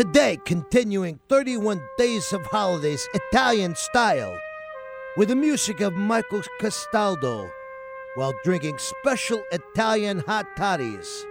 Today, 0.00 0.38
continuing 0.46 1.20
31 1.28 1.78
days 1.98 2.32
of 2.32 2.46
holidays 2.46 3.06
Italian 3.12 3.74
style 3.74 4.34
with 5.18 5.28
the 5.28 5.36
music 5.36 5.82
of 5.82 5.92
Michael 5.92 6.40
Castaldo 6.58 7.50
while 8.14 8.32
drinking 8.42 8.78
special 8.78 9.42
Italian 9.52 10.20
hot 10.20 10.46
toddies. 10.56 11.26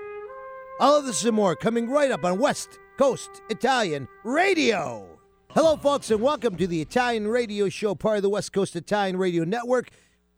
All 0.79 0.99
of 0.99 1.07
this 1.07 1.25
and 1.25 1.35
more 1.35 1.55
coming 1.55 1.89
right 1.89 2.11
up 2.11 2.23
on 2.23 2.37
West 2.37 2.77
Coast 2.99 3.41
Italian 3.49 4.07
Radio. 4.23 5.17
Hello, 5.49 5.75
folks, 5.75 6.11
and 6.11 6.21
welcome 6.21 6.55
to 6.55 6.67
the 6.67 6.79
Italian 6.79 7.27
Radio 7.27 7.70
Show, 7.70 7.95
part 7.95 8.17
of 8.17 8.21
the 8.21 8.29
West 8.29 8.54
Coast 8.54 8.75
Italian 8.75 9.17
Radio 9.17 9.45
Network. 9.45 9.89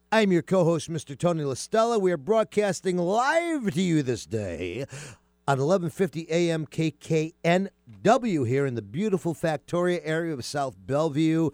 I'm 0.09 0.32
your 0.32 0.41
co 0.41 0.63
host, 0.63 0.89
Mr. 0.89 1.18
Tony 1.18 1.43
LaStella. 1.43 2.00
We 2.00 2.13
are 2.13 2.18
broadcasting 2.18 2.98
live 2.98 3.73
to 3.73 3.82
you 3.82 4.04
this 4.04 4.25
day 4.25 4.86
on 5.52 5.57
1150 5.57 6.31
AM 6.31 6.65
KKNW 6.65 8.47
here 8.47 8.65
in 8.65 8.75
the 8.75 8.81
beautiful 8.81 9.36
Factoria 9.36 10.00
area 10.01 10.33
of 10.33 10.46
South 10.46 10.78
Bellevue. 10.79 11.50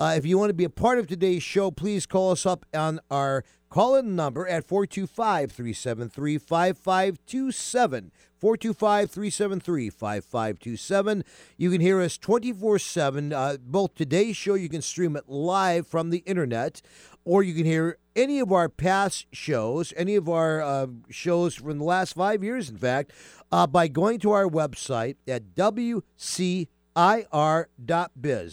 Uh, 0.00 0.14
if 0.16 0.24
you 0.24 0.38
want 0.38 0.48
to 0.48 0.54
be 0.54 0.64
a 0.64 0.70
part 0.70 0.98
of 0.98 1.06
today's 1.06 1.42
show, 1.42 1.70
please 1.70 2.06
call 2.06 2.30
us 2.30 2.46
up 2.46 2.64
on 2.72 2.98
our 3.10 3.44
call 3.68 3.94
in 3.94 4.16
number 4.16 4.48
at 4.48 4.64
425 4.64 5.52
373 5.52 6.38
5527. 6.38 8.10
425 8.38 9.10
373 9.10 9.90
5527. 9.90 11.24
You 11.58 11.70
can 11.70 11.80
hear 11.82 12.00
us 12.00 12.16
24 12.16 12.74
uh, 12.74 12.78
7. 12.78 13.58
Both 13.66 13.94
today's 13.94 14.36
show, 14.36 14.54
you 14.54 14.70
can 14.70 14.82
stream 14.82 15.14
it 15.14 15.28
live 15.28 15.86
from 15.86 16.08
the 16.08 16.24
internet, 16.26 16.80
or 17.24 17.42
you 17.42 17.54
can 17.54 17.66
hear 17.66 17.98
any 18.16 18.40
of 18.40 18.52
our 18.52 18.68
past 18.68 19.26
shows, 19.32 19.92
any 19.96 20.16
of 20.16 20.28
our 20.28 20.60
uh, 20.60 20.86
shows 21.08 21.54
from 21.54 21.78
the 21.78 21.84
last 21.84 22.14
five 22.14 22.42
years, 22.42 22.68
in 22.68 22.76
fact, 22.76 23.12
uh, 23.52 23.66
by 23.66 23.86
going 23.86 24.18
to 24.20 24.32
our 24.32 24.46
website 24.48 25.16
at 25.28 25.54
WCIR.biz, 25.54 26.66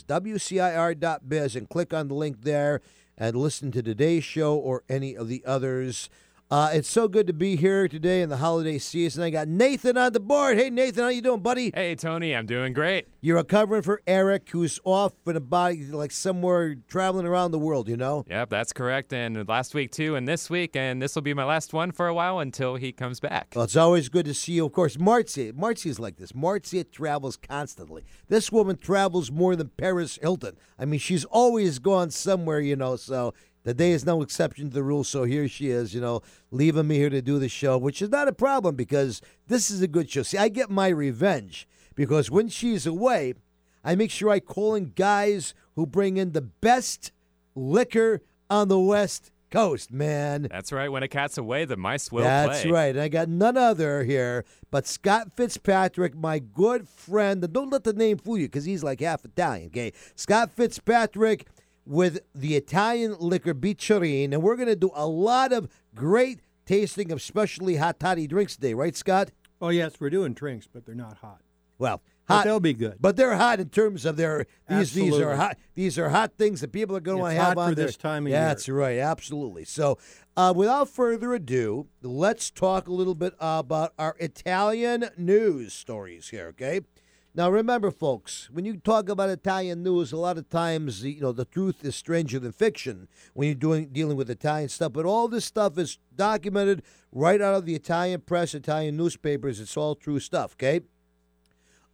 WCIR.biz, 0.04 1.56
and 1.56 1.70
click 1.70 1.94
on 1.94 2.10
the 2.10 2.14
link 2.14 2.42
there 2.42 2.82
and 3.18 3.36
listen 3.38 3.72
to 3.72 3.82
today's 3.82 4.26
show 4.26 4.56
or 4.56 4.84
any 4.90 5.16
of 5.16 5.30
the 5.30 5.44
others. 5.46 6.10
Uh, 6.52 6.72
it's 6.74 6.90
so 6.90 7.08
good 7.08 7.28
to 7.28 7.34
be 7.34 7.56
here 7.56 7.88
today 7.88 8.24
in 8.24 8.30
the 8.30 8.38
holiday 8.38 8.80
season. 8.80 9.22
I 9.22 9.30
got 9.30 9.48
Nathan 9.48 9.98
on 9.98 10.14
the 10.14 10.20
board. 10.20 10.58
Hey, 10.58 10.72
Nathan, 10.72 11.04
how 11.04 11.10
you 11.10 11.22
doing, 11.22 11.42
buddy? 11.42 11.72
Hey, 11.76 11.94
Tony, 11.94 12.36
I'm 12.36 12.48
doing 12.48 12.74
great. 12.74 13.08
You're 13.22 13.38
recovering 13.38 13.84
for 13.84 14.02
Eric, 14.08 14.50
who's 14.50 14.80
off 14.84 15.14
in 15.28 15.36
a 15.36 15.40
body 15.40 15.86
like 15.86 16.12
somewhere 16.12 16.74
traveling 16.88 17.28
around 17.28 17.52
the 17.52 17.60
world. 17.60 17.88
You 17.88 17.98
know? 17.98 18.26
Yep, 18.28 18.50
that's 18.50 18.74
correct. 18.74 19.14
And 19.14 19.48
last 19.48 19.76
week 19.76 19.92
too, 19.92 20.16
and 20.16 20.28
this 20.28 20.50
week, 20.50 20.76
and 20.76 21.00
this 21.00 21.14
will 21.14 21.22
be 21.22 21.36
my 21.36 21.44
last 21.44 21.72
one 21.72 21.92
for 21.92 22.08
a 22.08 22.16
while 22.16 22.40
until 22.40 22.78
he 22.78 22.92
comes 22.92 23.20
back. 23.20 23.54
Well, 23.56 23.66
it's 23.66 23.76
always 23.76 24.10
good 24.10 24.26
to 24.26 24.34
see 24.34 24.54
you. 24.54 24.66
Of 24.66 24.72
course, 24.72 24.98
Marcia. 24.98 25.54
Marcia's 25.54 26.00
like 26.00 26.18
this. 26.18 26.34
Marcia 26.34 26.84
travels 26.84 27.38
constantly. 27.38 28.06
This 28.28 28.52
woman 28.52 28.76
travels 28.76 29.32
more 29.32 29.56
than 29.56 29.68
Paris 29.78 30.18
Hilton. 30.20 30.58
I 30.80 30.86
mean, 30.86 31.00
she's 31.00 31.26
always 31.26 31.78
gone 31.78 32.10
somewhere. 32.10 32.60
You 32.60 32.76
know, 32.76 32.96
so 32.96 33.36
the 33.64 33.74
day 33.74 33.92
is 33.92 34.06
no 34.06 34.22
exception 34.22 34.70
to 34.70 34.74
the 34.74 34.84
rule, 34.84 35.04
so 35.04 35.24
here 35.24 35.48
she 35.48 35.70
is, 35.70 35.94
you 35.94 36.02
know, 36.02 36.22
leaving 36.52 36.88
me 36.88 36.96
here 36.96 37.10
to 37.10 37.22
do 37.22 37.40
the 37.40 37.50
show, 37.50 37.78
which 37.78 38.02
is 38.02 38.10
not 38.10 38.28
a 38.28 38.34
problem 38.34 38.76
because 38.76 39.22
this 39.48 39.70
is 39.70 39.82
a 39.82 39.88
good 39.88 40.10
show. 40.10 40.24
See, 40.24 40.38
I 40.38 40.48
get 40.50 40.70
my 40.70 40.88
revenge 40.88 41.68
because 41.96 42.32
when 42.32 42.48
she's 42.48 42.86
away, 42.86 43.34
I 43.84 43.96
make 43.96 44.12
sure 44.12 44.30
I 44.30 44.40
call 44.40 44.76
in 44.76 44.94
guys 44.96 45.54
who 45.76 45.86
bring 45.86 46.18
in 46.18 46.32
the 46.32 46.42
best 46.42 47.12
liquor 47.56 48.22
on 48.50 48.68
the 48.68 48.80
West 48.80 49.32
Coast, 49.50 49.92
man. 49.92 50.48
That's 50.50 50.72
right. 50.72 50.92
When 50.92 51.02
a 51.02 51.08
cat's 51.08 51.38
away, 51.38 51.66
the 51.66 51.78
mice 51.78 52.12
will 52.12 52.24
That's 52.24 52.62
play. 52.62 52.72
right. 52.72 52.96
And 52.96 53.02
I 53.02 53.08
got 53.08 53.30
none 53.30 53.58
other 53.58 54.04
here 54.04 54.46
but 54.72 54.86
Scott 54.86 55.32
Fitzpatrick, 55.36 56.16
my 56.16 56.40
good 56.40 56.88
friend. 56.88 57.44
And 57.44 57.54
don't 57.54 57.72
let 57.72 57.84
the 57.84 57.94
name 57.94 58.18
fool 58.18 58.38
you 58.38 58.48
because 58.48 58.66
he's 58.66 58.84
like 58.84 59.00
half 59.00 59.26
Italian, 59.26 59.68
okay? 59.68 59.94
Scott 60.16 60.52
Fitzpatrick 60.52 61.48
with 61.90 62.20
the 62.36 62.56
Italian 62.56 63.16
liquor 63.20 63.56
Bicerin, 63.56 64.32
and 64.32 64.44
we're 64.44 64.56
going 64.56 64.68
to 64.70 64.76
do 64.76 64.92
a 64.94 65.08
lot 65.08 65.52
of 65.52 65.68
great 65.96 66.40
tasting 66.68 67.12
of 67.12 67.20
specially 67.20 67.78
hot 67.78 68.00
toddy 68.00 68.28
drinks 68.28 68.54
today, 68.56 68.76
right, 68.76 68.96
Scott? 68.96 69.32
Oh 69.60 69.70
yes, 69.70 69.94
we're 70.00 70.12
doing 70.12 70.34
drinks, 70.34 70.68
but 70.72 70.86
they're 70.86 70.94
not 70.96 71.18
hot. 71.18 71.42
Well, 71.80 72.02
But 72.28 72.34
hot, 72.36 72.44
they'll 72.46 72.60
be 72.60 72.74
good. 72.74 72.98
but 73.00 73.16
they're 73.16 73.36
hot 73.38 73.60
in 73.60 73.70
terms 73.70 74.06
of 74.06 74.18
their 74.18 74.46
these 74.70 74.94
these 74.94 75.18
are 75.18 75.36
hot 75.36 75.58
these 75.76 75.98
are 75.98 76.10
hot 76.10 76.34
things 76.38 76.62
that 76.62 76.72
people 76.72 76.96
are 76.96 77.00
going 77.00 77.18
to 77.18 77.22
want 77.22 77.34
It's 77.34 77.42
to 77.42 77.46
have 77.46 77.58
on 77.58 77.70
for 77.72 77.76
their- 77.76 77.86
this 77.88 77.98
time 77.98 78.28
of 78.28 78.32
yeah, 78.32 78.40
year. 78.42 78.48
That's 78.50 78.70
right, 78.70 79.00
absolutely. 79.00 79.66
So, 79.66 79.98
uh, 80.38 80.54
without 80.56 80.90
further 80.90 81.34
ado, 81.34 81.88
let's 82.04 82.52
talk 82.52 82.88
a 82.88 82.94
little 82.94 83.16
bit 83.16 83.34
about 83.40 83.94
our 83.98 84.16
Italian 84.20 85.10
news 85.18 85.74
stories 85.74 86.30
here. 86.30 86.48
Okay. 86.50 86.82
Now, 87.36 87.50
remember, 87.50 87.92
folks, 87.92 88.50
when 88.52 88.66
you 88.66 88.78
talk 88.78 89.08
about 89.08 89.30
Italian 89.30 89.84
news, 89.84 90.12
a 90.12 90.18
lot 90.18 90.38
of 90.38 90.50
times, 90.50 91.04
you 91.04 91.22
know, 91.22 91.32
the 91.32 91.46
truth 91.46 91.86
is 91.86 91.96
stranger 91.96 92.40
than 92.40 92.52
fiction 92.52 93.08
when 93.34 93.48
you're 93.48 93.56
doing 93.56 93.90
dealing 93.90 94.18
with 94.18 94.30
Italian 94.30 94.70
stuff. 94.70 94.94
But 94.94 95.06
all 95.06 95.28
this 95.28 95.46
stuff 95.46 95.78
is 95.78 96.00
documented 96.16 96.82
right 97.12 97.40
out 97.40 97.54
of 97.54 97.66
the 97.66 97.76
Italian 97.76 98.22
press, 98.22 98.56
Italian 98.56 98.98
newspapers. 98.98 99.60
It's 99.60 99.78
all 99.78 99.96
true 99.96 100.20
stuff. 100.20 100.54
Okay. 100.54 100.82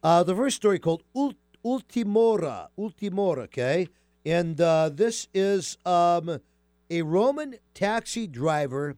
Uh, 0.02 0.22
the 0.22 0.34
first 0.34 0.56
story 0.56 0.78
called 0.78 1.02
Ultimora, 1.16 2.68
Ultimora, 2.78 3.44
okay, 3.44 3.88
and 4.24 4.60
uh, 4.60 4.88
this 4.88 5.26
is 5.34 5.78
um, 5.84 6.38
a 6.88 7.02
Roman 7.02 7.56
taxi 7.74 8.28
driver 8.28 8.96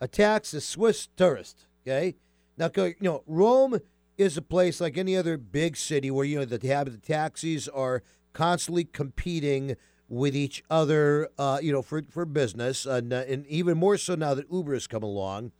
attacks 0.00 0.52
a 0.52 0.60
Swiss 0.60 1.08
tourist. 1.16 1.64
Okay, 1.82 2.16
now 2.58 2.70
you 2.76 2.94
know 3.00 3.22
Rome 3.26 3.80
is 4.16 4.36
a 4.36 4.42
place 4.42 4.80
like 4.80 4.96
any 4.96 5.16
other 5.16 5.36
big 5.36 5.76
city 5.76 6.10
where 6.10 6.24
you 6.24 6.38
know 6.38 6.44
the 6.44 6.66
have 6.68 6.90
the 6.90 6.98
taxis 6.98 7.68
are 7.68 8.02
constantly 8.32 8.84
competing 8.84 9.76
with 10.08 10.36
each 10.36 10.62
other, 10.68 11.28
uh, 11.38 11.58
you 11.62 11.72
know, 11.72 11.82
for 11.82 12.02
for 12.10 12.24
business, 12.24 12.86
and, 12.86 13.12
uh, 13.12 13.24
and 13.26 13.46
even 13.46 13.78
more 13.78 13.96
so 13.96 14.14
now 14.14 14.34
that 14.34 14.46
Uber 14.52 14.74
has 14.74 14.86
come 14.86 15.02
along. 15.02 15.52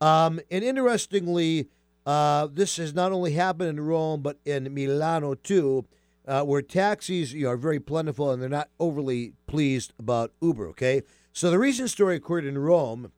Um, 0.00 0.40
and 0.50 0.62
interestingly, 0.62 1.68
uh, 2.06 2.46
this 2.50 2.76
has 2.76 2.94
not 2.94 3.10
only 3.12 3.32
happened 3.32 3.70
in 3.70 3.80
Rome 3.80 4.22
but 4.22 4.38
in 4.44 4.72
Milano 4.72 5.34
too, 5.34 5.84
uh, 6.26 6.42
where 6.44 6.62
taxis 6.62 7.32
you 7.32 7.44
know, 7.44 7.50
are 7.50 7.56
very 7.56 7.80
plentiful 7.80 8.30
and 8.30 8.40
they're 8.40 8.48
not 8.48 8.70
overly 8.78 9.32
pleased 9.46 9.92
about 9.98 10.32
Uber. 10.40 10.68
Okay, 10.68 11.02
so 11.32 11.50
the 11.50 11.58
recent 11.58 11.90
story 11.90 12.16
occurred 12.16 12.44
in 12.44 12.56
Rome 12.56 13.10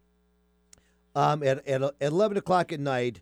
um, 1.14 1.42
at, 1.42 1.66
at 1.68 1.82
at 1.82 1.94
eleven 2.00 2.36
o'clock 2.36 2.72
at 2.72 2.80
night. 2.80 3.20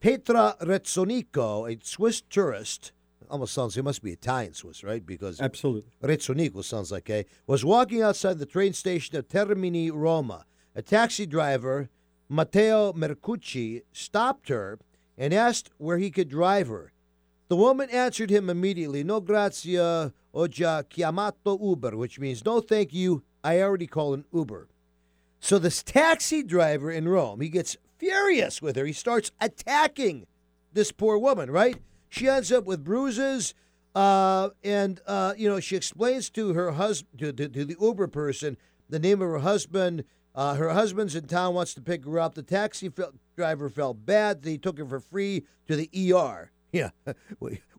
Petra 0.00 0.56
Rezzonico, 0.60 1.72
a 1.72 1.78
Swiss 1.84 2.20
tourist, 2.20 2.92
almost 3.30 3.54
sounds 3.54 3.74
he 3.74 3.82
must 3.82 4.02
be 4.02 4.12
Italian 4.12 4.54
Swiss, 4.54 4.84
right? 4.84 5.04
Because 5.04 5.40
Absolutely. 5.40 5.90
Rezzonico 6.02 6.62
sounds 6.62 6.92
like 6.92 7.08
a 7.10 7.24
was 7.46 7.64
walking 7.64 8.02
outside 8.02 8.38
the 8.38 8.46
train 8.46 8.72
station 8.72 9.16
of 9.16 9.28
Termini, 9.28 9.90
Roma. 9.90 10.44
A 10.74 10.82
taxi 10.82 11.26
driver, 11.26 11.88
Matteo 12.28 12.92
Mercucci, 12.92 13.82
stopped 13.92 14.48
her 14.48 14.78
and 15.16 15.32
asked 15.32 15.70
where 15.78 15.98
he 15.98 16.10
could 16.10 16.28
drive 16.28 16.68
her. 16.68 16.92
The 17.48 17.56
woman 17.56 17.88
answered 17.90 18.30
him 18.30 18.50
immediately, 18.50 19.02
No 19.04 19.20
grazie, 19.20 19.76
ho 19.76 20.12
già 20.48 20.84
chiamato 20.88 21.58
Uber, 21.58 21.96
which 21.96 22.18
means 22.18 22.44
no 22.44 22.60
thank 22.60 22.92
you, 22.92 23.22
I 23.42 23.60
already 23.62 23.86
called 23.86 24.18
an 24.18 24.24
Uber. 24.32 24.68
So 25.40 25.58
this 25.58 25.82
taxi 25.82 26.42
driver 26.42 26.90
in 26.90 27.08
Rome, 27.08 27.40
he 27.40 27.48
gets 27.48 27.76
furious 27.98 28.60
with 28.62 28.76
her. 28.76 28.84
He 28.84 28.92
starts 28.92 29.30
attacking 29.40 30.26
this 30.72 30.92
poor 30.92 31.18
woman, 31.18 31.50
right? 31.50 31.76
She 32.08 32.28
ends 32.28 32.52
up 32.52 32.64
with 32.64 32.84
bruises, 32.84 33.54
uh, 33.94 34.50
and 34.62 35.00
uh, 35.06 35.34
you 35.36 35.48
know 35.48 35.60
she 35.60 35.76
explains 35.76 36.30
to 36.30 36.54
her 36.54 36.72
husband, 36.72 37.18
to, 37.18 37.32
to, 37.32 37.48
to 37.48 37.64
the 37.64 37.76
Uber 37.80 38.08
person, 38.08 38.56
the 38.88 38.98
name 38.98 39.20
of 39.22 39.28
her 39.28 39.38
husband. 39.38 40.04
Uh, 40.34 40.54
her 40.54 40.70
husband's 40.70 41.14
in 41.14 41.26
town, 41.26 41.54
wants 41.54 41.72
to 41.72 41.80
pick 41.80 42.04
her 42.04 42.18
up. 42.18 42.34
The 42.34 42.42
taxi 42.42 42.92
driver 43.36 43.70
felt 43.70 44.04
bad. 44.04 44.40
He 44.44 44.58
took 44.58 44.78
her 44.78 44.84
for 44.84 45.00
free 45.00 45.44
to 45.66 45.76
the 45.76 45.90
ER. 46.12 46.50
Yeah, 46.72 46.90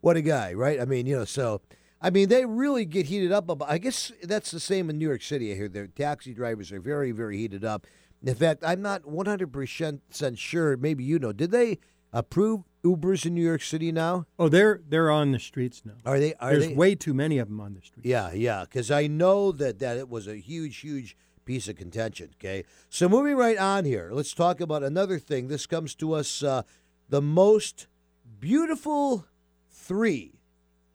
what 0.01 0.17
a 0.17 0.21
guy, 0.23 0.53
right? 0.53 0.81
I 0.81 0.85
mean, 0.85 1.05
you 1.05 1.17
know, 1.17 1.25
so 1.25 1.61
I 2.01 2.09
mean, 2.09 2.29
they 2.29 2.45
really 2.45 2.85
get 2.85 3.07
heated 3.07 3.31
up 3.31 3.49
about. 3.49 3.69
I 3.69 3.77
guess 3.79 4.11
that's 4.23 4.51
the 4.51 4.59
same 4.59 4.89
in 4.89 4.97
New 4.97 5.07
York 5.07 5.21
City. 5.21 5.51
I 5.51 5.55
hear 5.55 5.67
their 5.67 5.87
taxi 5.87 6.33
drivers 6.33 6.71
are 6.71 6.79
very, 6.79 7.11
very 7.11 7.37
heated 7.37 7.65
up. 7.65 7.87
In 8.25 8.35
fact, 8.35 8.63
I'm 8.65 8.81
not 8.81 9.03
100% 9.03 10.37
sure. 10.37 10.77
Maybe 10.77 11.03
you 11.03 11.19
know. 11.19 11.31
Did 11.31 11.51
they 11.51 11.79
approve 12.11 12.63
Ubers 12.83 13.25
in 13.25 13.35
New 13.35 13.43
York 13.43 13.61
City 13.61 13.91
now? 13.91 14.25
Oh, 14.39 14.49
they're 14.49 14.81
they're 14.87 15.11
on 15.11 15.31
the 15.31 15.39
streets 15.39 15.83
now. 15.85 15.93
Are 16.05 16.19
they? 16.19 16.33
Are 16.35 16.51
There's 16.51 16.67
they? 16.67 16.73
way 16.73 16.95
too 16.95 17.13
many 17.13 17.37
of 17.37 17.47
them 17.47 17.59
on 17.59 17.73
the 17.75 17.81
streets. 17.81 18.07
Yeah, 18.07 18.31
yeah. 18.33 18.61
Because 18.61 18.89
I 18.91 19.07
know 19.07 19.51
that 19.53 19.79
that 19.79 19.97
it 19.97 20.09
was 20.09 20.27
a 20.27 20.37
huge, 20.37 20.77
huge 20.77 21.15
piece 21.45 21.67
of 21.67 21.75
contention. 21.75 22.31
Okay, 22.39 22.63
so 22.89 23.07
moving 23.07 23.35
right 23.35 23.57
on 23.57 23.85
here, 23.85 24.09
let's 24.11 24.33
talk 24.33 24.61
about 24.61 24.83
another 24.83 25.19
thing. 25.19 25.47
This 25.47 25.65
comes 25.65 25.95
to 25.95 26.13
us 26.13 26.43
uh, 26.43 26.63
the 27.09 27.21
most 27.21 27.87
beautiful 28.39 29.25
three. 29.69 30.33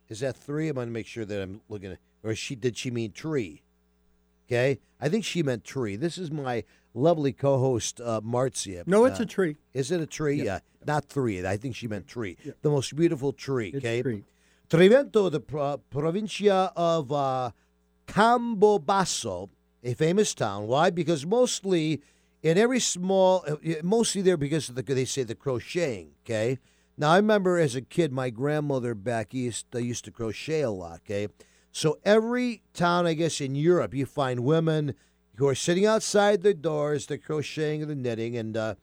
Is 0.09 0.21
that 0.21 0.37
three? 0.37 0.69
I'm 0.69 0.75
going 0.75 0.89
to 0.89 0.93
make 0.93 1.07
sure 1.07 1.25
that 1.25 1.43
I'm 1.43 1.61
looking 1.69 1.93
at. 1.93 1.99
Or 2.23 2.35
she 2.35 2.55
did 2.55 2.77
she 2.77 2.91
mean 2.91 3.13
tree? 3.13 3.63
Okay, 4.47 4.81
I 5.01 5.09
think 5.09 5.25
she 5.25 5.43
meant 5.43 5.65
tree. 5.65 5.97
This 5.97 6.19
is 6.19 6.31
my 6.31 6.65
lovely 6.95 7.33
co-host 7.33 8.01
uh, 8.01 8.21
Marcia. 8.23 8.85
No, 8.87 9.05
it's 9.05 9.21
Uh, 9.21 9.25
a 9.25 9.27
tree. 9.27 9.57
Is 9.73 9.91
it 9.91 10.01
a 10.01 10.07
tree? 10.07 10.37
Yeah. 10.37 10.45
Yeah, 10.45 10.59
not 10.87 11.07
three. 11.07 11.45
I 11.47 11.57
think 11.57 11.75
she 11.77 11.89
meant 11.89 12.07
tree. 12.07 12.37
Yeah. 12.45 12.53
The 12.63 12.71
most 12.71 12.95
beautiful 12.97 13.33
tree. 13.33 13.69
It's 13.69 13.79
Okay. 13.79 14.03
tree. 14.03 14.25
Trivento, 14.69 15.31
the 15.31 15.41
pro- 15.41 15.79
provincia 15.91 16.73
of 16.77 17.13
uh, 17.13 17.51
Campobasso, 18.07 19.49
a 19.85 19.95
famous 19.95 20.35
town. 20.35 20.67
Why? 20.67 20.91
Because 20.91 21.27
mostly 21.27 22.01
in 22.43 22.59
every 22.59 22.81
small, 22.81 23.45
uh, 23.49 23.57
mostly 23.83 24.23
there 24.23 24.37
because 24.37 24.69
of 24.69 24.75
the, 24.75 24.83
they 24.83 25.05
say 25.05 25.23
the 25.23 25.35
crocheting. 25.35 26.13
Okay. 26.25 26.59
Now 26.97 27.13
I 27.13 27.17
remember 27.17 27.59
as 27.59 27.75
a 27.75 27.81
kid, 27.83 28.13
my 28.13 28.31
grandmother 28.31 28.95
back 28.95 29.35
east 29.35 29.67
they 29.71 29.81
used 29.83 30.05
to 30.05 30.11
crochet 30.11 30.61
a 30.63 30.71
lot. 30.71 31.01
Okay. 31.05 31.29
So 31.71 31.99
every 32.05 32.63
town, 32.75 33.07
I 33.07 33.15
guess, 33.15 33.41
in 33.41 33.55
Europe, 33.55 33.95
you 33.95 34.05
find 34.05 34.41
women 34.41 34.95
who 35.37 35.49
are 35.49 35.55
sitting 35.55 35.87
outside 35.87 36.43
their 36.43 36.53
doors, 36.53 37.07
they're 37.07 37.19
crocheting 37.19 37.83
and 37.83 37.91
the 37.91 37.95
knitting. 37.95 38.37
And 38.37 38.57
uh, 38.57 38.75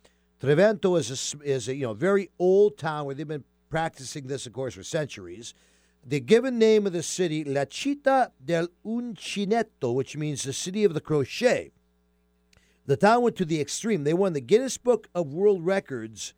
Trivento 0.42 0.98
is 0.98 1.36
a, 1.36 1.44
is 1.44 1.68
a 1.68 1.76
you 1.76 1.84
know 1.84 1.94
very 1.94 2.30
old 2.40 2.78
town 2.78 3.06
where 3.06 3.16
they've 3.16 3.28
been 3.28 3.44
practicing 3.70 4.28
this, 4.28 4.46
of 4.46 4.54
course, 4.54 4.74
for 4.74 4.84
centuries. 4.84 5.54
The 6.06 6.20
given 6.20 6.58
name 6.58 6.88
of 6.88 6.94
the 6.94 7.04
city, 7.04 7.44
La 7.44 7.66
Città 7.66 8.32
del 8.44 8.70
Uncinetto, 8.86 9.94
which 9.94 10.16
means 10.16 10.44
the 10.44 10.54
city 10.54 10.84
of 10.84 10.94
the 10.94 11.02
crochet. 11.02 11.72
The 12.86 12.98
town 12.98 13.22
went 13.22 13.36
to 13.36 13.46
the 13.46 13.62
extreme. 13.62 14.04
They 14.04 14.14
won 14.14 14.34
the 14.34 14.42
Guinness 14.42 14.78
Book 14.78 15.10
of 15.14 15.34
World 15.34 15.66
Records 15.66 16.34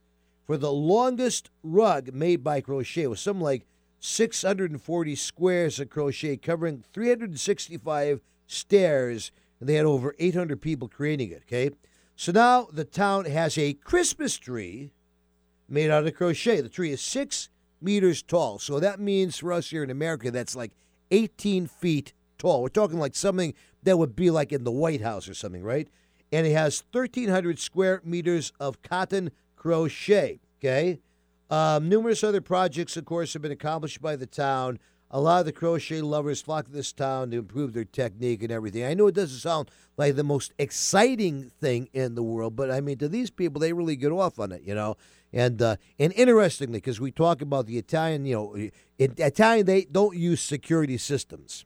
for 0.46 0.58
the 0.58 0.72
longest 0.72 1.50
rug 1.64 2.14
made 2.14 2.44
by 2.44 2.60
crochet. 2.60 3.04
It 3.04 3.10
was 3.10 3.22
something 3.22 3.44
like 3.44 3.66
640 4.02 5.16
squares 5.16 5.80
of 5.80 5.90
crochet 5.90 6.36
covering 6.38 6.84
365 6.92 8.20
stairs, 8.48 9.32
and 9.62 9.70
they 9.70 9.76
had 9.76 9.86
over 9.86 10.14
800 10.20 10.60
people 10.62 10.90
creating 10.90 11.32
it. 11.32 11.44
Okay, 11.48 11.70
so 12.18 12.34
now 12.34 12.68
the 12.74 12.84
town 12.84 13.26
has 13.26 13.58
a 13.58 13.74
Christmas 13.74 14.38
tree 14.38 14.92
made 15.70 15.90
out 15.90 16.06
of 16.06 16.16
crochet. 16.16 16.60
The 16.60 16.68
tree 16.68 16.92
is 16.92 17.00
six 17.00 17.48
meters 17.80 18.22
tall, 18.22 18.60
so 18.60 18.82
that 18.82 19.00
means 19.00 19.38
for 19.38 19.54
us 19.54 19.70
here 19.70 19.84
in 19.84 19.90
America, 19.90 20.32
that's 20.32 20.56
like 20.56 20.72
18 21.12 21.68
feet 21.68 22.14
tall. 22.38 22.62
We're 22.62 22.70
talking 22.70 23.00
like 23.00 23.16
something 23.16 23.54
that 23.84 23.98
would 23.98 24.16
be 24.16 24.30
like 24.30 24.52
in 24.52 24.64
the 24.64 24.72
White 24.72 25.02
House 25.02 25.30
or 25.30 25.34
something, 25.34 25.64
right? 25.64 25.88
And 26.32 26.46
it 26.46 26.54
has 26.54 26.84
1,300 26.92 27.60
square 27.60 28.02
meters 28.04 28.52
of 28.60 28.82
cotton 28.82 29.32
crochet. 29.56 30.40
Okay. 30.60 31.00
Um, 31.50 31.90
numerous 31.90 32.24
other 32.24 32.40
projects, 32.40 32.96
of 32.96 33.06
course, 33.06 33.34
have 33.34 33.42
been 33.42 33.52
accomplished 33.52 34.02
by 34.02 34.16
the 34.16 34.26
town. 34.26 34.80
A 35.14 35.20
lot 35.20 35.42
of 35.42 35.46
the 35.46 35.52
crochet 35.52 36.00
lovers 36.00 36.42
flock 36.42 36.68
to 36.68 36.72
this 36.72 36.94
town 36.94 37.32
to 37.32 37.40
improve 37.40 37.74
their 37.74 37.84
technique 37.84 38.42
and 38.44 38.52
everything. 38.52 38.86
I 38.86 38.94
know 38.94 39.08
it 39.08 39.16
doesn't 39.16 39.40
sound 39.40 39.70
like 39.98 40.16
the 40.16 40.24
most 40.24 40.54
exciting 40.58 41.52
thing 41.60 41.90
in 41.92 42.16
the 42.16 42.24
world, 42.24 42.56
but 42.56 42.72
I 42.72 42.80
mean, 42.80 42.98
to 43.00 43.10
these 43.10 43.30
people, 43.30 43.60
they 43.60 43.74
really 43.74 43.98
get 43.98 44.14
off 44.14 44.40
on 44.40 44.54
it, 44.54 44.62
you 44.64 44.74
know. 44.74 44.96
And 45.34 45.62
uh, 45.62 45.76
and 46.00 46.14
interestingly, 46.14 46.78
because 46.78 47.02
we 47.02 47.12
talk 47.12 47.42
about 47.42 47.66
the 47.66 47.78
Italian, 47.78 48.26
you 48.26 48.36
know, 48.36 48.56
in 48.56 49.14
Italian 49.18 49.66
they 49.66 49.84
don't 49.84 50.16
use 50.16 50.42
security 50.42 50.98
systems. 50.98 51.66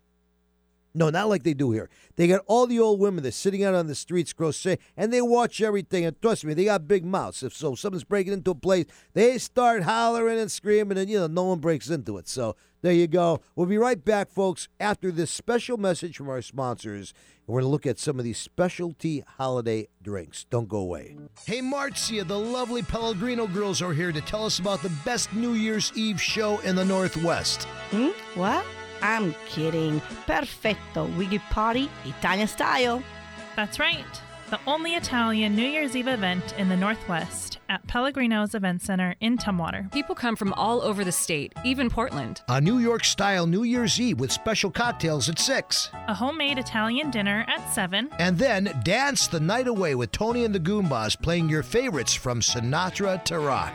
No, 0.95 1.09
not 1.09 1.27
like 1.27 1.44
they 1.44 1.53
do 1.53 1.71
here. 1.71 1.89
They 2.15 2.27
got 2.27 2.42
all 2.47 2.65
the 2.65 2.80
old 2.80 3.01
women 3.01 3.24
that's 3.24 3.36
sitting 3.36 3.65
out 3.65 3.75
on 3.75 3.88
the 3.88 3.95
streets, 3.95 4.31
crochet, 4.31 4.80
and 4.95 5.12
they 5.12 5.21
watch 5.21 5.62
everything. 5.62 6.06
And 6.06 6.19
trust 6.21 6.45
me, 6.45 6.53
they 6.53 6.65
got 6.65 6.88
big 6.88 7.06
mouths. 7.06 7.44
If 7.44 7.53
so, 7.53 7.75
someone's 7.75 8.06
breaking 8.06 8.31
into 8.31 8.51
a 8.51 8.56
place, 8.56 8.86
they 9.13 9.38
start 9.38 9.83
hollering 9.83 10.39
and 10.39 10.50
screaming, 10.50 10.97
and 10.97 11.09
you 11.09 11.19
know, 11.19 11.27
no 11.27 11.44
one 11.44 11.59
breaks 11.59 11.89
into 11.89 12.18
it. 12.18 12.30
So 12.30 12.56
there 12.81 12.94
you 12.94 13.07
go. 13.07 13.42
We'll 13.56 13.68
be 13.68 13.77
right 13.77 14.03
back, 14.03 14.30
folks, 14.30 14.69
after 14.80 15.12
this 15.12 15.31
special 15.31 15.75
message 15.77 16.15
from 16.15 16.30
our 16.30 16.42
sponsors. 16.42 17.13
We're 17.47 17.62
going 17.62 17.65
to 17.65 17.71
look 17.71 17.86
at 17.86 18.00
some 18.00 18.18
of 18.18 18.25
these 18.25 18.39
specialty 18.39 19.24
holiday 19.38 19.88
drinks. 20.01 20.45
Don't 20.50 20.68
go 20.68 20.77
away. 20.77 21.15
Hey, 21.45 21.62
Marcia, 21.62 22.24
the 22.24 22.39
lovely 22.39 22.81
Pellegrino 22.81 23.45
girls 23.47 23.81
are 23.81 23.94
here 23.94 24.12
to 24.12 24.21
tell 24.21 24.45
us 24.45 24.57
about 24.59 24.81
the 24.81 24.92
best 25.03 25.31
New 25.33 25.53
Year's 25.53 25.92
Eve 25.95 26.19
show 26.19 26.57
in 26.59 26.75
the 26.75 26.86
Northwest. 26.86 27.65
Hmm? 27.92 28.09
What? 28.33 28.65
I'm 29.01 29.33
kidding. 29.47 30.01
Perfetto. 30.27 31.15
We 31.18 31.27
get 31.27 31.42
party 31.50 31.89
Italian 32.06 32.47
style. 32.47 33.03
That's 33.56 33.80
right. 33.80 34.06
The 34.51 34.59
only 34.68 34.94
Italian 34.94 35.56
New 35.56 35.65
Year's 35.65 35.95
Eve 35.95 36.07
event 36.07 36.53
in 36.57 36.69
the 36.69 36.77
Northwest 36.77 37.57
at 37.68 37.86
Pellegrino's 37.88 38.53
Event 38.53 38.83
Center 38.83 39.15
in 39.19 39.39
Tumwater. 39.39 39.92
People 39.92 40.13
come 40.13 40.36
from 40.36 40.53
all 40.53 40.83
over 40.83 41.03
the 41.03 41.12
state, 41.12 41.51
even 41.63 41.89
Portland. 41.89 42.42
A 42.47 42.62
New 42.62 42.77
York 42.77 43.03
style 43.03 43.47
New 43.47 43.63
Year's 43.63 44.00
Eve 44.00 44.19
with 44.19 44.31
special 44.31 44.69
cocktails 44.69 45.30
at 45.30 45.39
6. 45.39 45.89
A 46.07 46.13
homemade 46.13 46.59
Italian 46.59 47.09
dinner 47.09 47.44
at 47.47 47.74
7. 47.74 48.09
And 48.19 48.38
then 48.38 48.80
dance 48.83 49.27
the 49.27 49.39
night 49.39 49.68
away 49.68 49.95
with 49.95 50.12
Tony 50.12 50.45
and 50.45 50.53
the 50.53 50.59
Goombas 50.59 51.19
playing 51.19 51.50
your 51.50 51.63
favorites 51.63 52.13
from 52.13 52.39
Sinatra 52.39 53.24
to 53.25 53.39
rock. 53.39 53.74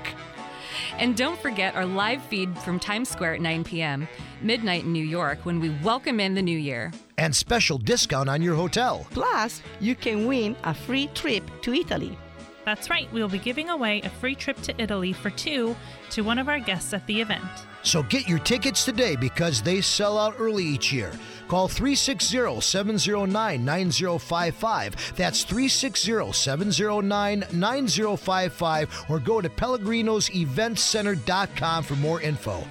And 0.98 1.16
don't 1.16 1.38
forget 1.40 1.74
our 1.74 1.86
live 1.86 2.22
feed 2.24 2.58
from 2.58 2.78
Times 2.78 3.08
Square 3.08 3.34
at 3.34 3.40
9 3.40 3.64
p.m., 3.64 4.08
midnight 4.42 4.84
in 4.84 4.92
New 4.92 5.04
York, 5.04 5.38
when 5.44 5.60
we 5.60 5.70
welcome 5.82 6.20
in 6.20 6.34
the 6.34 6.42
new 6.42 6.58
year. 6.58 6.92
And 7.18 7.34
special 7.34 7.78
discount 7.78 8.28
on 8.28 8.42
your 8.42 8.54
hotel. 8.54 9.06
Plus, 9.10 9.62
you 9.80 9.94
can 9.94 10.26
win 10.26 10.56
a 10.64 10.74
free 10.74 11.08
trip 11.08 11.48
to 11.62 11.74
Italy. 11.74 12.16
That's 12.64 12.90
right, 12.90 13.10
we 13.12 13.22
will 13.22 13.28
be 13.28 13.38
giving 13.38 13.70
away 13.70 14.00
a 14.02 14.10
free 14.10 14.34
trip 14.34 14.60
to 14.62 14.74
Italy 14.80 15.12
for 15.12 15.30
two 15.30 15.76
to 16.10 16.22
one 16.22 16.38
of 16.38 16.48
our 16.48 16.60
guests 16.60 16.92
at 16.92 17.06
the 17.06 17.20
event. 17.20 17.44
So 17.82 18.02
get 18.02 18.28
your 18.28 18.38
tickets 18.38 18.84
today 18.84 19.16
because 19.16 19.62
they 19.62 19.80
sell 19.80 20.18
out 20.18 20.34
early 20.38 20.64
each 20.64 20.92
year. 20.92 21.10
Call 21.48 21.66
360 21.68 22.60
709 22.60 23.64
9055. 23.64 25.14
That's 25.16 25.44
360 25.44 26.32
709 26.32 27.44
9055 27.52 29.06
or 29.08 29.18
go 29.18 29.40
to 29.40 29.48
Pellegrino'sEventCenter.com 29.48 31.84
for 31.84 31.96
more 31.96 32.20
info. 32.20 32.62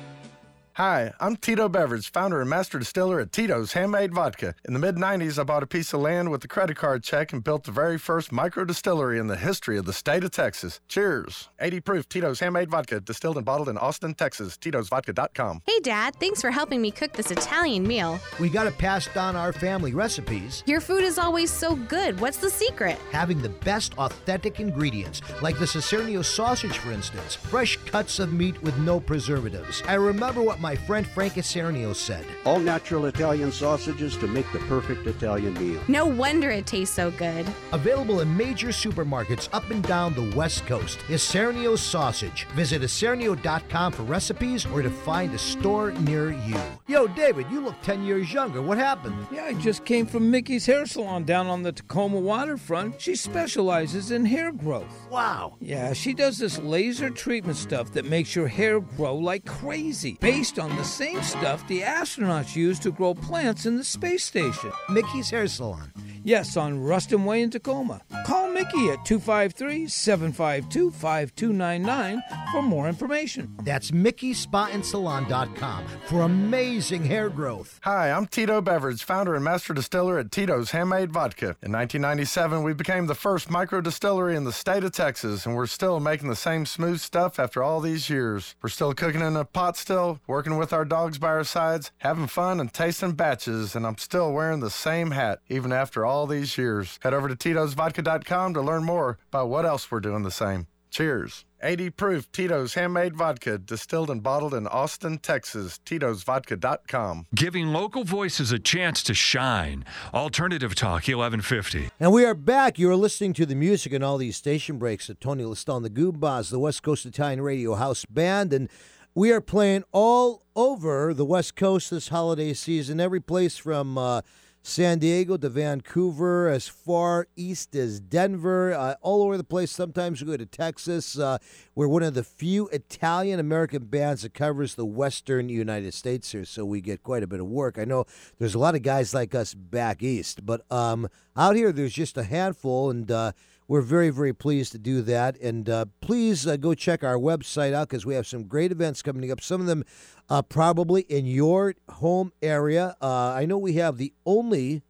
Hi, 0.80 1.12
I'm 1.20 1.36
Tito 1.36 1.68
Beveridge, 1.68 2.10
founder 2.10 2.40
and 2.40 2.50
master 2.50 2.80
distiller 2.80 3.20
at 3.20 3.34
Tito's 3.34 3.74
Handmade 3.74 4.14
Vodka. 4.14 4.56
In 4.64 4.72
the 4.72 4.80
mid 4.80 4.96
90s, 4.96 5.38
I 5.38 5.44
bought 5.44 5.62
a 5.62 5.68
piece 5.68 5.92
of 5.92 6.00
land 6.00 6.32
with 6.32 6.42
a 6.46 6.48
credit 6.48 6.78
card 6.78 7.04
check 7.04 7.34
and 7.34 7.44
built 7.44 7.66
the 7.66 7.72
very 7.74 7.98
first 7.98 8.32
micro 8.32 8.64
distillery 8.64 9.20
in 9.20 9.28
the 9.28 9.36
history 9.36 9.78
of 9.78 9.84
the 9.84 9.92
state 9.92 10.24
of 10.24 10.32
Texas. 10.32 10.80
Cheers. 10.88 11.50
80 11.60 11.82
proof 11.82 12.08
Tito's 12.08 12.40
Handmade 12.40 12.70
Vodka, 12.70 13.02
distilled 13.02 13.36
and 13.36 13.46
bottled 13.46 13.68
in 13.68 13.78
Austin, 13.78 14.14
Texas. 14.14 14.56
Tito'sVodka.com. 14.56 15.64
Hey, 15.66 15.82
Dad, 15.82 16.16
thanks 16.16 16.40
for 16.40 16.50
helping 16.50 16.82
me 16.82 16.92
cook 16.92 17.12
this 17.12 17.30
Italian 17.30 17.86
meal. 17.86 18.18
We 18.40 18.48
got 18.48 18.64
to 18.64 18.72
pass 18.72 19.06
down 19.08 19.36
our 19.36 19.52
family 19.52 19.94
recipes. 19.94 20.64
Your 20.66 20.80
food 20.80 21.04
is 21.04 21.20
always 21.20 21.52
so 21.52 21.76
good. 21.76 22.18
What's 22.22 22.38
the 22.38 22.50
secret? 22.50 22.98
Having 23.12 23.42
the 23.42 23.50
best 23.50 23.98
authentic 23.98 24.62
ingredients, 24.62 25.22
like 25.42 25.60
the 25.60 25.66
Isernio 25.66 26.24
sausage, 26.24 26.78
for 26.78 26.94
instance. 26.94 27.36
Fresh 27.36 27.76
cuts 27.88 28.20
of 28.20 28.32
meat 28.32 28.64
with 28.64 28.78
no 28.78 29.02
preservatives. 29.02 29.84
I 29.86 29.96
remember 29.96 30.42
what 30.42 30.62
my 30.62 30.69
friend 30.76 31.06
Frank 31.06 31.34
Isernio 31.34 31.96
said. 31.96 32.26
All 32.46 32.60
natural 32.60 33.06
Italian 33.06 33.52
sausages 33.52 34.18
to 34.18 34.28
make 34.28 34.52
the 34.52 34.60
perfect 34.60 35.08
Italian 35.08 35.54
meal. 35.56 35.82
No 35.88 36.06
wonder 36.06 36.50
it 36.50 36.68
tastes 36.68 36.96
so 36.96 37.12
good. 37.12 37.46
Available 37.72 38.22
in 38.22 38.36
major 38.36 38.70
supermarkets 38.70 39.50
up 39.54 39.70
and 39.72 39.84
down 39.84 40.14
the 40.14 40.36
West 40.36 40.66
Coast. 40.66 41.00
Isernio's 41.08 41.82
sausage. 41.82 42.46
Visit 42.56 42.82
Isernio.com 42.82 43.94
for 43.94 44.04
recipes 44.04 44.66
or 44.66 44.82
to 44.82 44.90
find 44.90 45.34
a 45.34 45.38
store 45.38 45.92
near 45.92 46.32
you. 46.32 46.60
Yo, 46.88 47.08
David, 47.08 47.48
you 47.50 47.62
look 47.62 47.82
10 47.82 48.04
years 48.04 48.32
younger. 48.32 48.62
What 48.62 48.78
happened? 48.78 49.16
Yeah, 49.32 49.46
I 49.46 49.54
just 49.54 49.86
came 49.86 50.06
from 50.06 50.30
Mickey's 50.30 50.66
Hair 50.66 50.86
Salon 50.86 51.24
down 51.24 51.48
on 51.48 51.64
the 51.64 51.72
Tacoma 51.72 52.20
waterfront. 52.20 53.00
She 53.02 53.16
specializes 53.16 54.12
in 54.12 54.26
hair 54.26 54.52
growth. 54.52 55.08
Wow. 55.10 55.56
Yeah, 55.60 55.94
she 55.94 56.14
does 56.14 56.38
this 56.38 56.60
laser 56.60 57.10
treatment 57.10 57.58
stuff 57.58 57.92
that 57.94 58.06
makes 58.06 58.36
your 58.36 58.48
hair 58.48 58.80
grow 58.80 59.16
like 59.16 59.46
crazy, 59.46 60.18
based 60.20 60.59
on 60.60 60.76
the 60.76 60.84
same 60.84 61.22
stuff 61.22 61.68
the 61.68 61.82
astronauts 61.82 62.56
use 62.56 62.80
to 62.80 62.92
grow 62.92 63.14
plants 63.14 63.66
in 63.66 63.78
the 63.78 63.84
space 63.84 64.24
station. 64.24 64.72
Mickey's 64.90 65.30
Hair 65.30 65.48
Salon. 65.48 65.92
Yes, 66.24 66.58
on 66.58 66.84
Ruston 66.84 67.24
Way 67.26 67.42
in 67.42 67.50
Tacoma. 67.50 68.02
Call 68.26 68.50
Mickey 68.50 68.90
at 68.90 69.06
253 69.06 69.88
752 69.88 70.92
5299 70.92 72.22
for 72.52 72.62
more 72.62 72.90
information. 72.90 73.56
That's 73.64 73.92
MickeySpaandSalon.com 73.92 75.86
for 76.08 76.22
amazing 76.22 77.06
hair 77.06 77.30
growth. 77.30 77.80
Hi, 77.84 78.12
I'm 78.12 78.28
Tito 78.28 78.62
Beveridge, 78.62 79.04
founder 79.04 79.36
and 79.36 79.44
master 79.44 79.74
distiller 79.74 80.20
at 80.20 80.32
Tito's 80.32 80.72
Handmade 80.72 81.12
Vodka. 81.12 81.56
In 81.64 81.72
1997, 81.72 82.64
we 82.64 82.74
became 82.74 83.08
the 83.08 83.16
first 83.16 83.50
micro 83.50 83.80
distillery 83.82 84.36
in 84.36 84.44
the 84.44 84.52
state 84.52 84.84
of 84.84 84.92
Texas, 84.92 85.46
and 85.46 85.56
we're 85.56 85.68
still 85.68 86.00
making 86.00 86.28
the 86.28 86.36
same 86.36 86.66
smooth 86.66 87.00
stuff 87.00 87.40
after 87.40 87.64
all 87.64 87.80
these 87.80 88.10
years. 88.10 88.56
We're 88.62 88.70
still 88.70 88.94
cooking 88.94 89.22
in 89.22 89.36
a 89.38 89.46
pot 89.46 89.78
still, 89.78 90.20
working 90.28 90.49
with 90.58 90.74
our 90.74 90.86
dogs 90.86 91.18
by 91.18 91.30
our 91.30 91.44
sides, 91.44 91.92
having 91.98 92.28
fun 92.28 92.60
and 92.60 92.74
tasting 92.74 93.14
batches, 93.14 93.76
and 93.76 93.86
I'm 93.86 93.98
still 93.98 94.32
wearing 94.34 94.60
the 94.60 94.70
same 94.70 95.12
hat 95.12 95.40
even 95.48 95.72
after 95.72 96.06
all 96.06 96.28
these 96.28 96.58
years. 96.58 97.00
Head 97.02 97.14
over 97.14 97.28
to 97.28 97.36
Tito'sVodka.com 97.36 98.54
to 98.54 98.62
learn 98.62 98.84
more 98.84 99.18
about 99.30 99.50
what 99.50 99.66
else 99.66 99.90
we're 99.92 100.00
doing 100.00 100.24
the 100.24 100.32
same. 100.32 100.68
Cheers. 100.92 101.46
80 101.62 101.90
proof 101.92 102.32
Tito's 102.32 102.74
handmade 102.74 103.16
vodka, 103.16 103.58
distilled 103.58 104.10
and 104.10 104.24
bottled 104.24 104.54
in 104.54 104.66
Austin, 104.68 105.18
Texas. 105.18 105.80
Tito'sVodka.com. 105.86 107.28
Giving 107.36 107.68
local 107.68 108.04
voices 108.04 108.52
a 108.52 108.60
chance 108.60 109.04
to 109.04 109.14
shine. 109.14 109.84
Alternative 110.14 110.74
Talk 110.74 111.08
1150. 111.08 111.90
And 112.00 112.12
we 112.12 112.26
are 112.26 112.34
back. 112.34 112.80
You're 112.80 112.96
listening 112.96 113.34
to 113.34 113.46
the 113.46 113.56
music 113.56 113.94
and 113.94 114.04
all 114.04 114.18
these 114.18 114.38
station 114.38 114.78
breaks 114.78 115.10
at 115.10 115.20
Tony 115.20 115.44
Listone, 115.44 115.84
the 115.84 115.90
Goombas, 115.90 116.50
the 116.50 116.60
West 116.60 116.82
Coast 116.82 117.06
Italian 117.06 117.42
Radio 117.42 117.76
House 117.76 118.06
Band. 118.06 118.54
And 118.54 118.70
We 119.16 119.32
are 119.32 119.42
playing 119.42 119.86
all 119.92 120.44
over 120.56 121.16
the 121.16 121.26
West 121.26 121.56
Coast 121.56 121.90
this 121.90 122.10
holiday 122.10 122.54
season. 122.54 123.00
Every 123.00 123.20
place 123.20 123.58
from 123.58 123.98
uh, 123.98 124.22
San 124.62 125.00
Diego 125.00 125.36
to 125.36 125.50
Vancouver, 125.50 126.48
as 126.48 126.68
far 126.68 127.28
east 127.36 127.76
as 127.76 128.00
Denver, 128.00 128.72
uh, 128.72 128.96
all 129.02 129.24
over 129.24 129.36
the 129.36 129.44
place. 129.44 129.72
Sometimes 129.72 130.22
we 130.22 130.28
go 130.28 130.38
to 130.38 130.46
Texas. 130.46 131.18
Uh, 131.18 131.40
we're 131.74 131.88
one 131.88 132.04
of 132.04 132.14
the 132.14 132.24
few 132.24 132.68
Italian 132.68 133.40
American 133.40 133.86
bands 133.86 134.22
that 134.22 134.36
covers 134.36 134.76
the 134.76 134.86
Western 134.86 135.50
United 135.50 135.96
States 135.96 136.32
here, 136.32 136.46
so 136.46 136.64
we 136.64 136.80
get 136.80 137.02
quite 137.02 137.24
a 137.24 137.28
bit 137.28 137.40
of 137.40 137.48
work. 137.48 137.80
I 137.80 137.86
know 137.86 138.06
there's 138.38 138.56
a 138.56 138.60
lot 138.60 138.76
of 138.76 138.84
guys 138.84 139.12
like 139.12 139.34
us 139.34 139.56
back 139.56 140.04
east, 140.04 140.46
but 140.46 140.72
um, 140.72 141.10
out 141.36 141.56
here 141.56 141.72
there's 141.72 141.94
just 141.94 142.16
a 142.16 142.24
handful, 142.24 142.92
and 142.92 143.10
uh, 143.10 143.32
we're 143.70 143.82
very, 143.82 144.10
very 144.10 144.34
pleased 144.34 144.72
to 144.72 144.80
do 144.80 145.04
that. 145.04 145.40
And 145.40 145.70
uh, 145.70 145.86
please 146.02 146.48
uh, 146.48 146.58
go 146.58 146.74
check 146.74 147.04
our 147.04 147.18
website 147.18 147.72
out 147.72 147.88
because 147.88 148.04
we 148.04 148.16
have 148.16 148.26
some 148.26 148.46
great 148.46 148.72
events 148.72 149.04
coming 149.04 149.32
up. 149.32 149.42
Some 149.42 149.62
of 149.62 149.68
them 149.68 149.86
uh, 150.28 150.42
probably 150.42 151.04
in 151.04 151.28
your 151.28 151.76
home 151.88 152.34
area. 152.42 152.98
Uh, 153.00 153.32
I 153.34 153.46
know 153.46 153.58
we 153.58 153.74
have 153.74 153.98
the 153.98 154.12
only. 154.26 154.82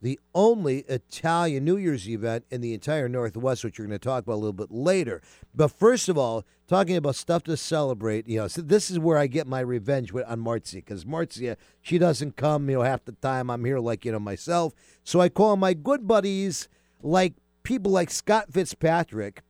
The 0.00 0.18
only 0.34 0.78
Italian 0.88 1.64
New 1.64 1.76
Year's 1.76 2.08
event 2.08 2.44
in 2.50 2.60
the 2.60 2.74
entire 2.74 3.08
Northwest, 3.08 3.62
which 3.62 3.78
we're 3.78 3.86
going 3.86 4.00
to 4.00 4.04
talk 4.04 4.24
about 4.24 4.34
a 4.34 4.42
little 4.42 4.52
bit 4.52 4.72
later. 4.72 5.22
But 5.54 5.68
first 5.68 6.08
of 6.08 6.18
all, 6.18 6.44
talking 6.66 6.96
about 6.96 7.14
stuff 7.14 7.44
to 7.44 7.56
celebrate, 7.56 8.26
you 8.26 8.38
know, 8.38 8.48
so 8.48 8.62
this 8.62 8.90
is 8.90 8.98
where 8.98 9.16
I 9.16 9.28
get 9.28 9.46
my 9.46 9.60
revenge 9.60 10.10
with, 10.10 10.26
on 10.26 10.40
Marzia 10.40 10.74
because 10.84 11.04
Marzia, 11.04 11.54
she 11.80 11.98
doesn't 11.98 12.36
come, 12.36 12.68
you 12.68 12.78
know, 12.78 12.82
half 12.82 13.04
the 13.04 13.12
time. 13.12 13.48
I'm 13.48 13.64
here 13.64 13.78
like, 13.78 14.04
you 14.04 14.10
know, 14.10 14.18
myself. 14.18 14.74
So 15.04 15.20
I 15.20 15.28
call 15.28 15.56
my 15.56 15.72
good 15.72 16.08
buddies 16.08 16.68
like 17.00 17.34
people 17.62 17.92
like 17.92 18.10
Scott 18.10 18.52
Fitzpatrick, 18.52 19.42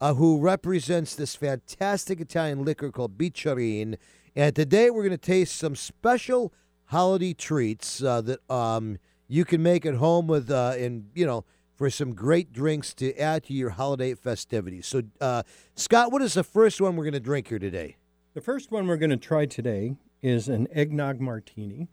uh, 0.00 0.14
who 0.14 0.38
represents 0.40 1.14
this 1.14 1.34
fantastic 1.34 2.20
Italian 2.20 2.64
liquor 2.64 2.90
called 2.90 3.18
Bicerin. 3.18 3.96
And 4.36 4.54
today 4.54 4.90
we're 4.90 5.02
going 5.02 5.10
to 5.10 5.18
taste 5.18 5.56
some 5.56 5.74
special 5.74 6.52
holiday 6.86 7.34
treats 7.34 8.02
uh, 8.02 8.20
that 8.22 8.50
um, 8.50 8.98
you 9.26 9.44
can 9.44 9.62
make 9.62 9.84
at 9.84 9.94
home 9.94 10.26
with, 10.26 10.50
uh, 10.50 10.74
and 10.78 11.10
you 11.14 11.26
know, 11.26 11.44
for 11.74 11.90
some 11.90 12.12
great 12.12 12.52
drinks 12.52 12.92
to 12.94 13.16
add 13.16 13.44
to 13.44 13.52
your 13.52 13.70
holiday 13.70 14.14
festivities. 14.14 14.86
So, 14.86 15.02
uh, 15.20 15.44
Scott, 15.76 16.10
what 16.10 16.22
is 16.22 16.34
the 16.34 16.42
first 16.42 16.80
one 16.80 16.96
we're 16.96 17.04
going 17.04 17.12
to 17.14 17.20
drink 17.20 17.48
here 17.48 17.58
today? 17.58 17.96
The 18.34 18.40
first 18.40 18.70
one 18.70 18.86
we're 18.86 18.96
going 18.96 19.10
to 19.10 19.16
try 19.16 19.46
today 19.46 19.96
is 20.22 20.48
an 20.48 20.66
eggnog 20.72 21.20
martini. 21.20 21.88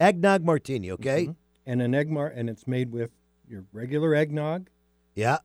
Eggnog 0.00 0.42
martini, 0.42 0.90
okay? 0.92 1.26
Mhm. 1.26 1.36
And 1.66 1.82
an 1.82 1.94
egg 1.94 2.10
mar- 2.10 2.28
and 2.28 2.48
it's 2.48 2.66
made 2.66 2.92
with 2.92 3.10
your 3.48 3.64
regular 3.72 4.14
eggnog. 4.14 4.68
Yeah. 5.16 5.38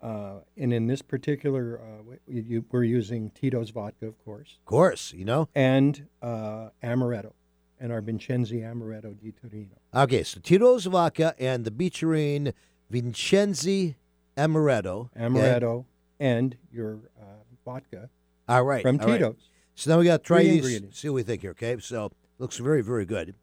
Uh, 0.00 0.40
and 0.56 0.72
in 0.72 0.86
this 0.86 1.02
particular, 1.02 1.80
uh, 1.80 1.96
w- 1.98 2.18
you, 2.28 2.64
we're 2.70 2.84
using 2.84 3.30
Tito's 3.30 3.70
vodka, 3.70 4.06
of 4.06 4.24
course, 4.24 4.56
Of 4.60 4.64
course, 4.66 5.12
you 5.12 5.24
know. 5.24 5.48
and 5.54 6.06
uh, 6.22 6.68
amaretto, 6.82 7.32
and 7.80 7.90
our 7.92 8.00
Vincenzi 8.00 8.60
Amaretto 8.60 9.18
di 9.20 9.32
Torino. 9.32 9.74
Okay, 9.94 10.22
so 10.22 10.38
Tito's 10.40 10.84
vodka 10.86 11.34
and 11.38 11.64
the 11.64 11.70
Bicerin 11.70 12.52
Vincenzi 12.90 13.96
Amaretto. 14.36 15.10
Amaretto 15.18 15.84
and 16.20 16.56
your 16.72 17.00
uh, 17.20 17.24
vodka 17.64 18.08
All 18.48 18.64
right. 18.64 18.82
from 18.82 19.00
all 19.00 19.06
right. 19.08 19.14
Tito's. 19.18 19.50
So 19.74 19.90
now 19.90 19.98
we 19.98 20.04
got 20.04 20.18
to 20.18 20.22
try 20.22 20.42
Three 20.42 20.60
these. 20.60 20.82
See 20.92 21.08
what 21.08 21.14
we 21.16 21.22
think 21.22 21.42
here. 21.42 21.50
Okay, 21.52 21.76
so 21.80 22.12
looks 22.38 22.58
very, 22.58 22.82
very 22.82 23.04
good. 23.06 23.34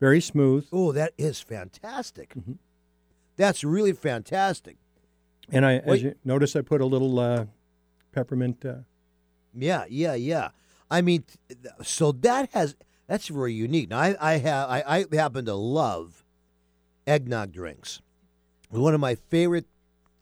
Very 0.00 0.20
smooth. 0.20 0.66
Oh, 0.72 0.92
that 0.92 1.12
is 1.18 1.40
fantastic. 1.40 2.34
Mm-hmm. 2.34 2.52
That's 3.36 3.62
really 3.62 3.92
fantastic. 3.92 4.76
And 5.52 5.66
I, 5.66 5.76
as 5.78 6.02
you 6.02 6.14
notice, 6.24 6.56
I 6.56 6.62
put 6.62 6.80
a 6.80 6.86
little 6.86 7.18
uh, 7.18 7.46
peppermint. 8.12 8.64
Uh, 8.64 8.76
Yeah, 9.54 9.84
yeah, 9.88 10.14
yeah. 10.14 10.50
I 10.90 11.02
mean, 11.02 11.24
so 11.82 12.12
that 12.12 12.50
has 12.52 12.76
that's 13.06 13.28
very 13.28 13.52
unique. 13.52 13.90
Now, 13.90 13.98
I, 13.98 14.16
I 14.20 14.36
have 14.38 14.68
I, 14.70 14.82
I 14.86 15.16
happen 15.16 15.44
to 15.46 15.54
love 15.54 16.24
eggnog 17.06 17.52
drinks. 17.52 18.00
One 18.70 18.94
of 18.94 19.00
my 19.00 19.16
favorite 19.16 19.66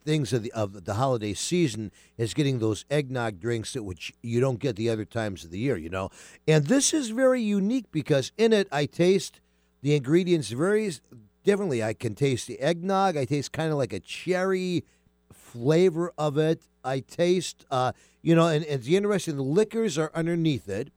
things 0.05 0.33
of 0.33 0.43
the 0.43 0.53
of 0.53 0.85
the 0.85 0.95
holiday 0.95 1.35
season 1.35 1.93
is 2.17 2.33
getting 2.35 2.59
those 2.59 2.85
eggnog 2.91 3.41
drinks 3.41 3.75
that 3.75 3.83
which 3.83 4.15
you 4.23 4.41
don't 4.41 4.59
get 4.59 4.77
the 4.77 4.89
other 4.89 5.05
times 5.05 5.45
of 5.45 5.51
the 5.51 5.59
year. 5.59 5.77
You 5.77 5.91
know, 5.91 6.11
and 6.47 6.67
this 6.67 6.95
is 6.95 7.11
very 7.11 7.43
unique 7.43 7.91
because 7.93 8.33
in 8.39 8.53
it 8.53 8.69
I 8.73 8.87
taste 8.87 9.41
the 9.83 9.95
ingredients 9.95 10.51
varies 10.51 11.01
differently. 11.45 11.83
I 11.83 11.95
can 11.95 12.15
taste 12.15 12.47
the 12.47 12.59
eggnog. 12.61 13.17
I 13.17 13.25
taste 13.25 13.53
kind 13.53 13.71
of 13.71 13.79
like 13.79 13.93
a 13.93 14.01
cherry 14.01 14.85
flavor 15.33 16.13
of 16.19 16.37
it. 16.39 16.63
I 16.85 17.01
taste, 17.01 17.65
uh, 17.71 17.93
you 18.23 18.35
know, 18.35 18.47
and, 18.47 18.65
and 18.65 18.81
it's 18.81 18.89
interesting. 18.89 19.37
The 19.37 19.43
liquors 19.43 19.99
are 19.99 20.11
underneath 20.15 20.69
it, 20.69 20.91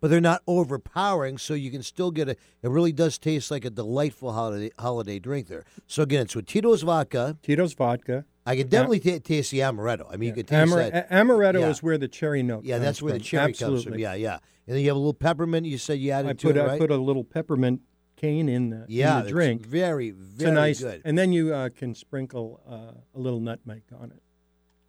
but 0.00 0.10
they're 0.10 0.20
not 0.20 0.42
overpowering, 0.46 1.38
so 1.38 1.54
you 1.54 1.70
can 1.70 1.82
still 1.82 2.10
get 2.10 2.28
a. 2.28 2.32
It 2.62 2.70
really 2.70 2.92
does 2.92 3.18
taste 3.18 3.50
like 3.50 3.64
a 3.64 3.70
delightful 3.70 4.32
holiday 4.32 4.70
holiday 4.78 5.18
drink 5.18 5.48
there. 5.48 5.64
So 5.86 6.02
again, 6.02 6.22
it's 6.22 6.36
with 6.36 6.46
Tito's 6.46 6.82
vodka. 6.82 7.36
Tito's 7.42 7.74
vodka. 7.74 8.24
I 8.48 8.56
can 8.56 8.68
definitely 8.68 9.00
ta 9.00 9.18
taste 9.22 9.50
the 9.50 9.60
amaretto. 9.60 10.06
I 10.10 10.16
mean, 10.16 10.28
you 10.30 10.34
can 10.34 10.46
taste 10.46 10.72
Amar- 10.72 10.90
that. 10.90 11.10
amaretto 11.10 11.60
Yeah. 11.60 11.68
is 11.68 11.82
where 11.82 11.98
the 11.98 12.08
cherry 12.08 12.42
note. 12.42 12.64
Yeah, 12.64 12.78
that's 12.78 13.02
where 13.02 13.12
the 13.12 13.18
cherry 13.18 13.50
Absolutely. 13.50 13.76
comes 13.84 13.84
from. 13.92 13.98
Yeah, 13.98 14.14
yeah. 14.14 14.38
And 14.66 14.74
then 14.76 14.82
you 14.82 14.88
have 14.88 14.96
a 14.96 15.00
little 15.00 15.14
peppermint. 15.14 15.66
You 15.66 15.78
said 15.78 15.98
you 15.98 16.10
added 16.10 16.28
I 16.30 16.32
to 16.34 16.46
put 16.46 16.56
it, 16.56 16.62
I 16.62 16.78
put 16.78 16.90
a 16.90 16.96
little 16.96 17.24
peppermint 17.24 17.82
cane 18.16 18.48
in 18.48 18.70
the, 18.70 18.84
yeah, 18.88 19.18
in 19.18 19.24
the 19.24 19.30
drink. 19.30 19.64
Very, 19.66 20.10
very 20.10 20.52
nice, 20.52 20.80
good. 20.80 21.02
and 21.04 21.16
then 21.16 21.32
you 21.32 21.54
uh, 21.54 21.68
can 21.68 21.94
sprinkle 21.94 22.60
uh, 22.68 22.98
a 23.14 23.18
little 23.18 23.40
nutmeg 23.40 23.82
on 23.98 24.10
it, 24.10 24.22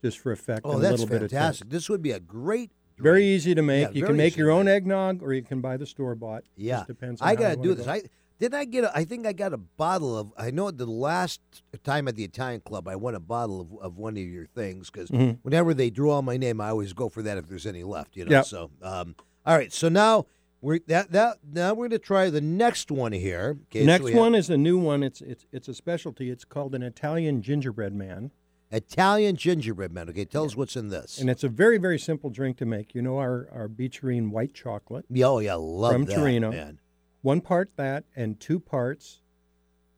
just 0.04 0.20
for 0.20 0.32
effect. 0.32 0.62
Oh, 0.64 0.80
that's 0.80 0.92
little 1.00 1.08
bit 1.08 1.22
of 1.24 1.32
fantastic. 1.32 1.70
This 1.70 1.90
would 1.90 2.02
be 2.02 2.12
a 2.12 2.20
great. 2.20 2.72
Very 2.98 3.24
easy 3.26 3.56
to 3.56 3.62
make. 3.62 3.88
Yeah, 3.88 3.94
you 3.94 4.06
can 4.06 4.18
make 4.18 4.36
your 4.36 4.50
to 4.50 4.56
own 4.56 4.68
eggnog, 4.68 5.22
or 5.24 5.34
you 5.34 5.42
can 5.44 5.62
buy 5.62 5.78
the 5.78 5.86
store 5.86 6.16
bought. 6.16 6.44
Yeah, 6.58 6.78
Just 6.78 6.88
depends. 6.88 7.22
On 7.22 7.28
I 7.30 7.36
gotta 7.36 7.56
do 7.56 7.74
this. 7.74 7.88
I 7.88 8.04
did 8.40 8.54
I 8.54 8.66
get. 8.66 8.84
A, 8.86 8.98
I 8.98 9.04
think 9.06 9.26
I 9.28 9.34
got 9.34 9.54
a 9.54 9.58
bottle 9.58 10.18
of. 10.18 10.32
I 10.38 10.52
know 10.52 10.72
the 10.72 10.86
last 10.86 11.42
time 11.84 12.08
at 12.08 12.16
the 12.16 12.24
Italian 12.24 12.62
Club, 12.62 12.88
I 12.88 12.96
won 12.96 13.16
a 13.16 13.20
bottle 13.20 13.60
of, 13.62 13.74
of 13.82 13.98
one 13.98 14.14
of 14.18 14.24
your 14.24 14.46
things 14.48 14.90
because 14.90 15.10
Mhm. 15.10 15.40
whenever 15.44 15.74
they 15.74 15.90
draw 15.90 16.22
my 16.22 16.38
name, 16.38 16.62
I 16.62 16.70
always 16.70 16.94
go 16.94 17.10
for 17.10 17.22
that 17.22 17.38
if 17.38 17.48
there's 17.48 17.66
any 17.66 17.84
left. 17.84 18.16
You 18.16 18.26
know. 18.26 18.32
Yep. 18.32 18.46
So, 18.46 18.72
um, 18.82 19.16
all 19.46 19.58
right. 19.58 19.72
So 19.74 19.90
now 19.90 20.26
we're 20.62 20.80
that 20.88 21.12
that 21.12 21.38
now 21.52 21.74
we're 21.74 21.88
gonna 21.90 22.00
try 22.00 22.30
the 22.30 22.42
next 22.42 22.92
one 22.92 23.12
here. 23.12 23.58
Okay, 23.68 23.82
so 23.82 23.86
Next 23.86 24.08
have 24.08 24.16
one 24.18 24.36
is 24.36 24.50
a 24.50 24.58
new 24.58 24.78
one. 24.78 25.04
It's 25.04 25.22
it's 25.22 25.46
it's 25.52 25.68
a 25.68 25.74
specialty. 25.74 26.30
It's 26.30 26.46
called 26.46 26.74
an 26.76 26.84
Italian 26.84 27.42
gingerbread 27.42 27.94
man, 27.94 28.32
Italian 28.72 29.36
gingerbread 29.36 29.92
man. 29.92 30.10
Okay, 30.10 30.26
tell 30.26 30.46
us 30.46 30.56
what's 30.56 30.76
in 30.76 30.90
this. 30.90 31.20
and 31.20 31.30
it's 31.30 31.44
a 31.44 31.50
very 31.50 31.78
very 31.78 31.98
simple 32.00 32.30
drink 32.30 32.58
to 32.58 32.66
make. 32.66 32.94
You 32.96 33.02
know 33.02 33.18
our 33.18 33.50
our 33.52 33.68
Bicerin 33.68 34.32
white 34.32 34.54
chocolate 34.54 35.06
Yeah, 35.10 35.26
oh 35.28 35.40
yeah, 35.40 35.56
love 35.56 35.94
from 35.94 36.06
that, 36.06 36.16
Torino. 36.16 36.52
man. 36.52 36.80
One 37.22 37.42
part 37.42 37.72
that 37.76 38.06
and 38.16 38.40
two 38.40 38.60
parts 38.60 39.22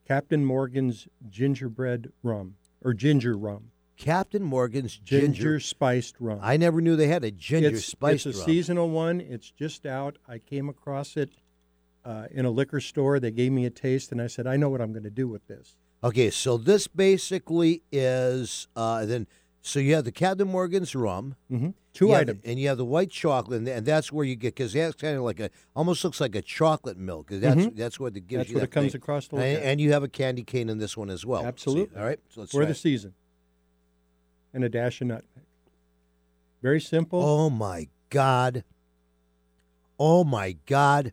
Captain 0.07 0.43
Morgan's 0.43 1.07
gingerbread 1.29 2.11
rum 2.23 2.55
or 2.83 2.93
ginger 2.93 3.37
rum, 3.37 3.71
Captain 3.95 4.41
Morgan's 4.41 4.97
ginger, 4.97 5.27
ginger. 5.27 5.59
spiced 5.59 6.15
rum. 6.19 6.39
I 6.41 6.57
never 6.57 6.81
knew 6.81 6.95
they 6.95 7.07
had 7.07 7.23
a 7.23 7.31
ginger 7.31 7.75
it's, 7.75 7.85
spiced 7.85 8.25
It's 8.25 8.37
a 8.37 8.39
rum. 8.39 8.45
seasonal 8.47 8.89
one. 8.89 9.21
It's 9.21 9.51
just 9.51 9.85
out. 9.85 10.17
I 10.27 10.39
came 10.39 10.67
across 10.67 11.15
it 11.15 11.29
uh, 12.03 12.25
in 12.31 12.45
a 12.45 12.49
liquor 12.49 12.79
store. 12.79 13.19
They 13.19 13.31
gave 13.31 13.51
me 13.51 13.65
a 13.65 13.69
taste, 13.69 14.11
and 14.11 14.21
I 14.21 14.27
said, 14.27 14.47
I 14.47 14.57
know 14.57 14.69
what 14.69 14.81
I'm 14.81 14.91
going 14.91 15.03
to 15.03 15.11
do 15.11 15.27
with 15.27 15.47
this. 15.47 15.75
Okay, 16.03 16.31
so 16.31 16.57
this 16.57 16.87
basically 16.87 17.83
is 17.91 18.67
uh, 18.75 19.05
then. 19.05 19.27
So 19.63 19.79
you 19.79 19.93
have 19.93 20.05
the 20.05 20.11
Captain 20.11 20.47
Morgan's 20.47 20.95
rum, 20.95 21.35
Mm-hmm. 21.51 21.69
Two 21.93 22.13
items. 22.13 22.39
and 22.45 22.57
you 22.57 22.69
have 22.69 22.77
the 22.77 22.85
white 22.85 23.11
chocolate, 23.11 23.59
and, 23.59 23.67
and 23.67 23.85
that's 23.85 24.11
where 24.13 24.25
you 24.25 24.35
get 24.37 24.55
because 24.55 24.71
that's 24.71 24.95
kind 24.95 25.17
of 25.17 25.23
like 25.23 25.41
a 25.41 25.49
almost 25.75 26.03
looks 26.05 26.21
like 26.21 26.33
a 26.35 26.41
chocolate 26.41 26.97
milk. 26.97 27.27
That's 27.29 27.61
Mhm. 27.65 27.75
that's 27.75 27.99
what 27.99 28.15
it 28.15 28.27
gives 28.27 28.39
That's 28.43 28.49
you. 28.49 28.55
what 28.55 28.59
that 28.61 28.69
it 28.69 28.71
comes 28.71 28.91
thing. 28.93 28.99
across 29.01 29.31
look 29.31 29.41
and, 29.41 29.61
and 29.61 29.81
you 29.81 29.91
have 29.91 30.01
a 30.01 30.07
candy 30.07 30.43
cane 30.43 30.69
in 30.69 30.77
this 30.77 30.95
one 30.95 31.09
as 31.09 31.25
well. 31.25 31.45
Absolutely. 31.45 31.97
all 31.97 32.05
right, 32.05 32.19
so 32.29 32.41
let's 32.41 32.51
for 32.53 32.63
the 32.65 32.71
it. 32.71 32.75
season. 32.77 33.13
And 34.53 34.63
a 34.63 34.69
dash 34.69 35.01
of 35.01 35.07
nutmeg. 35.07 35.25
Very 36.61 36.79
simple. 36.79 37.21
Oh 37.21 37.49
my 37.49 37.89
God! 38.09 38.63
Oh 39.99 40.23
my 40.23 40.55
God! 40.65 41.11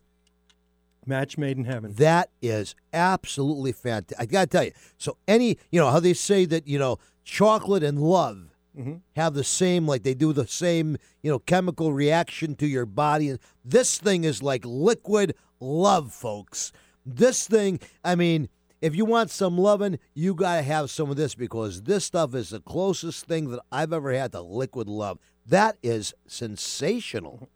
Match 1.08 1.38
made 1.38 1.56
in 1.56 1.64
heaven. 1.64 1.94
That 1.94 2.30
is 2.42 2.74
absolutely 2.92 3.72
fantastic. 3.72 4.20
I 4.20 4.26
got 4.26 4.42
to 4.42 4.46
tell 4.46 4.64
you. 4.64 4.72
So 4.98 5.16
any, 5.26 5.58
you 5.70 5.80
know, 5.80 5.90
how 5.90 6.00
they 6.00 6.14
say 6.14 6.44
that, 6.46 6.68
you 6.68 6.78
know, 6.78 6.98
chocolate 7.24 7.82
and 7.82 8.00
love 8.00 8.54
Mhm. 8.78 9.00
have 9.16 9.34
the 9.34 9.42
same, 9.42 9.86
like 9.88 10.02
they 10.04 10.14
do 10.14 10.32
the 10.32 10.46
same, 10.46 10.96
you 11.22 11.30
know, 11.30 11.38
chemical 11.40 11.92
reaction 11.92 12.54
to 12.56 12.66
your 12.66 12.86
body. 12.86 13.30
And 13.30 13.38
this 13.64 13.98
thing 13.98 14.22
is 14.24 14.42
like 14.42 14.64
liquid 14.64 15.34
love, 15.58 16.12
folks. 16.12 16.70
This 17.04 17.48
thing, 17.48 17.80
I 18.04 18.14
mean, 18.14 18.48
if 18.80 18.94
you 18.94 19.04
want 19.04 19.30
some 19.30 19.58
loving, 19.58 19.98
you 20.14 20.34
got 20.34 20.56
to 20.56 20.62
have 20.62 20.90
some 20.90 21.10
of 21.10 21.16
this 21.16 21.34
because 21.34 21.82
this 21.82 22.04
stuff 22.04 22.34
is 22.34 22.50
the 22.50 22.60
closest 22.60 23.26
thing 23.26 23.50
that 23.50 23.60
I've 23.72 23.92
ever 23.92 24.12
had 24.12 24.30
to 24.32 24.40
liquid 24.42 24.88
love. 24.88 25.18
That 25.44 25.78
is 25.82 26.14
sensational. 26.26 27.48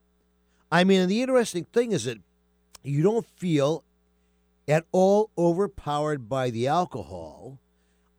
I 0.73 0.85
mean, 0.85 1.03
and 1.03 1.11
the 1.11 1.21
interesting 1.23 1.67
thing 1.73 1.93
is 1.93 2.05
that 2.05 2.19
you 2.83 3.03
don't 3.03 3.27
feel 3.37 3.85
at 4.69 4.85
all 4.93 5.31
overpowered 5.37 6.29
by 6.29 6.51
the 6.51 6.67
alcohol. 6.67 7.59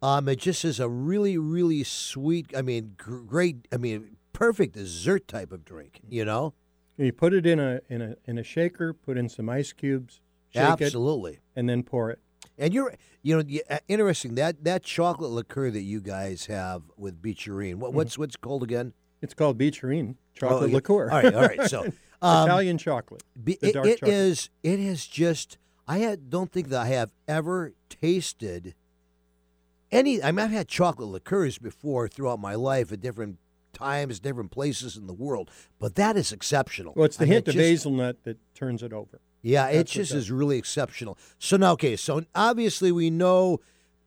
Um, 0.02 0.28
it 0.28 0.40
just 0.40 0.66
is 0.66 0.80
a 0.80 0.90
really, 0.90 1.38
really 1.38 1.84
sweet. 1.84 2.52
I 2.56 2.62
mean, 2.62 2.96
great. 2.98 3.68
I 3.72 3.78
mean, 3.78 4.18
perfect 4.34 4.74
dessert 4.74 5.28
type 5.28 5.52
of 5.52 5.64
drink. 5.64 6.02
You 6.10 6.26
know, 6.26 6.54
You 6.98 7.14
put 7.14 7.34
it 7.34 7.46
in 7.46 7.60
a 7.60 7.80
in 7.90 8.02
a 8.02 8.16
in 8.26 8.38
a 8.38 8.44
shaker, 8.44 8.94
put 8.94 9.18
in 9.18 9.30
some 9.30 9.50
ice 9.50 9.72
cubes, 9.72 10.20
shake 10.50 10.64
absolutely. 10.64 11.34
it, 11.34 11.40
and 11.56 11.70
then 11.70 11.84
pour 11.84 12.12
it. 12.12 12.20
And 12.58 12.74
you're, 12.74 12.94
you 13.24 13.42
know, 13.42 13.60
uh, 13.70 13.78
interesting 13.88 14.36
that 14.36 14.64
that 14.66 14.84
chocolate 14.84 15.32
liqueur 15.32 15.72
that 15.72 15.82
you 15.82 16.02
guys 16.02 16.48
have 16.48 16.84
with 16.98 17.22
Bicerin. 17.22 17.80
What, 17.80 17.94
what's 17.94 18.18
what's 18.18 18.36
called 18.36 18.64
again? 18.64 18.94
It's 19.22 19.34
called 19.34 19.58
Bicerin 19.58 20.18
chocolate 20.34 20.70
Oh, 20.70 20.74
liqueur. 20.74 21.10
All 21.10 21.22
right, 21.22 21.34
all 21.34 21.42
right. 21.42 21.64
So 21.70 21.92
um, 22.24 22.48
Italian 22.48 22.78
chocolate. 22.78 23.24
Be, 23.44 23.58
it, 23.62 23.74
dark 23.74 23.88
it 23.88 24.00
chocolate. 24.00 24.14
is. 24.14 24.50
It 24.64 24.80
is 24.80 25.08
just. 25.08 25.58
I 25.88 25.98
had, 26.00 26.30
don't 26.30 26.52
think 26.52 26.70
that 26.70 26.82
I 26.82 26.88
have 26.88 27.12
ever 27.28 27.74
tasted 27.90 28.74
any. 29.92 30.24
I 30.24 30.32
mean, 30.32 30.46
I've 30.46 30.52
had 30.52 30.68
chocolate 30.68 31.10
liqueurs 31.10 31.58
before 31.58 32.08
throughout 32.08 32.40
my 32.40 32.56
life 32.56 32.92
at 32.92 33.02
different 33.02 33.38
times, 33.74 34.20
different 34.20 34.52
places 34.52 34.96
in 34.96 35.08
the 35.08 35.14
world, 35.14 35.50
but 35.80 35.96
that 35.96 36.16
is 36.16 36.32
exceptional. 36.32 36.94
Well, 36.96 37.06
it's 37.06 37.18
the 37.18 37.24
I 37.24 37.26
mean, 37.26 37.34
hint 37.34 37.48
it 37.48 37.52
of 37.52 37.56
just- 37.56 37.64
hazelnut 37.66 38.24
that 38.24 38.38
turns 38.56 38.84
it 38.84 38.94
over. 38.94 39.20
Yeah, 39.46 39.68
it 39.68 39.74
That's 39.76 39.92
what 39.92 40.02
just 40.04 40.14
is 40.14 40.32
really 40.32 40.58
exceptional. 40.58 41.18
So 41.38 41.58
now, 41.58 41.74
okay, 41.74 41.98
so 41.98 42.24
obviously 42.34 42.94
we 42.94 43.10
know 43.10 43.60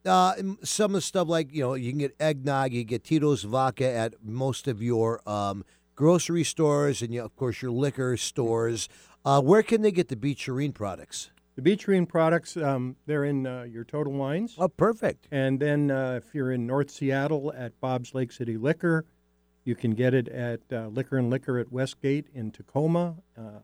uh, 0.07 0.33
some 0.63 0.93
of 0.93 0.95
the 0.95 1.01
stuff 1.03 1.29
like 1.29 1.53
you 1.53 1.63
know 1.63 1.75
you 1.75 1.91
can 1.91 1.99
get 1.99 2.17
eggnog, 2.19 2.73
you 2.73 2.85
get 2.85 3.05
Tito's 3.05 3.43
vodka 3.43 3.87
at 3.87 4.15
most 4.25 4.67
of 4.67 4.83
your 4.83 5.21
um, 5.29 5.63
grocery 5.97 6.45
stores, 6.45 7.03
and 7.03 7.13
you, 7.13 7.23
of 7.23 7.35
course 7.35 7.63
your 7.63 7.73
liquor 7.73 8.17
stores. 8.17 8.89
Uh, 9.25 9.41
where 9.41 9.63
can 9.63 9.83
they 9.83 9.91
get 9.91 10.09
the 10.09 10.17
Bicerin 10.17 10.73
products? 10.73 11.31
The 11.57 11.63
Bicerin 11.63 12.07
products, 12.07 12.57
um, 12.57 12.97
they're 13.07 13.25
in 13.25 13.47
uh, 13.47 13.63
your 13.63 13.83
Total 13.83 14.13
Wines. 14.13 14.55
Oh, 14.59 14.69
perfect. 14.69 15.27
And 15.33 15.59
then 15.59 15.91
uh, 15.91 16.21
if 16.23 16.35
you're 16.35 16.53
in 16.53 16.67
North 16.67 16.91
Seattle 16.91 17.53
at 17.57 17.81
Bob's 17.81 18.15
Lake 18.15 18.31
City 18.31 18.59
Liquor, 18.59 19.07
you 19.65 19.75
can 19.75 19.93
get 19.93 20.13
it 20.15 20.29
at 20.29 20.61
uh, 20.71 20.89
Liquor 20.89 21.17
and 21.17 21.31
Liquor 21.31 21.59
at 21.59 21.73
Westgate 21.73 22.27
in 22.35 22.53
Tacoma, 22.53 23.17
uh, 23.37 23.61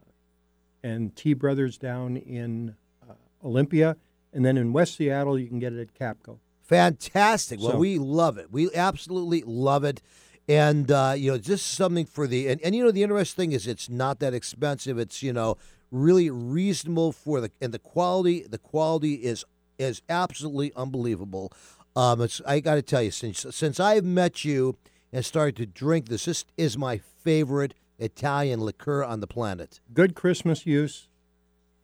and 0.82 1.14
T 1.14 1.34
Brothers 1.34 1.78
down 1.78 2.16
in 2.16 2.74
uh, 3.08 3.12
Olympia, 3.44 3.96
and 4.32 4.44
then 4.44 4.56
in 4.56 4.72
West 4.72 4.96
Seattle 4.96 5.38
you 5.38 5.46
can 5.46 5.60
get 5.60 5.72
it 5.74 5.80
at 5.80 5.94
Capco. 5.94 6.38
Fantastic. 6.62 7.60
Well, 7.60 7.72
So- 7.72 7.78
we 7.78 7.98
love 7.98 8.38
it. 8.38 8.50
We 8.50 8.74
absolutely 8.74 9.42
love 9.46 9.84
it. 9.84 10.00
And, 10.48 10.90
uh, 10.90 11.14
you 11.16 11.30
know, 11.30 11.38
just 11.38 11.72
something 11.72 12.04
for 12.04 12.26
the, 12.26 12.48
and, 12.48 12.60
and, 12.62 12.74
you 12.74 12.84
know, 12.84 12.90
the 12.90 13.02
interesting 13.02 13.50
thing 13.50 13.52
is 13.52 13.66
it's 13.66 13.88
not 13.88 14.18
that 14.20 14.34
expensive. 14.34 14.98
It's, 14.98 15.22
you 15.22 15.32
know, 15.32 15.56
really 15.90 16.30
reasonable 16.30 17.12
for 17.12 17.40
the, 17.40 17.50
and 17.60 17.72
the 17.72 17.78
quality, 17.78 18.42
the 18.42 18.58
quality 18.58 19.14
is, 19.14 19.44
is 19.78 20.02
absolutely 20.08 20.72
unbelievable. 20.74 21.52
Um, 21.94 22.20
it's, 22.22 22.40
I 22.46 22.60
got 22.60 22.74
to 22.74 22.82
tell 22.82 23.02
you, 23.02 23.10
since, 23.10 23.46
since 23.50 23.78
I've 23.78 24.04
met 24.04 24.44
you 24.44 24.76
and 25.12 25.24
started 25.24 25.56
to 25.56 25.66
drink 25.66 26.08
this, 26.08 26.24
this 26.24 26.44
is 26.56 26.76
my 26.76 26.98
favorite 26.98 27.74
Italian 27.98 28.60
liqueur 28.60 29.04
on 29.04 29.20
the 29.20 29.26
planet. 29.26 29.80
Good 29.94 30.14
Christmas 30.14 30.66
use 30.66 31.08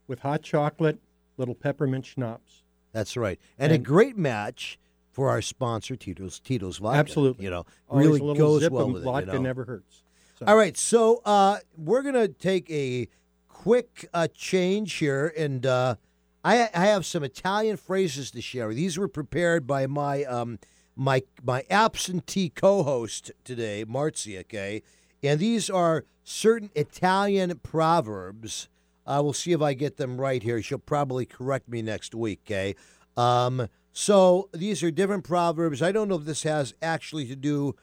with 0.08 0.20
hot 0.20 0.42
chocolate, 0.42 0.98
little 1.36 1.54
peppermint 1.54 2.06
schnapps. 2.06 2.62
That's 2.92 3.16
right. 3.16 3.38
And, 3.58 3.70
a 3.70 3.78
great 3.78 4.16
match 4.16 4.78
for 5.18 5.30
our 5.30 5.42
sponsor, 5.42 5.96
Tito's, 5.96 6.38
Tito's 6.38 6.78
Vodka. 6.78 6.96
Absolutely. 6.96 7.42
You 7.44 7.50
know, 7.50 7.66
Always 7.88 8.06
really 8.06 8.30
a 8.30 8.34
goes 8.36 8.60
zip 8.60 8.70
well 8.72 8.88
with 8.88 9.02
vodka 9.02 9.30
it. 9.30 9.32
You 9.32 9.38
know? 9.40 9.42
never 9.42 9.64
hurts. 9.64 10.04
So- 10.38 10.46
All 10.46 10.54
right, 10.56 10.76
so 10.76 11.20
uh, 11.24 11.56
we're 11.76 12.02
gonna 12.02 12.28
take 12.28 12.70
a 12.70 13.08
quick 13.48 14.08
uh, 14.14 14.28
change 14.32 14.94
here, 14.94 15.34
and 15.36 15.66
uh, 15.66 15.96
I, 16.44 16.70
I 16.72 16.86
have 16.86 17.04
some 17.04 17.24
Italian 17.24 17.76
phrases 17.78 18.30
to 18.30 18.40
share. 18.40 18.72
These 18.72 18.96
were 18.96 19.08
prepared 19.08 19.66
by 19.66 19.88
my 19.88 20.22
um, 20.22 20.60
my 20.94 21.22
my 21.42 21.64
absentee 21.68 22.50
co-host 22.50 23.32
today, 23.42 23.84
Marzia. 23.84 24.42
Okay, 24.42 24.82
and 25.20 25.40
these 25.40 25.68
are 25.68 26.04
certain 26.22 26.70
Italian 26.76 27.58
proverbs. 27.64 28.68
Uh, 29.04 29.18
we'll 29.20 29.32
see 29.32 29.50
if 29.50 29.62
I 29.62 29.74
get 29.74 29.96
them 29.96 30.20
right 30.20 30.44
here. 30.44 30.62
She'll 30.62 30.78
probably 30.78 31.26
correct 31.26 31.68
me 31.68 31.82
next 31.82 32.14
week. 32.14 32.42
Okay. 32.46 32.76
Um, 33.16 33.68
so 33.92 34.48
these 34.52 34.82
are 34.82 34.90
different 34.90 35.24
proverbs. 35.24 35.82
I 35.82 35.92
don't 35.92 36.08
know 36.08 36.16
if 36.16 36.24
this 36.24 36.42
has 36.44 36.74
actually 36.80 37.26
to 37.26 37.36
do 37.36 37.74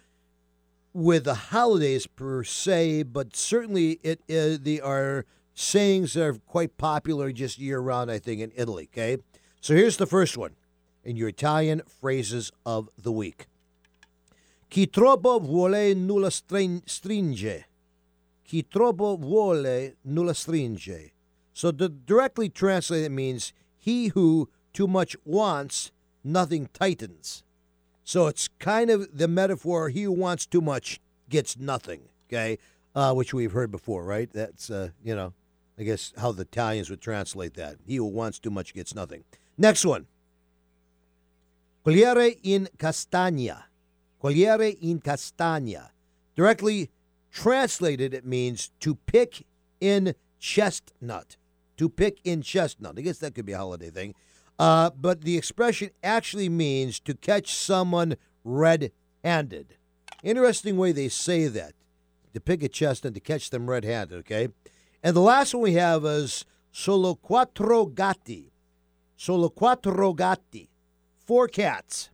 with 0.93 1.25
the 1.25 1.35
holidays 1.35 2.07
per 2.07 2.43
se, 2.43 3.03
but 3.03 3.35
certainly 3.35 3.99
it 4.01 4.21
is, 4.27 4.61
they 4.61 4.79
are 4.79 5.25
sayings 5.53 6.13
that 6.13 6.23
are 6.23 6.33
quite 6.33 6.77
popular 6.77 7.31
just 7.31 7.59
year 7.59 7.79
round, 7.79 8.09
I 8.09 8.19
think, 8.19 8.41
in 8.41 8.51
Italy. 8.55 8.89
Okay, 8.93 9.17
so 9.59 9.75
here's 9.75 9.97
the 9.97 10.05
first 10.05 10.37
one 10.37 10.55
in 11.03 11.15
your 11.15 11.29
Italian 11.29 11.81
phrases 11.87 12.51
of 12.65 12.89
the 12.97 13.11
week. 13.11 13.47
Chi 14.69 14.85
troppo 14.85 15.39
vuole 15.39 15.95
nulla 15.95 16.31
stringe. 16.31 17.65
Chi 18.49 18.61
troppo 18.69 19.17
vuole 19.17 19.95
nulla 20.03 20.33
stringe. 20.33 21.11
So 21.53 21.71
to 21.71 21.87
directly 21.89 22.49
translate 22.49 23.05
it 23.05 23.11
means 23.11 23.53
he 23.77 24.07
who 24.09 24.49
too 24.73 24.87
much 24.87 25.15
wants, 25.23 25.91
nothing 26.25 26.69
tightens. 26.73 27.43
So 28.03 28.27
it's 28.27 28.49
kind 28.59 28.89
of 28.89 29.17
the 29.17 29.27
metaphor: 29.27 29.89
he 29.89 30.03
who 30.03 30.11
wants 30.11 30.45
too 30.45 30.61
much 30.61 30.99
gets 31.29 31.57
nothing. 31.57 32.01
Okay, 32.27 32.57
uh, 32.93 33.13
which 33.13 33.33
we've 33.33 33.51
heard 33.51 33.71
before, 33.71 34.03
right? 34.03 34.29
That's 34.31 34.69
uh, 34.69 34.89
you 35.03 35.15
know, 35.15 35.33
I 35.79 35.83
guess 35.83 36.13
how 36.17 36.31
the 36.31 36.43
Italians 36.43 36.89
would 36.89 37.01
translate 37.01 37.53
that: 37.53 37.77
he 37.85 37.97
who 37.97 38.05
wants 38.05 38.39
too 38.39 38.51
much 38.51 38.73
gets 38.73 38.93
nothing. 38.93 39.23
Next 39.57 39.85
one: 39.85 40.07
cogliere 41.85 42.37
in 42.43 42.67
castagna. 42.77 43.65
Cogliere 44.21 44.77
in 44.81 44.99
castagna. 44.99 45.91
Directly 46.35 46.89
translated, 47.31 48.13
it 48.13 48.25
means 48.25 48.71
to 48.79 48.95
pick 48.95 49.45
in 49.79 50.15
chestnut. 50.39 51.37
To 51.77 51.89
pick 51.89 52.19
in 52.23 52.41
chestnut. 52.41 52.95
I 52.97 53.01
guess 53.01 53.19
that 53.19 53.35
could 53.35 53.45
be 53.45 53.53
a 53.53 53.57
holiday 53.57 53.89
thing. 53.89 54.15
Uh, 54.57 54.89
but 54.91 55.21
the 55.21 55.37
expression 55.37 55.89
actually 56.03 56.49
means 56.49 56.99
to 57.01 57.13
catch 57.13 57.53
someone 57.53 58.15
red 58.43 58.91
handed. 59.23 59.75
Interesting 60.23 60.77
way 60.77 60.91
they 60.91 61.09
say 61.09 61.47
that. 61.47 61.73
To 62.33 62.41
pick 62.41 62.63
a 62.63 62.69
chestnut, 62.69 63.13
to 63.13 63.19
catch 63.19 63.49
them 63.49 63.69
red 63.69 63.85
handed, 63.85 64.17
okay? 64.19 64.49
And 65.01 65.15
the 65.15 65.21
last 65.21 65.53
one 65.53 65.63
we 65.63 65.73
have 65.73 66.03
is 66.05 66.45
solo 66.71 67.15
quattro 67.15 67.85
gatti. 67.85 68.51
Solo 69.15 69.49
quattro 69.49 70.13
gatti. 70.13 70.69
Four 71.25 71.47
cats. 71.47 72.09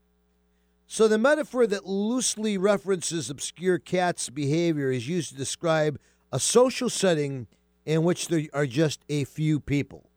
So 0.86 1.08
the 1.08 1.18
metaphor 1.18 1.66
that 1.68 1.88
loosely 1.88 2.58
references 2.58 3.30
obscure 3.30 3.80
cats' 3.80 4.30
behavior 4.30 4.92
is 4.92 5.08
used 5.08 5.30
to 5.30 5.36
describe 5.36 5.98
a 6.32 6.40
social 6.40 6.90
setting 6.90 7.48
in 7.86 8.04
which 8.04 8.28
there 8.28 8.44
are 8.54 8.66
just 8.66 9.00
a 9.10 9.24
few 9.24 9.60
people. 9.60 10.10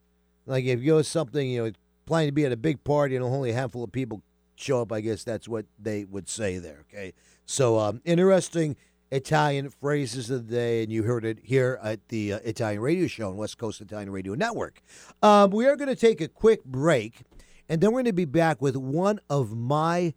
Like 0.45 0.65
if 0.65 0.81
you 0.81 0.87
go 0.87 1.01
something, 1.01 1.49
you 1.49 1.63
know, 1.63 1.71
planning 2.05 2.29
to 2.29 2.33
be 2.33 2.45
at 2.45 2.51
a 2.51 2.57
big 2.57 2.83
party 2.83 3.15
and 3.15 3.23
only 3.23 3.51
a 3.51 3.53
handful 3.53 3.83
of 3.83 3.91
people 3.91 4.21
show 4.55 4.81
up, 4.81 4.91
I 4.91 5.01
guess 5.01 5.23
that's 5.23 5.47
what 5.47 5.65
they 5.77 6.05
would 6.05 6.29
say 6.29 6.57
there. 6.57 6.85
Okay, 6.89 7.13
so 7.45 7.77
um, 7.79 8.01
interesting 8.05 8.75
Italian 9.11 9.69
phrases 9.69 10.29
of 10.29 10.47
the 10.47 10.55
day, 10.55 10.83
and 10.83 10.91
you 10.91 11.03
heard 11.03 11.25
it 11.25 11.39
here 11.43 11.79
at 11.83 12.07
the 12.09 12.33
uh, 12.33 12.39
Italian 12.43 12.81
Radio 12.81 13.07
Show 13.07 13.29
on 13.29 13.37
West 13.37 13.57
Coast 13.57 13.81
Italian 13.81 14.11
Radio 14.11 14.33
Network. 14.33 14.81
Um, 15.21 15.51
we 15.51 15.67
are 15.67 15.75
going 15.75 15.89
to 15.89 15.95
take 15.95 16.21
a 16.21 16.27
quick 16.27 16.63
break, 16.63 17.21
and 17.69 17.81
then 17.81 17.91
we're 17.91 17.99
going 17.99 18.05
to 18.05 18.13
be 18.13 18.25
back 18.25 18.61
with 18.61 18.75
one 18.75 19.19
of 19.29 19.55
my 19.55 20.13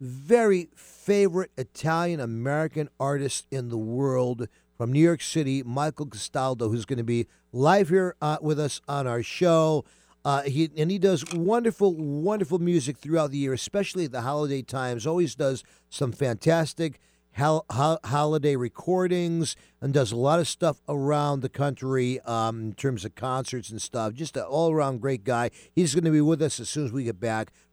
very 0.00 0.68
favorite 0.74 1.50
Italian 1.56 2.20
American 2.20 2.88
artists 3.00 3.46
in 3.50 3.68
the 3.68 3.78
world 3.78 4.48
from 4.76 4.92
New 4.92 5.00
York 5.00 5.22
City, 5.22 5.62
Michael 5.62 6.06
Castaldo, 6.06 6.68
who's 6.68 6.84
going 6.84 6.98
to 6.98 7.04
be 7.04 7.26
live 7.52 7.88
here 7.88 8.14
uh, 8.20 8.36
with 8.42 8.60
us 8.60 8.80
on 8.86 9.06
our 9.06 9.22
show. 9.22 9.84
Uh, 10.26 10.42
he 10.42 10.68
and 10.76 10.90
he 10.90 10.98
does 10.98 11.24
wonderful, 11.32 11.94
wonderful 11.94 12.58
music 12.58 12.98
throughout 12.98 13.30
the 13.30 13.38
year, 13.38 13.52
especially 13.52 14.06
at 14.06 14.10
the 14.10 14.22
holiday 14.22 14.60
times. 14.60 15.06
Always 15.06 15.36
does 15.36 15.62
some 15.88 16.10
fantastic 16.10 16.98
ho- 17.36 17.64
holiday 17.70 18.56
recordings 18.56 19.54
and 19.80 19.94
does 19.94 20.10
a 20.10 20.16
lot 20.16 20.40
of 20.40 20.48
stuff 20.48 20.80
around 20.88 21.42
the 21.42 21.48
country 21.48 22.18
um, 22.22 22.60
in 22.60 22.72
terms 22.72 23.04
of 23.04 23.14
concerts 23.14 23.70
and 23.70 23.80
stuff. 23.80 24.14
Just 24.14 24.36
an 24.36 24.42
all-around 24.42 25.00
great 25.00 25.22
guy. 25.22 25.50
He's 25.72 25.94
going 25.94 26.04
to 26.04 26.10
be 26.10 26.20
with 26.20 26.42
us 26.42 26.58
as 26.58 26.68
soon 26.68 26.86
as 26.86 26.90
we 26.90 27.04
get 27.04 27.20
back 27.20 27.52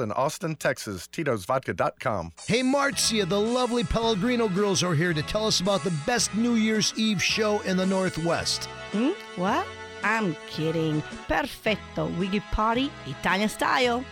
in 0.00 0.12
Austin, 0.12 0.56
Texas. 0.56 1.06
Tito'sVodka.com. 1.08 2.32
Hey, 2.46 2.62
Marcia, 2.62 3.26
the 3.26 3.38
lovely 3.38 3.84
Pellegrino 3.84 4.48
girls 4.48 4.82
are 4.82 4.94
here 4.94 5.12
to 5.12 5.22
tell 5.22 5.46
us 5.46 5.60
about 5.60 5.84
the 5.84 5.94
best 6.06 6.34
New 6.34 6.54
Year's 6.54 6.92
Eve 6.96 7.22
show 7.22 7.60
in 7.60 7.76
the 7.76 7.86
Northwest. 7.86 8.64
Hmm? 8.92 9.10
What? 9.36 9.66
I'm 10.02 10.36
kidding. 10.48 11.02
Perfetto. 11.28 12.06
We 12.18 12.28
could 12.28 12.42
party 12.52 12.90
Italian 13.06 13.48
style. 13.48 14.04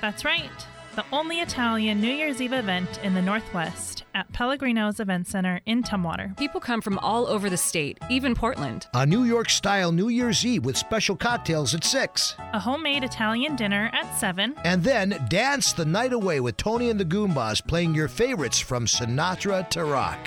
That's 0.00 0.24
right. 0.24 0.66
The 0.96 1.04
only 1.12 1.40
Italian 1.40 2.00
New 2.00 2.10
Year's 2.10 2.40
Eve 2.40 2.54
event 2.54 3.00
in 3.02 3.12
the 3.12 3.20
Northwest 3.20 4.04
at 4.14 4.32
Pellegrino's 4.32 4.98
Event 4.98 5.26
Center 5.26 5.60
in 5.66 5.82
Tumwater. 5.82 6.34
People 6.38 6.58
come 6.58 6.80
from 6.80 6.98
all 7.00 7.26
over 7.26 7.50
the 7.50 7.56
state, 7.58 7.98
even 8.08 8.34
Portland. 8.34 8.86
A 8.94 9.04
New 9.04 9.24
York 9.24 9.50
style 9.50 9.92
New 9.92 10.08
Year's 10.08 10.46
Eve 10.46 10.64
with 10.64 10.74
special 10.74 11.14
cocktails 11.14 11.74
at 11.74 11.84
6. 11.84 12.36
A 12.54 12.58
homemade 12.58 13.04
Italian 13.04 13.56
dinner 13.56 13.90
at 13.92 14.10
7. 14.18 14.54
And 14.64 14.82
then 14.82 15.22
dance 15.28 15.74
the 15.74 15.84
night 15.84 16.14
away 16.14 16.40
with 16.40 16.56
Tony 16.56 16.88
and 16.88 16.98
the 16.98 17.04
Goombas 17.04 17.66
playing 17.66 17.94
your 17.94 18.08
favorites 18.08 18.58
from 18.58 18.86
Sinatra 18.86 19.68
to 19.68 19.84
rock. 19.84 20.26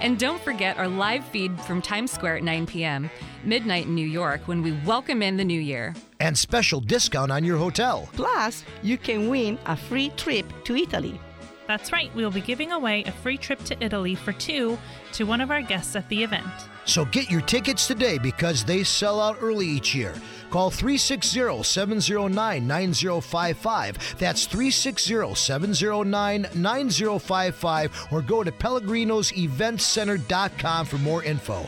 And 0.00 0.18
don't 0.18 0.42
forget 0.42 0.76
our 0.76 0.88
live 0.88 1.24
feed 1.26 1.56
from 1.60 1.82
Times 1.82 2.10
Square 2.10 2.38
at 2.38 2.42
9 2.42 2.66
p.m., 2.66 3.08
midnight 3.44 3.86
in 3.86 3.94
New 3.94 4.08
York, 4.08 4.40
when 4.46 4.60
we 4.60 4.72
welcome 4.84 5.22
in 5.22 5.36
the 5.36 5.44
new 5.44 5.60
year. 5.60 5.94
And 6.20 6.36
special 6.36 6.80
discount 6.80 7.30
on 7.30 7.44
your 7.44 7.58
hotel. 7.58 8.08
Plus, 8.14 8.64
you 8.82 8.98
can 8.98 9.28
win 9.28 9.58
a 9.66 9.76
free 9.76 10.10
trip 10.16 10.46
to 10.64 10.76
Italy. 10.76 11.20
That's 11.68 11.92
right, 11.92 12.12
we 12.14 12.24
will 12.24 12.30
be 12.30 12.40
giving 12.40 12.72
away 12.72 13.04
a 13.04 13.12
free 13.12 13.36
trip 13.36 13.62
to 13.64 13.76
Italy 13.84 14.14
for 14.14 14.32
two 14.32 14.78
to 15.12 15.24
one 15.24 15.42
of 15.42 15.50
our 15.50 15.60
guests 15.60 15.94
at 15.96 16.08
the 16.08 16.22
event. 16.22 16.46
So 16.86 17.04
get 17.04 17.30
your 17.30 17.42
tickets 17.42 17.86
today 17.86 18.16
because 18.16 18.64
they 18.64 18.82
sell 18.82 19.20
out 19.20 19.36
early 19.42 19.66
each 19.66 19.94
year. 19.94 20.14
Call 20.48 20.70
360 20.70 21.62
709 21.62 22.66
9055. 22.66 24.16
That's 24.18 24.46
360 24.46 25.34
709 25.34 26.46
9055 26.54 28.08
or 28.10 28.22
go 28.22 28.42
to 28.42 28.50
Pellegrino'sEventCenter.com 28.50 30.86
for 30.86 30.98
more 30.98 31.22
info. 31.22 31.66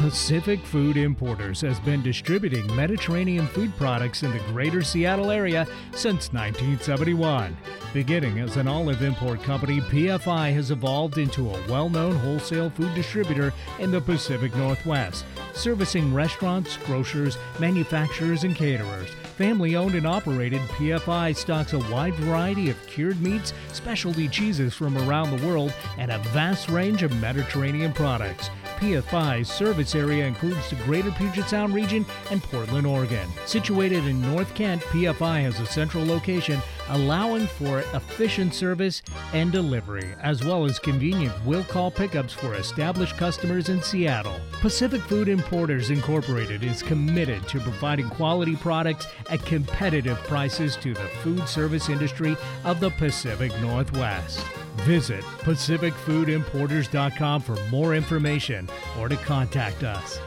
Pacific 0.00 0.60
Food 0.60 0.96
Importers 0.96 1.60
has 1.60 1.78
been 1.78 2.02
distributing 2.02 2.74
Mediterranean 2.74 3.46
food 3.48 3.70
products 3.76 4.22
in 4.22 4.30
the 4.30 4.38
greater 4.50 4.82
Seattle 4.82 5.30
area 5.30 5.66
since 5.92 6.32
1971. 6.32 7.54
Beginning 7.92 8.38
as 8.38 8.56
an 8.56 8.66
olive 8.66 9.02
import 9.02 9.42
company, 9.42 9.82
PFI 9.82 10.54
has 10.54 10.70
evolved 10.70 11.18
into 11.18 11.50
a 11.50 11.68
well 11.68 11.90
known 11.90 12.16
wholesale 12.16 12.70
food 12.70 12.94
distributor 12.94 13.52
in 13.78 13.90
the 13.90 14.00
Pacific 14.00 14.56
Northwest, 14.56 15.26
servicing 15.52 16.14
restaurants, 16.14 16.78
grocers, 16.78 17.36
manufacturers, 17.58 18.44
and 18.44 18.56
caterers. 18.56 19.10
Family 19.36 19.76
owned 19.76 19.94
and 19.94 20.06
operated, 20.06 20.62
PFI 20.62 21.36
stocks 21.36 21.74
a 21.74 21.78
wide 21.90 22.14
variety 22.14 22.70
of 22.70 22.86
cured 22.86 23.20
meats, 23.20 23.52
specialty 23.74 24.28
cheeses 24.28 24.72
from 24.72 24.96
around 24.96 25.30
the 25.30 25.46
world, 25.46 25.74
and 25.98 26.10
a 26.10 26.18
vast 26.30 26.70
range 26.70 27.02
of 27.02 27.14
Mediterranean 27.20 27.92
products. 27.92 28.48
PFI's 28.80 29.52
service 29.52 29.94
area 29.94 30.26
includes 30.26 30.70
the 30.70 30.76
greater 30.76 31.10
Puget 31.10 31.46
Sound 31.46 31.74
region 31.74 32.06
and 32.30 32.42
Portland, 32.42 32.86
Oregon. 32.86 33.28
Situated 33.44 34.06
in 34.06 34.22
North 34.22 34.54
Kent, 34.54 34.80
PFI 34.84 35.42
has 35.42 35.60
a 35.60 35.66
central 35.66 36.04
location 36.06 36.58
allowing 36.90 37.46
for 37.46 37.80
efficient 37.94 38.54
service 38.54 39.02
and 39.32 39.50
delivery, 39.50 40.14
as 40.20 40.44
well 40.44 40.64
as 40.64 40.78
convenient 40.78 41.34
will 41.44 41.64
call 41.64 41.90
pickups 41.90 42.32
for 42.32 42.54
established 42.54 43.16
customers 43.16 43.68
in 43.68 43.82
Seattle. 43.82 44.38
Pacific 44.60 45.00
Food 45.02 45.28
Importers 45.28 45.90
Incorporated 45.90 46.62
is 46.62 46.82
committed 46.82 47.46
to 47.48 47.60
providing 47.60 48.08
quality 48.10 48.56
products 48.56 49.06
at 49.30 49.44
competitive 49.44 50.18
prices 50.24 50.76
to 50.76 50.94
the 50.94 51.08
food 51.22 51.48
service 51.48 51.88
industry 51.88 52.36
of 52.64 52.80
the 52.80 52.90
Pacific 52.90 53.52
Northwest. 53.60 54.44
Visit 54.84 55.24
PacificFoodImporters.com 55.40 57.42
for 57.42 57.56
more 57.66 57.94
information 57.94 58.68
or 58.98 59.08
to 59.08 59.16
contact 59.16 59.82
us. 59.82 60.18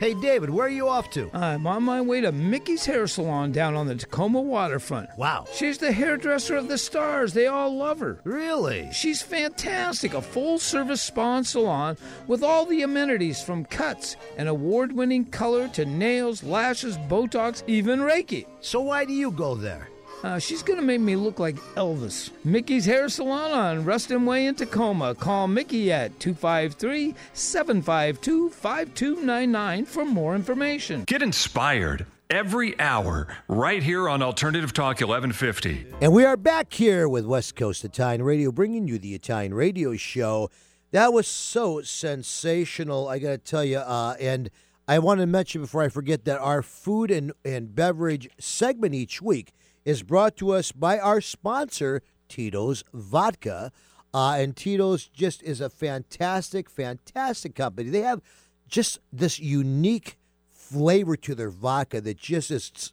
Hey, 0.00 0.14
David, 0.14 0.48
where 0.48 0.64
are 0.64 0.70
you 0.70 0.88
off 0.88 1.10
to? 1.10 1.28
I'm 1.34 1.66
on 1.66 1.82
my 1.82 2.00
way 2.00 2.22
to 2.22 2.32
Mickey's 2.32 2.86
Hair 2.86 3.06
Salon 3.06 3.52
down 3.52 3.76
on 3.76 3.86
the 3.86 3.94
Tacoma 3.94 4.40
waterfront. 4.40 5.10
Wow. 5.18 5.44
She's 5.52 5.76
the 5.76 5.92
hairdresser 5.92 6.56
of 6.56 6.68
the 6.68 6.78
stars. 6.78 7.34
They 7.34 7.48
all 7.48 7.76
love 7.76 8.00
her. 8.00 8.18
Really? 8.24 8.88
She's 8.94 9.20
fantastic. 9.20 10.14
A 10.14 10.22
full 10.22 10.58
service 10.58 11.02
spa 11.02 11.36
and 11.36 11.46
salon 11.46 11.98
with 12.28 12.42
all 12.42 12.64
the 12.64 12.80
amenities 12.80 13.42
from 13.42 13.66
cuts 13.66 14.16
and 14.38 14.48
award 14.48 14.90
winning 14.90 15.26
color 15.26 15.68
to 15.68 15.84
nails, 15.84 16.42
lashes, 16.42 16.96
Botox, 16.96 17.62
even 17.66 18.00
Reiki. 18.00 18.46
So, 18.62 18.80
why 18.80 19.04
do 19.04 19.12
you 19.12 19.30
go 19.30 19.54
there? 19.54 19.90
Uh, 20.22 20.38
she's 20.38 20.62
going 20.62 20.78
to 20.78 20.84
make 20.84 21.00
me 21.00 21.16
look 21.16 21.38
like 21.38 21.56
Elvis. 21.76 22.30
Mickey's 22.44 22.84
Hair 22.84 23.08
Salon 23.08 23.52
on 23.52 23.84
Ruston 23.84 24.26
Way 24.26 24.46
in 24.46 24.54
Tacoma. 24.54 25.14
Call 25.14 25.48
Mickey 25.48 25.90
at 25.90 26.18
253 26.20 27.14
752 27.32 28.50
5299 28.50 29.84
for 29.86 30.04
more 30.04 30.34
information. 30.34 31.04
Get 31.04 31.22
inspired 31.22 32.04
every 32.28 32.78
hour 32.78 33.28
right 33.48 33.82
here 33.82 34.08
on 34.08 34.20
Alternative 34.22 34.72
Talk 34.72 35.00
1150. 35.00 35.86
And 36.02 36.12
we 36.12 36.24
are 36.26 36.36
back 36.36 36.72
here 36.72 37.08
with 37.08 37.24
West 37.24 37.56
Coast 37.56 37.84
Italian 37.84 38.22
Radio, 38.22 38.52
bringing 38.52 38.86
you 38.86 38.98
the 38.98 39.14
Italian 39.14 39.54
Radio 39.54 39.96
Show. 39.96 40.50
That 40.90 41.14
was 41.14 41.26
so 41.26 41.80
sensational, 41.80 43.08
I 43.08 43.20
got 43.20 43.30
to 43.30 43.38
tell 43.38 43.64
you. 43.64 43.78
Uh, 43.78 44.16
and 44.20 44.50
I 44.86 44.98
want 44.98 45.20
to 45.20 45.26
mention 45.26 45.62
before 45.62 45.82
I 45.82 45.88
forget 45.88 46.26
that 46.26 46.38
our 46.40 46.62
food 46.62 47.10
and, 47.10 47.32
and 47.42 47.74
beverage 47.74 48.28
segment 48.38 48.94
each 48.94 49.22
week 49.22 49.52
is 49.84 50.02
brought 50.02 50.36
to 50.36 50.50
us 50.50 50.72
by 50.72 50.98
our 50.98 51.20
sponsor, 51.20 52.02
Tito's 52.28 52.84
Vodka. 52.92 53.72
Uh, 54.12 54.36
and 54.38 54.56
Tito's 54.56 55.06
just 55.06 55.42
is 55.42 55.60
a 55.60 55.70
fantastic, 55.70 56.68
fantastic 56.68 57.54
company. 57.54 57.90
They 57.90 58.00
have 58.02 58.20
just 58.68 58.98
this 59.12 59.38
unique 59.38 60.18
flavor 60.48 61.16
to 61.16 61.34
their 61.34 61.50
vodka 61.50 62.00
that 62.00 62.16
just 62.16 62.50
is 62.50 62.92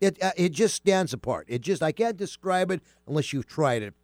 it 0.00 0.22
uh, 0.22 0.32
it 0.36 0.50
just 0.50 0.74
stands 0.74 1.12
apart. 1.12 1.46
It 1.48 1.62
just 1.62 1.82
I 1.82 1.92
can't 1.92 2.16
describe 2.16 2.70
it 2.70 2.82
unless 3.06 3.32
you've 3.32 3.46
tried 3.46 3.82
it. 3.82 3.94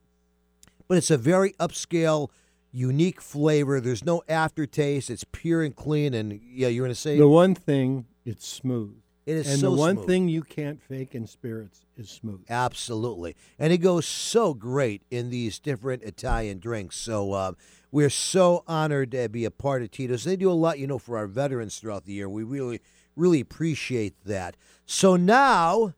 But 0.88 0.98
it's 0.98 1.10
a 1.10 1.18
very 1.18 1.52
upscale, 1.54 2.28
unique 2.70 3.20
flavor. 3.20 3.80
There's 3.80 4.04
no 4.04 4.22
aftertaste. 4.28 5.10
It's 5.10 5.24
pure 5.24 5.62
and 5.62 5.74
clean. 5.74 6.14
And 6.14 6.40
yeah, 6.42 6.68
you're 6.68 6.84
gonna 6.84 6.94
say 6.94 7.18
The 7.18 7.28
one 7.28 7.54
thing, 7.54 8.06
it's 8.24 8.46
smooth. 8.46 9.01
It 9.24 9.36
is 9.36 9.48
and 9.48 9.60
so 9.60 9.70
the 9.70 9.76
one 9.76 9.96
smooth. 9.96 10.06
thing 10.08 10.28
you 10.28 10.42
can't 10.42 10.82
fake 10.82 11.14
in 11.14 11.26
spirits 11.26 11.86
is 11.96 12.10
smooth. 12.10 12.40
Absolutely. 12.50 13.36
And 13.58 13.72
it 13.72 13.78
goes 13.78 14.04
so 14.06 14.52
great 14.52 15.02
in 15.10 15.30
these 15.30 15.58
different 15.60 16.02
Italian 16.02 16.58
drinks. 16.58 16.96
So 16.96 17.32
uh, 17.32 17.52
we're 17.92 18.10
so 18.10 18.64
honored 18.66 19.12
to 19.12 19.28
be 19.28 19.44
a 19.44 19.50
part 19.50 19.82
of 19.82 19.90
Tito's. 19.92 20.24
They 20.24 20.34
do 20.36 20.50
a 20.50 20.52
lot, 20.52 20.78
you 20.80 20.86
know, 20.88 20.98
for 20.98 21.16
our 21.16 21.28
veterans 21.28 21.78
throughout 21.78 22.04
the 22.04 22.14
year. 22.14 22.28
We 22.28 22.42
really, 22.42 22.80
really 23.14 23.40
appreciate 23.40 24.14
that. 24.24 24.56
So 24.86 25.14
now 25.14 25.94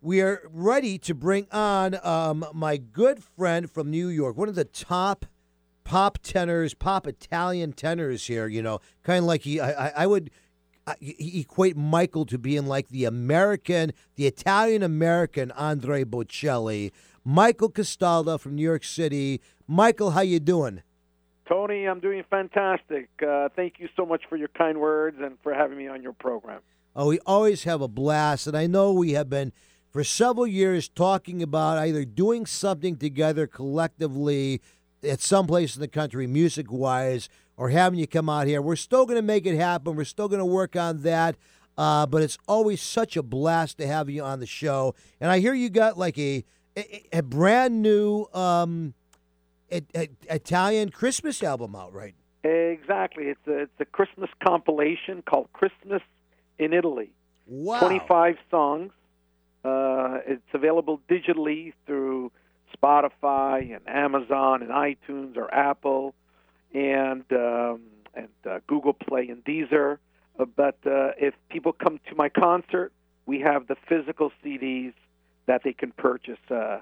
we 0.00 0.20
are 0.20 0.42
ready 0.52 0.98
to 0.98 1.14
bring 1.14 1.46
on 1.52 1.96
um, 2.04 2.44
my 2.52 2.76
good 2.76 3.22
friend 3.22 3.70
from 3.70 3.90
New 3.90 4.08
York, 4.08 4.36
one 4.36 4.48
of 4.48 4.54
the 4.56 4.64
top 4.64 5.26
pop 5.84 6.18
tenors, 6.22 6.74
pop 6.74 7.06
Italian 7.06 7.72
tenors 7.72 8.26
here, 8.26 8.46
you 8.48 8.62
know, 8.62 8.80
kind 9.02 9.18
of 9.18 9.24
like 9.26 9.42
he, 9.42 9.60
I, 9.60 9.88
I- 9.88 9.92
I 10.02 10.06
would 10.06 10.30
I- 10.86 10.96
e- 11.00 11.40
equate 11.40 11.76
Michael 11.76 12.26
to 12.26 12.38
being 12.38 12.66
like 12.66 12.88
the 12.88 13.04
American, 13.04 13.92
the 14.16 14.26
Italian 14.26 14.82
American 14.82 15.50
Andre 15.52 16.04
Bocelli. 16.04 16.92
Michael 17.24 17.70
Castaldo 17.70 18.36
from 18.38 18.54
New 18.54 18.62
York 18.62 18.84
City. 18.84 19.40
Michael, 19.66 20.10
how 20.10 20.20
you 20.20 20.40
doing? 20.40 20.82
Tony, 21.48 21.86
I'm 21.86 22.00
doing 22.00 22.22
fantastic. 22.28 23.08
Uh, 23.26 23.48
thank 23.54 23.78
you 23.78 23.88
so 23.96 24.04
much 24.06 24.22
for 24.28 24.36
your 24.36 24.48
kind 24.48 24.78
words 24.80 25.18
and 25.20 25.36
for 25.42 25.54
having 25.54 25.76
me 25.78 25.88
on 25.88 26.02
your 26.02 26.12
program. 26.12 26.60
Oh, 26.96 27.08
we 27.08 27.18
always 27.26 27.64
have 27.64 27.80
a 27.80 27.88
blast, 27.88 28.46
and 28.46 28.56
I 28.56 28.66
know 28.66 28.92
we 28.92 29.12
have 29.12 29.28
been 29.28 29.52
for 29.90 30.04
several 30.04 30.46
years 30.46 30.88
talking 30.88 31.42
about 31.42 31.78
either 31.78 32.04
doing 32.04 32.46
something 32.46 32.96
together 32.96 33.46
collectively 33.46 34.60
at 35.02 35.20
some 35.20 35.46
place 35.46 35.76
in 35.76 35.80
the 35.80 35.88
country, 35.88 36.26
music 36.26 36.70
wise, 36.70 37.28
or 37.56 37.70
having 37.70 37.98
you 37.98 38.06
come 38.06 38.28
out 38.28 38.46
here. 38.46 38.60
We're 38.60 38.76
still 38.76 39.06
going 39.06 39.16
to 39.16 39.22
make 39.22 39.46
it 39.46 39.56
happen. 39.56 39.96
We're 39.96 40.04
still 40.04 40.28
going 40.28 40.40
to 40.40 40.44
work 40.44 40.76
on 40.76 41.02
that. 41.02 41.36
Uh, 41.76 42.06
but 42.06 42.22
it's 42.22 42.38
always 42.46 42.80
such 42.80 43.16
a 43.16 43.22
blast 43.22 43.78
to 43.78 43.86
have 43.86 44.08
you 44.08 44.22
on 44.22 44.40
the 44.40 44.46
show. 44.46 44.94
And 45.20 45.30
I 45.30 45.40
hear 45.40 45.54
you 45.54 45.70
got 45.70 45.98
like 45.98 46.18
a 46.18 46.44
a, 46.76 47.18
a 47.18 47.22
brand 47.22 47.82
new 47.82 48.26
um, 48.32 48.94
a, 49.70 49.82
a, 49.94 50.08
Italian 50.28 50.90
Christmas 50.90 51.42
album 51.42 51.74
out, 51.74 51.92
right? 51.92 52.14
Exactly. 52.42 53.24
It's 53.24 53.46
a 53.46 53.62
it's 53.62 53.80
a 53.80 53.84
Christmas 53.84 54.30
compilation 54.42 55.22
called 55.22 55.48
Christmas 55.52 56.02
in 56.58 56.72
Italy. 56.72 57.10
Wow. 57.46 57.80
25 57.80 58.36
songs. 58.50 58.92
Uh, 59.64 60.18
it's 60.26 60.42
available 60.52 61.00
digitally 61.08 61.72
through 61.86 62.30
Spotify 62.76 63.74
and 63.74 63.80
Amazon 63.88 64.62
and 64.62 64.70
iTunes 64.70 65.36
or 65.36 65.52
Apple 65.52 66.14
and 66.74 67.24
um, 67.32 67.80
and 68.14 68.28
uh, 68.48 68.58
Google 68.66 68.92
Play 68.92 69.28
and 69.28 69.44
Deezer. 69.44 69.98
Uh, 70.38 70.44
but 70.44 70.78
uh, 70.84 71.12
if 71.16 71.34
people 71.48 71.72
come 71.72 72.00
to 72.08 72.14
my 72.16 72.28
concert, 72.28 72.92
we 73.26 73.40
have 73.40 73.66
the 73.68 73.76
physical 73.88 74.32
CDs 74.44 74.92
that 75.46 75.62
they 75.64 75.72
can 75.72 75.92
purchase 75.92 76.38
uh, 76.50 76.78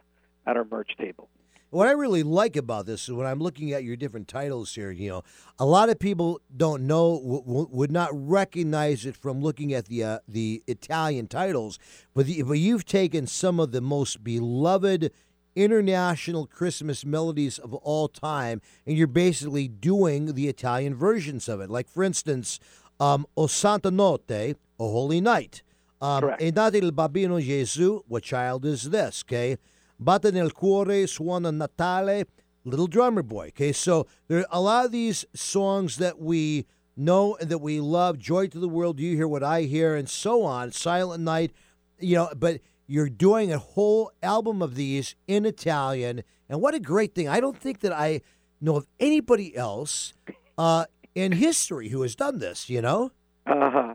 at 0.47 0.57
our 0.57 0.65
merch 0.65 0.93
table. 0.99 1.29
What 1.71 1.89
I 1.89 1.93
really 1.93 2.23
like 2.23 2.57
about 2.57 2.85
this 2.85 3.05
is 3.05 3.13
when 3.13 3.27
I'm 3.27 3.39
looking 3.39 3.73
at 3.73 3.83
your 3.83 3.97
different 3.97 4.29
titles 4.29 4.75
here, 4.75 4.91
you 4.91 5.09
know, 5.09 5.23
a 5.59 5.65
lot 5.65 5.89
of 5.89 5.99
people 5.99 6.39
don't 6.55 6.87
know, 6.87 7.19
w- 7.19 7.67
would 7.71 7.91
not 7.91 8.11
recognize 8.13 9.07
it 9.07 9.17
from 9.17 9.41
looking 9.41 9.73
at 9.73 9.87
the 9.87 10.05
uh, 10.05 10.19
the 10.29 10.63
Italian 10.67 11.29
titles, 11.29 11.79
but, 12.13 12.27
the, 12.27 12.43
but 12.43 12.59
you've 12.59 12.85
taken 12.85 13.27
some 13.27 13.59
of 13.59 13.73
the 13.73 13.81
most 13.81 14.23
beloved 14.23 15.13
international 15.55 16.47
Christmas 16.47 17.05
melodies 17.05 17.59
of 17.59 17.75
all 17.75 18.09
time, 18.09 18.61
and 18.87 18.97
you're 18.97 19.07
basically 19.07 19.69
doing 19.69 20.35
the 20.35 20.49
Italian 20.49 20.95
versions 20.95 21.49
of 21.49 21.61
it. 21.61 21.71
Like, 21.71 21.89
for 21.89 22.03
instance, 22.03 22.59
um, 23.01 23.27
O 23.37 23.47
Santa 23.47 23.91
Notte, 23.91 24.57
O 24.79 24.91
Holy 24.91 25.21
Night. 25.21 25.63
Um, 26.01 26.21
Correct. 26.21 26.43
E 26.43 26.51
date 26.51 26.83
il 26.83 26.91
bambino 26.91 27.39
Gesù, 27.39 28.03
What 28.09 28.25
Child 28.25 28.65
Is 28.65 28.91
This? 28.91 29.25
Okay. 29.27 29.57
Batte 30.03 30.33
nel 30.33 30.51
cuore, 30.51 31.07
suona 31.07 31.55
Natale, 31.55 32.25
Little 32.65 32.89
Drummer 32.89 33.23
Boy. 33.23 33.49
Okay, 33.49 33.73
so 33.73 34.07
there 34.27 34.39
are 34.41 34.47
a 34.51 34.61
lot 34.61 34.85
of 34.87 34.93
these 34.93 35.25
songs 35.35 35.97
that 35.99 36.19
we 36.19 36.67
know 36.97 37.37
and 37.37 37.49
that 37.51 37.59
we 37.59 37.79
love. 37.81 38.19
Joy 38.19 38.49
to 38.49 38.59
the 38.59 38.69
World, 38.69 38.99
You 38.99 39.17
Hear 39.17 39.29
What 39.29 39.45
I 39.45 39.63
Hear, 39.63 39.95
and 39.95 40.09
so 40.09 40.43
on. 40.43 40.73
Silent 40.73 41.23
Night, 41.23 41.53
you 42.01 42.17
know, 42.17 42.31
but 42.37 42.61
you're 42.93 43.09
doing 43.09 43.51
a 43.51 43.59
whole 43.59 44.13
album 44.23 44.61
of 44.61 44.75
these 44.75 45.15
in 45.27 45.47
Italian. 45.47 46.23
And 46.51 46.61
what 46.61 46.75
a 46.75 46.79
great 46.79 47.15
thing. 47.15 47.27
I 47.27 47.41
don't 47.41 47.57
think 47.57 47.81
that 47.81 47.93
I 47.93 48.21
know 48.61 48.77
of 48.77 48.87
anybody 49.01 49.57
else 49.57 50.13
uh, 50.59 50.85
in 51.15 51.33
history 51.33 51.89
who 51.89 52.03
has 52.03 52.15
done 52.15 52.39
this, 52.39 52.69
you 52.69 52.83
know? 52.83 53.11
Uh 53.47 53.71
huh. 53.71 53.95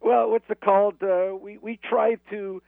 Well, 0.00 0.30
what's 0.30 0.48
it 0.48 0.60
called? 0.60 1.02
Uh, 1.02 1.34
we 1.34 1.58
we 1.58 1.80
try 1.82 2.18
to 2.30 2.62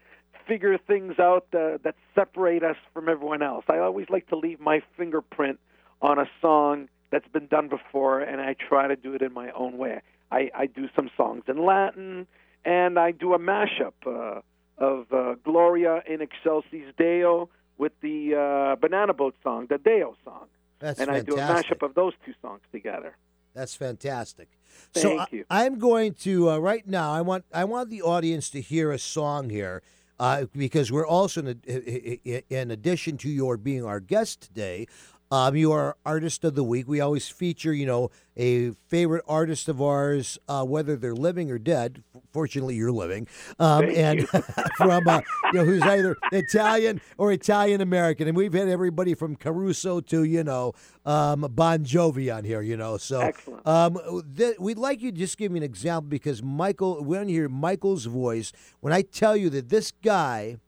figure 0.49 0.77
things 0.79 1.21
out 1.21 1.47
uh, 1.55 1.79
that 1.85 1.95
separate 2.13 2.65
us 2.65 2.77
from 2.93 3.09
everyone 3.09 3.43
else. 3.43 3.65
I 3.69 3.79
always 3.79 4.11
like 4.11 4.27
to 4.31 4.37
leave 4.37 4.59
my 4.59 4.83
fingerprint 4.97 5.61
on 6.03 6.19
a 6.19 6.29
song 6.41 6.89
that's 7.13 7.29
been 7.29 7.47
done 7.47 7.69
before, 7.69 8.19
and 8.19 8.41
I 8.41 8.57
try 8.69 8.89
to 8.89 8.97
do 8.97 9.15
it 9.15 9.23
in 9.23 9.33
my 9.33 9.53
own 9.53 9.79
way. 9.79 10.01
I, 10.33 10.51
I 10.53 10.67
do 10.67 10.89
some 10.97 11.09
songs 11.17 11.45
in 11.47 11.65
Latin, 11.65 12.27
and 12.65 12.99
I 12.99 13.13
do 13.13 13.33
a 13.33 13.39
mashup 13.39 13.95
uh, 14.05 14.41
of 14.79 15.13
uh, 15.13 15.35
Gloria 15.45 16.03
in 16.07 16.21
Excelsis 16.21 16.95
Deo 16.97 17.49
with 17.77 17.93
the 18.01 18.35
uh, 18.35 18.77
Banana 18.77 19.15
Boat 19.15 19.35
song, 19.43 19.67
the 19.69 19.79
Deo 19.79 20.17
song. 20.25 20.47
That's 20.79 21.01
and 21.01 21.11
I 21.11 21.21
do 21.21 21.35
a 21.35 21.39
mashup 21.39 21.83
of 21.83 21.95
those 21.95 22.13
two 22.25 22.35
songs 22.41 22.61
together. 22.71 23.17
That's 23.55 23.75
fantastic. 23.75 24.49
so 24.95 25.09
Thank 25.09 25.21
I- 25.21 25.27
you. 25.33 25.45
I'm 25.51 25.79
going 25.79 26.15
to 26.15 26.51
uh, 26.51 26.59
right 26.59 26.87
now. 26.87 27.13
I 27.13 27.21
want 27.23 27.45
I 27.53 27.65
want 27.65 27.91
the 27.91 28.03
audience 28.03 28.51
to 28.51 28.61
hear 28.61 28.93
a 28.93 28.99
song 28.99 29.51
here 29.51 29.83
uh, 30.21 30.47
because 30.57 30.93
we're 30.93 31.07
also 31.07 31.41
in, 31.45 31.61
in 32.49 32.71
addition 32.71 33.17
to 33.19 33.29
your 33.29 33.57
being 33.57 33.85
our 33.85 34.01
guest 34.01 34.41
today. 34.43 34.87
Um, 35.31 35.57
you 35.57 35.73
are 35.73 35.97
artist 36.07 36.45
of 36.45 36.55
the 36.55 36.65
week. 36.65 36.89
We 36.89 37.01
always 37.01 37.29
feature, 37.29 37.73
you 37.73 37.87
know, 37.87 38.11
a 38.37 38.71
favorite 38.87 39.25
artist 39.29 39.69
of 39.69 39.83
ours, 39.83 40.39
uh, 40.49 40.65
whether 40.65 40.97
they're 40.97 41.15
living 41.15 41.51
or 41.51 41.59
dead. 41.59 42.03
Fortunately, 42.33 42.77
you're 42.77 42.93
living, 42.93 43.27
um, 43.59 43.85
and 43.85 44.21
you. 44.21 44.27
from 44.77 45.09
uh, 45.09 45.21
you 45.53 45.59
know 45.59 45.65
who's 45.65 45.83
either 45.83 46.17
Italian 46.33 47.01
or 47.19 47.33
Italian 47.33 47.81
American. 47.81 48.29
And 48.29 48.37
we've 48.37 48.53
had 48.53 48.69
everybody 48.69 49.15
from 49.15 49.37
Caruso 49.37 50.01
to 50.01 50.25
you 50.25 50.45
know 50.45 50.73
um, 51.05 51.47
Bon 51.51 51.85
Jovi 51.85 52.35
on 52.35 52.45
here. 52.45 52.63
You 52.63 52.77
know, 52.77 52.97
so 52.97 53.33
um, 53.67 53.99
th- 54.37 54.59
we'd 54.59 54.79
like 54.79 55.03
you 55.03 55.11
to 55.11 55.19
just 55.19 55.37
give 55.37 55.53
me 55.53 55.59
an 55.59 55.65
example 55.65 56.09
because 56.09 56.43
Michael, 56.43 57.03
we 57.03 57.17
want 57.17 57.29
to 57.29 57.33
hear 57.35 57.49
Michael's 57.49 58.07
voice 58.07 58.53
when 58.81 58.93
I 58.93 59.03
tell 59.03 59.37
you 59.37 59.51
that 59.51 59.69
this 59.69 59.93
guy 60.03 60.59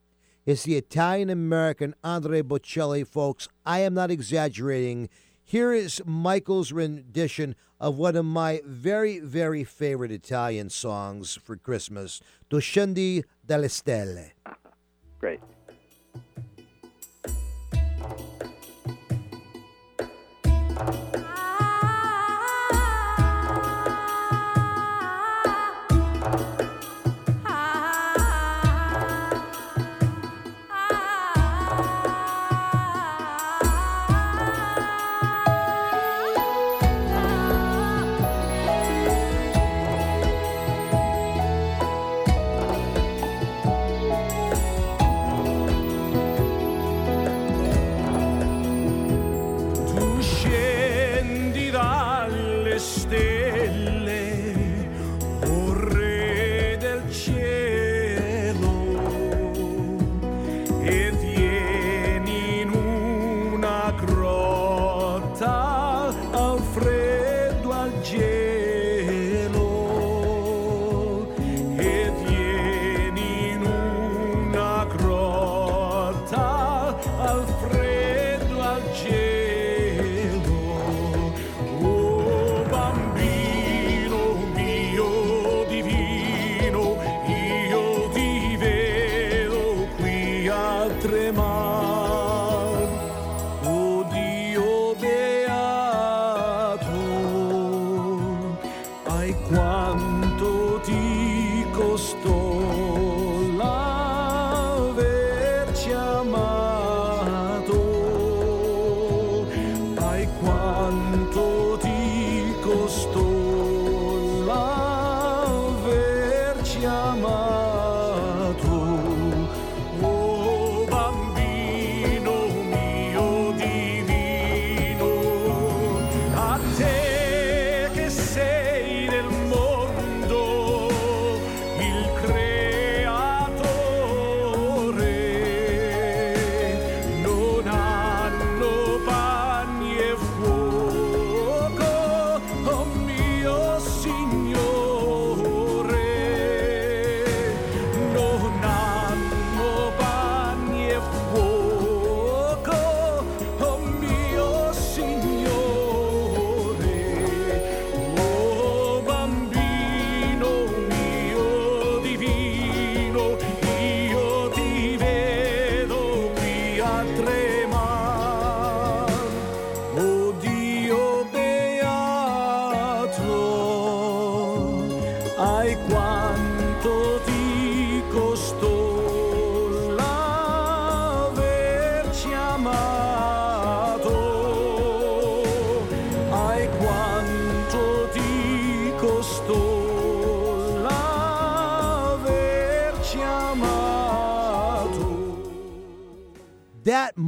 is 0.46 0.62
the 0.62 0.76
Italian 0.76 1.30
American 1.30 1.94
Andre 2.02 2.42
Bocelli, 2.42 3.06
folks. 3.06 3.48
I 3.64 3.80
am 3.80 3.94
not 3.94 4.10
exaggerating. 4.10 5.08
Here 5.44 5.72
is 5.72 6.02
Michael's 6.04 6.72
rendition 6.72 7.54
of 7.78 7.96
one 7.96 8.16
of 8.16 8.24
my 8.24 8.60
very, 8.64 9.18
very 9.18 9.64
favorite 9.64 10.12
Italian 10.12 10.70
songs 10.70 11.38
for 11.42 11.56
Christmas, 11.56 12.20
Tu 12.48 12.60
scendi 12.60 13.24
dalle 13.46 13.68
stelle. 13.68 14.32
Great. 15.18 15.40
Tu 20.76 21.19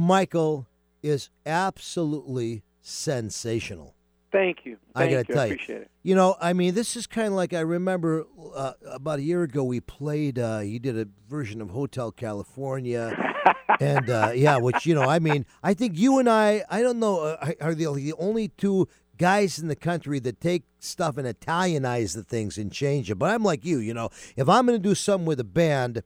Michael, 0.03 0.67
is 1.01 1.29
absolutely 1.45 2.63
sensational. 2.81 3.95
Thank 4.31 4.65
you. 4.65 4.77
I 4.95 5.07
got 5.09 5.27
to 5.27 5.33
tell 5.33 5.47
you. 5.47 5.53
appreciate 5.53 5.81
it. 5.83 5.91
You 6.01 6.15
know, 6.15 6.35
I 6.41 6.53
mean, 6.53 6.73
this 6.73 6.95
is 6.95 7.05
kind 7.05 7.27
of 7.27 7.33
like 7.33 7.53
I 7.53 7.59
remember 7.59 8.25
uh, 8.55 8.73
about 8.89 9.19
a 9.19 9.21
year 9.21 9.43
ago 9.43 9.63
we 9.63 9.79
played. 9.79 10.39
Uh, 10.39 10.61
you 10.63 10.79
did 10.79 10.97
a 10.97 11.07
version 11.29 11.61
of 11.61 11.69
Hotel 11.69 12.11
California, 12.11 13.15
and 13.79 14.09
uh, 14.09 14.31
yeah, 14.33 14.57
which 14.57 14.85
you 14.85 14.95
know, 14.95 15.03
I 15.03 15.19
mean, 15.19 15.45
I 15.61 15.73
think 15.75 15.97
you 15.97 16.17
and 16.17 16.27
I, 16.27 16.63
I 16.69 16.81
don't 16.81 16.99
know, 16.99 17.21
uh, 17.21 17.51
are 17.61 17.75
the 17.75 17.93
the 17.93 18.13
only 18.13 18.47
two 18.49 18.87
guys 19.17 19.59
in 19.59 19.67
the 19.67 19.75
country 19.75 20.19
that 20.19 20.41
take 20.41 20.63
stuff 20.79 21.17
and 21.17 21.27
Italianize 21.27 22.15
the 22.15 22.23
things 22.23 22.57
and 22.57 22.71
change 22.71 23.11
it. 23.11 23.15
But 23.15 23.29
I'm 23.29 23.43
like 23.43 23.63
you, 23.63 23.77
you 23.77 23.93
know, 23.93 24.09
if 24.35 24.49
I'm 24.49 24.65
going 24.65 24.81
to 24.81 24.89
do 24.89 24.95
something 24.95 25.27
with 25.27 25.39
a 25.39 25.45
band, 25.45 26.01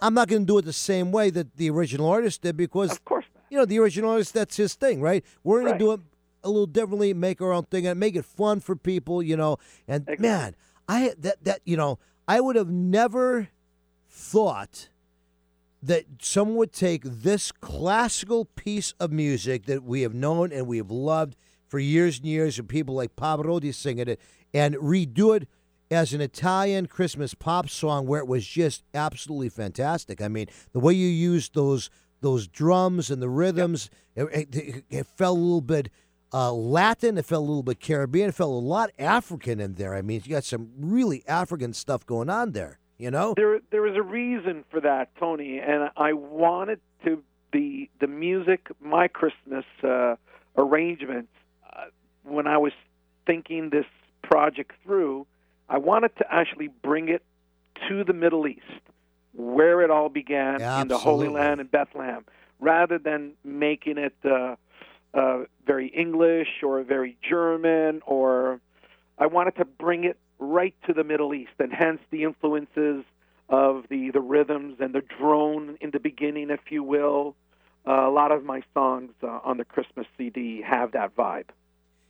I'm 0.00 0.14
not 0.14 0.28
going 0.28 0.42
to 0.42 0.46
do 0.46 0.58
it 0.58 0.64
the 0.64 0.72
same 0.72 1.10
way 1.10 1.30
that 1.30 1.56
the 1.56 1.70
original 1.70 2.08
artist 2.08 2.42
did 2.42 2.56
because, 2.56 2.92
of 2.92 3.04
course, 3.04 3.17
you 3.50 3.56
know, 3.58 3.64
the 3.64 3.78
original 3.78 4.10
artist 4.10 4.34
that's 4.34 4.56
his 4.56 4.74
thing, 4.74 5.00
right? 5.00 5.24
We're 5.44 5.60
going 5.60 5.72
Right. 5.72 5.78
to 5.78 5.84
do 5.84 5.92
it 5.92 6.00
a 6.44 6.48
little 6.48 6.66
differently, 6.66 7.12
make 7.14 7.40
our 7.40 7.52
own 7.52 7.64
thing, 7.64 7.86
and 7.86 7.98
make 7.98 8.14
it 8.16 8.24
fun 8.24 8.60
for 8.60 8.76
people, 8.76 9.22
you 9.22 9.36
know. 9.36 9.58
And 9.86 10.08
man, 10.18 10.54
I 10.88 11.14
that 11.18 11.44
that 11.44 11.60
you 11.64 11.76
know, 11.76 11.98
I 12.26 12.40
would 12.40 12.56
have 12.56 12.68
never 12.70 13.48
thought 14.08 14.88
that 15.82 16.04
someone 16.20 16.56
would 16.56 16.72
take 16.72 17.02
this 17.04 17.52
classical 17.52 18.44
piece 18.44 18.94
of 18.98 19.12
music 19.12 19.66
that 19.66 19.84
we 19.84 20.02
have 20.02 20.14
known 20.14 20.52
and 20.52 20.66
we 20.66 20.76
have 20.78 20.90
loved 20.90 21.36
for 21.68 21.78
years 21.78 22.18
and 22.18 22.26
years, 22.26 22.58
and 22.58 22.68
people 22.68 22.94
like 22.94 23.14
Pavarotti 23.14 23.72
singing 23.74 24.08
it, 24.08 24.20
and 24.54 24.74
redo 24.76 25.36
it 25.36 25.46
as 25.90 26.12
an 26.14 26.20
Italian 26.20 26.86
Christmas 26.86 27.34
pop 27.34 27.68
song 27.68 28.06
where 28.06 28.20
it 28.20 28.26
was 28.26 28.46
just 28.46 28.82
absolutely 28.94 29.48
fantastic. 29.50 30.20
I 30.22 30.28
mean, 30.28 30.46
the 30.72 30.80
way 30.80 30.94
you 30.94 31.06
used 31.08 31.54
those 31.54 31.90
those 32.20 32.46
drums 32.46 33.10
and 33.10 33.22
the 33.22 33.28
rhythms, 33.28 33.90
it, 34.14 34.54
it, 34.54 34.84
it 34.90 35.06
felt 35.06 35.38
a 35.38 35.40
little 35.40 35.60
bit 35.60 35.90
uh, 36.32 36.52
Latin, 36.52 37.16
it 37.16 37.24
felt 37.24 37.42
a 37.42 37.46
little 37.46 37.62
bit 37.62 37.80
Caribbean, 37.80 38.28
it 38.28 38.34
felt 38.34 38.50
a 38.50 38.66
lot 38.66 38.90
African 38.98 39.60
in 39.60 39.74
there. 39.74 39.94
I 39.94 40.02
mean, 40.02 40.20
you 40.24 40.32
got 40.32 40.44
some 40.44 40.70
really 40.78 41.26
African 41.26 41.72
stuff 41.72 42.04
going 42.04 42.28
on 42.28 42.52
there. 42.52 42.78
You 42.98 43.12
know, 43.12 43.34
There, 43.36 43.60
there 43.70 43.82
was 43.82 43.96
a 43.96 44.02
reason 44.02 44.64
for 44.70 44.80
that, 44.80 45.14
Tony, 45.18 45.60
and 45.60 45.90
I 45.96 46.14
wanted 46.14 46.80
to 47.04 47.22
the 47.52 47.88
the 48.00 48.08
music, 48.08 48.68
my 48.80 49.06
Christmas 49.06 49.64
uh, 49.84 50.16
arrangements. 50.56 51.32
Uh, 51.64 51.84
when 52.24 52.48
I 52.48 52.58
was 52.58 52.72
thinking 53.24 53.70
this 53.70 53.86
project 54.22 54.72
through, 54.84 55.26
I 55.68 55.78
wanted 55.78 56.16
to 56.16 56.24
actually 56.30 56.68
bring 56.82 57.08
it 57.08 57.22
to 57.88 58.02
the 58.02 58.12
Middle 58.12 58.48
East, 58.48 58.82
where 59.38 59.82
it 59.82 59.90
all 59.90 60.08
began 60.08 60.60
in 60.60 60.88
the 60.88 60.98
Holy 60.98 61.28
Land 61.28 61.60
in 61.60 61.68
Bethlehem, 61.68 62.24
rather 62.58 62.98
than 62.98 63.34
making 63.44 63.96
it 63.96 64.14
uh, 64.24 64.56
uh, 65.14 65.44
very 65.64 65.86
English 65.88 66.48
or 66.62 66.82
very 66.82 67.16
German. 67.26 68.02
Or 68.04 68.60
I 69.16 69.26
wanted 69.26 69.56
to 69.56 69.64
bring 69.64 70.04
it 70.04 70.18
right 70.40 70.74
to 70.86 70.92
the 70.92 71.04
Middle 71.04 71.32
East, 71.34 71.52
and 71.60 71.72
hence 71.72 72.00
the 72.10 72.24
influences 72.24 73.04
of 73.48 73.84
the 73.88 74.10
the 74.10 74.20
rhythms 74.20 74.78
and 74.80 74.92
the 74.92 75.02
drone 75.18 75.78
in 75.80 75.92
the 75.92 76.00
beginning, 76.00 76.50
if 76.50 76.70
you 76.70 76.82
will. 76.82 77.36
Uh, 77.86 78.08
a 78.08 78.10
lot 78.10 78.32
of 78.32 78.44
my 78.44 78.60
songs 78.74 79.12
uh, 79.22 79.38
on 79.44 79.56
the 79.56 79.64
Christmas 79.64 80.06
CD 80.18 80.60
have 80.62 80.92
that 80.92 81.14
vibe. 81.16 81.48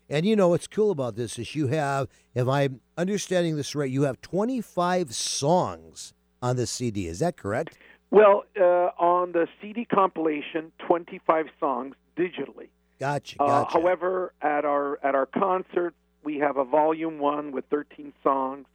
And 0.08 0.24
you 0.24 0.34
know 0.34 0.48
what's 0.48 0.66
cool 0.66 0.90
about 0.90 1.14
this 1.16 1.38
is 1.38 1.54
you 1.54 1.66
have, 1.66 2.08
if 2.34 2.48
I'm 2.48 2.80
understanding 2.96 3.56
this 3.56 3.74
right, 3.74 3.90
you 3.90 4.02
have 4.04 4.20
25 4.22 5.14
songs 5.14 6.14
on 6.42 6.56
this 6.56 6.70
CD. 6.70 7.06
Is 7.06 7.18
that 7.20 7.36
correct? 7.36 7.76
Well, 8.10 8.44
uh, 8.58 8.90
on 8.98 9.32
the 9.32 9.46
CD 9.60 9.84
compilation, 9.84 10.72
25 10.86 11.46
songs 11.60 11.94
digitally. 12.16 12.68
Gotcha. 12.98 13.40
Uh, 13.40 13.46
Gotcha. 13.46 13.72
however, 13.72 14.32
at 14.42 14.64
our 14.64 14.98
at 15.02 15.14
our 15.14 15.26
concert, 15.26 15.94
we 16.24 16.38
have 16.38 16.56
a 16.56 16.64
volume 16.64 17.18
one 17.18 17.52
with 17.52 17.64
13 17.70 18.12
songs 18.22 18.66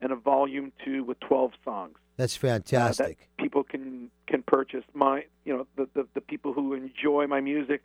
and 0.00 0.12
a 0.12 0.16
volume 0.16 0.72
two 0.84 1.04
with 1.04 1.18
12 1.20 1.52
songs. 1.64 1.96
That's 2.16 2.36
uh, 2.36 2.40
fantastic. 2.40 3.18
that 3.18 3.42
people 3.42 3.64
can 3.64 4.10
can 4.26 4.42
purchase. 4.42 4.84
My, 4.94 5.24
you 5.44 5.56
know, 5.56 5.66
the, 5.76 5.88
the 5.94 6.06
the 6.14 6.20
people 6.20 6.52
who 6.52 6.74
enjoy 6.74 7.26
my 7.26 7.40
music 7.40 7.82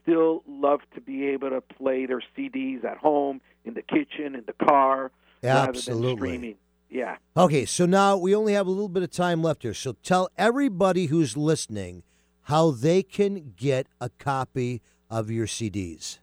still 0.00 0.42
love 0.48 0.80
to 0.94 1.00
be 1.00 1.26
able 1.26 1.50
to 1.50 1.60
play 1.60 2.06
their 2.06 2.22
CDs 2.36 2.84
at 2.84 2.96
home, 2.96 3.40
in 3.64 3.74
the 3.74 3.82
kitchen, 3.82 4.34
in 4.34 4.44
the 4.46 4.64
car, 4.64 5.10
rather 5.42 5.66
than 5.66 5.76
Absolutely. 5.76 6.28
streaming. 6.28 6.54
Yeah. 6.90 7.16
Okay, 7.36 7.64
so 7.64 7.84
now 7.86 8.16
we 8.16 8.34
only 8.34 8.52
have 8.52 8.66
a 8.66 8.70
little 8.70 8.88
bit 8.88 9.02
of 9.02 9.10
time 9.10 9.42
left 9.42 9.62
here. 9.62 9.74
So 9.74 9.92
tell 10.02 10.28
everybody 10.38 11.06
who's 11.06 11.36
listening 11.36 12.02
how 12.42 12.70
they 12.70 13.02
can 13.02 13.52
get 13.56 13.88
a 14.00 14.08
copy 14.08 14.80
of 15.10 15.30
your 15.30 15.46
CDs. 15.46 16.18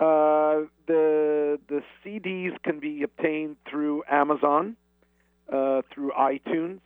Uh, 0.00 0.66
the 0.86 1.58
the 1.68 1.82
CDs 2.04 2.56
can 2.64 2.78
be 2.80 3.02
obtained 3.02 3.56
through 3.68 4.02
Amazon, 4.10 4.76
uh, 5.52 5.82
through 5.92 6.12
iTunes, 6.18 6.80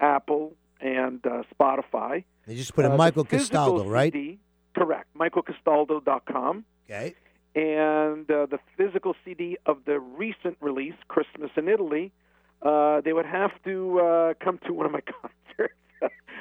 Apple, 0.00 0.52
and 0.80 1.24
uh, 1.26 1.42
Spotify. 1.58 2.24
They 2.46 2.54
just 2.56 2.74
put 2.74 2.84
in 2.84 2.92
Uh, 2.92 2.96
Michael 2.96 3.24
Castaldo, 3.24 3.84
right? 3.88 4.12
CD, 4.12 4.38
correct. 4.74 5.08
MichaelCastaldo.com. 5.18 6.64
Okay. 6.88 7.14
And 7.54 8.30
uh, 8.30 8.46
the 8.46 8.58
physical 8.76 9.14
CD 9.24 9.56
of 9.66 9.78
the 9.86 10.00
recent 10.00 10.56
release, 10.60 10.94
Christmas 11.08 11.50
in 11.56 11.68
Italy, 11.68 12.12
uh, 12.62 13.00
they 13.02 13.12
would 13.12 13.26
have 13.26 13.50
to 13.64 14.00
uh, 14.00 14.34
come 14.42 14.58
to 14.66 14.72
one 14.72 14.86
of 14.86 14.92
my 14.92 15.00
concerts. 15.20 15.74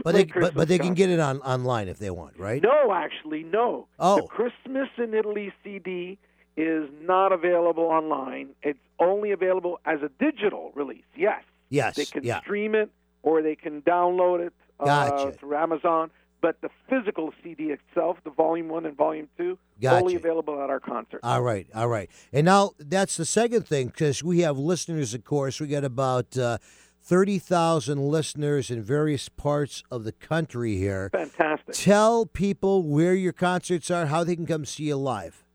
But 0.04 0.15
they, 0.15 0.23
but, 0.26 0.56
but 0.56 0.67
they 0.67 0.80
can 0.80 0.95
get 0.95 1.10
it 1.10 1.19
on 1.19 1.39
online 1.41 1.88
if 1.88 1.99
they 1.99 2.10
want, 2.10 2.38
right? 2.39 2.62
No, 2.62 2.91
actually, 2.93 3.43
no. 3.43 3.88
Oh. 3.99 4.15
The 4.17 4.23
Christmas 4.23 4.89
in 4.97 5.13
Italy 5.13 5.54
CD 5.63 6.17
is 6.58 6.89
not 7.02 7.32
available 7.32 7.84
online. 7.84 8.49
It's 8.63 8.80
only 8.99 9.32
available 9.32 9.80
as 9.86 9.99
a 10.02 10.10
digital 10.19 10.71
release. 10.76 11.04
Yes. 11.15 11.43
Yes, 11.69 11.95
They 11.95 12.06
can 12.06 12.23
yeah. 12.23 12.41
stream 12.41 12.76
it 12.76 12.91
or 13.23 13.41
they 13.41 13.56
can 13.56 13.82
download 13.82 14.45
it 14.47 14.54
uh, 14.80 14.86
Gotcha. 14.86 15.32
through 15.34 15.56
Amazon. 15.56 16.12
But 16.43 16.60
the 16.60 16.69
physical 16.89 17.34
CD 17.41 17.71
itself, 17.71 18.17
the 18.25 18.29
volume 18.29 18.67
one 18.67 18.86
and 18.86 18.97
volume 18.97 19.29
two, 19.38 19.58
Gotcha. 19.82 19.95
only 19.95 20.15
available 20.15 20.62
at 20.62 20.69
our 20.69 20.82
concert. 20.82 21.21
All 21.23 21.41
right, 21.41 21.65
all 21.73 21.88
right. 21.88 22.10
And 22.34 22.43
now 22.43 22.71
that's 22.77 23.15
the 23.15 23.23
second 23.23 23.65
thing 23.65 23.88
because 23.88 24.21
we 24.21 24.41
have 24.41 24.58
listeners, 24.58 25.13
of 25.13 25.23
course. 25.23 25.62
We 25.62 25.67
got 25.67 25.86
about 25.86 26.38
uh, 26.38 26.58
30,000 27.01 27.97
listeners 27.97 28.69
in 28.69 28.84
various 28.84 29.29
parts 29.29 29.84
of 29.89 30.03
the 30.03 30.12
country 30.12 30.75
here. 30.75 31.10
Fantastic. 31.13 31.75
Tell 31.75 32.25
people 32.25 32.84
where 32.84 33.15
your 33.15 33.32
concerts 33.32 33.89
are, 33.89 34.08
how 34.08 34.25
they 34.25 34.35
can 34.35 34.46
come 34.46 34.65
see 34.65 34.83
you 34.83 34.98
live. 34.98 35.46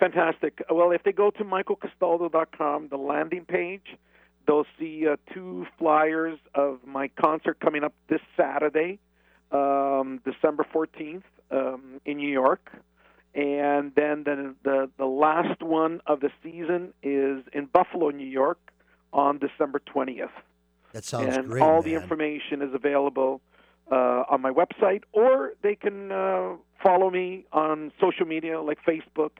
Fantastic. 0.00 0.60
Well, 0.68 0.90
if 0.90 1.04
they 1.04 1.12
go 1.12 1.30
to 1.30 1.44
michaelcastaldo.com, 1.44 2.88
the 2.88 2.96
landing 2.96 3.44
page, 3.44 3.96
they'll 4.48 4.66
see 4.76 5.06
uh, 5.06 5.14
two 5.32 5.66
flyers 5.78 6.40
of 6.56 6.80
my 6.84 7.06
concert 7.20 7.60
coming 7.60 7.84
up 7.84 7.94
this 8.08 8.20
Saturday, 8.36 8.98
um, 9.52 10.20
December 10.24 10.66
14th, 10.74 11.22
um, 11.50 12.00
in 12.04 12.16
New 12.16 12.28
York. 12.28 12.70
And 13.34 13.92
then 13.94 14.24
the, 14.24 14.54
the 14.62 14.90
the 14.98 15.06
last 15.06 15.62
one 15.62 16.02
of 16.06 16.20
the 16.20 16.30
season 16.42 16.92
is 17.02 17.42
in 17.54 17.66
Buffalo, 17.72 18.10
New 18.10 18.26
York, 18.26 18.58
on 19.12 19.38
December 19.38 19.80
20th. 19.94 20.28
That 20.92 21.04
sounds 21.04 21.36
and 21.36 21.48
great. 21.48 21.62
all 21.62 21.80
the 21.80 21.94
information 21.94 22.60
is 22.60 22.74
available 22.74 23.40
uh, 23.90 24.24
on 24.28 24.42
my 24.42 24.50
website, 24.50 25.02
or 25.12 25.52
they 25.62 25.74
can 25.74 26.12
uh, 26.12 26.56
follow 26.82 27.10
me 27.10 27.46
on 27.52 27.90
social 27.98 28.26
media 28.26 28.60
like 28.60 28.78
Facebook, 28.86 29.30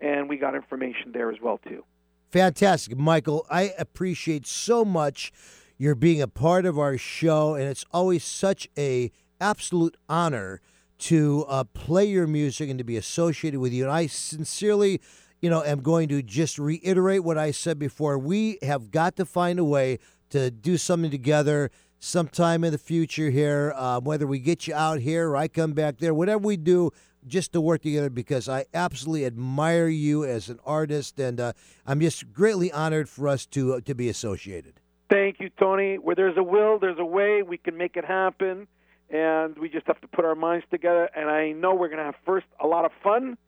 and 0.00 0.28
we 0.28 0.38
got 0.38 0.54
information 0.54 1.12
there 1.12 1.30
as 1.30 1.36
well 1.42 1.58
too. 1.58 1.84
Fantastic, 2.30 2.96
Michael. 2.96 3.46
I 3.50 3.74
appreciate 3.78 4.46
so 4.46 4.86
much 4.86 5.32
your 5.76 5.94
being 5.94 6.22
a 6.22 6.28
part 6.28 6.64
of 6.64 6.78
our 6.78 6.96
show, 6.96 7.54
and 7.54 7.64
it's 7.64 7.84
always 7.92 8.24
such 8.24 8.68
a 8.78 9.12
absolute 9.44 9.96
honor 10.08 10.60
to 10.96 11.44
uh, 11.48 11.64
play 11.64 12.06
your 12.06 12.26
music 12.26 12.70
and 12.70 12.78
to 12.78 12.84
be 12.84 12.96
associated 12.96 13.60
with 13.60 13.72
you. 13.72 13.84
And 13.84 13.92
I 13.92 14.06
sincerely, 14.06 15.00
you 15.42 15.50
know, 15.50 15.62
am 15.62 15.80
going 15.80 16.08
to 16.08 16.22
just 16.22 16.58
reiterate 16.58 17.22
what 17.24 17.36
I 17.36 17.50
said 17.50 17.78
before. 17.78 18.18
We 18.18 18.58
have 18.62 18.90
got 18.90 19.16
to 19.16 19.26
find 19.26 19.58
a 19.58 19.64
way 19.64 19.98
to 20.30 20.50
do 20.50 20.76
something 20.78 21.10
together 21.10 21.70
sometime 21.98 22.64
in 22.64 22.72
the 22.72 22.78
future 22.78 23.30
here, 23.30 23.72
uh, 23.76 24.00
whether 24.00 24.26
we 24.26 24.38
get 24.38 24.66
you 24.66 24.74
out 24.74 25.00
here 25.00 25.30
or 25.30 25.36
I 25.36 25.48
come 25.48 25.72
back 25.72 25.98
there, 25.98 26.14
whatever 26.14 26.38
we 26.38 26.56
do, 26.56 26.90
just 27.26 27.52
to 27.52 27.60
work 27.60 27.82
together 27.82 28.10
because 28.10 28.48
I 28.48 28.66
absolutely 28.74 29.26
admire 29.26 29.88
you 29.88 30.24
as 30.24 30.48
an 30.48 30.58
artist, 30.64 31.18
and 31.18 31.40
uh, 31.40 31.52
I'm 31.86 32.00
just 32.00 32.32
greatly 32.32 32.70
honored 32.72 33.08
for 33.08 33.28
us 33.28 33.46
to 33.46 33.74
uh, 33.74 33.80
to 33.86 33.94
be 33.94 34.08
associated. 34.10 34.80
Thank 35.10 35.40
you, 35.40 35.50
Tony. 35.58 35.96
Where 35.96 36.14
there's 36.14 36.36
a 36.36 36.42
will, 36.42 36.78
there's 36.78 36.98
a 36.98 37.04
way. 37.04 37.42
We 37.42 37.56
can 37.56 37.76
make 37.76 37.96
it 37.96 38.04
happen, 38.04 38.66
and 39.14 39.56
we 39.58 39.68
just 39.68 39.86
have 39.86 40.00
to 40.00 40.08
put 40.08 40.24
our 40.24 40.34
minds 40.34 40.66
together. 40.70 41.08
And 41.16 41.30
I 41.30 41.52
know 41.52 41.72
we're 41.72 41.88
going 41.88 41.98
to 41.98 42.04
have 42.04 42.16
first 42.26 42.46
a 42.58 42.66
lot 42.66 42.84
of 42.84 42.90
fun, 43.02 43.38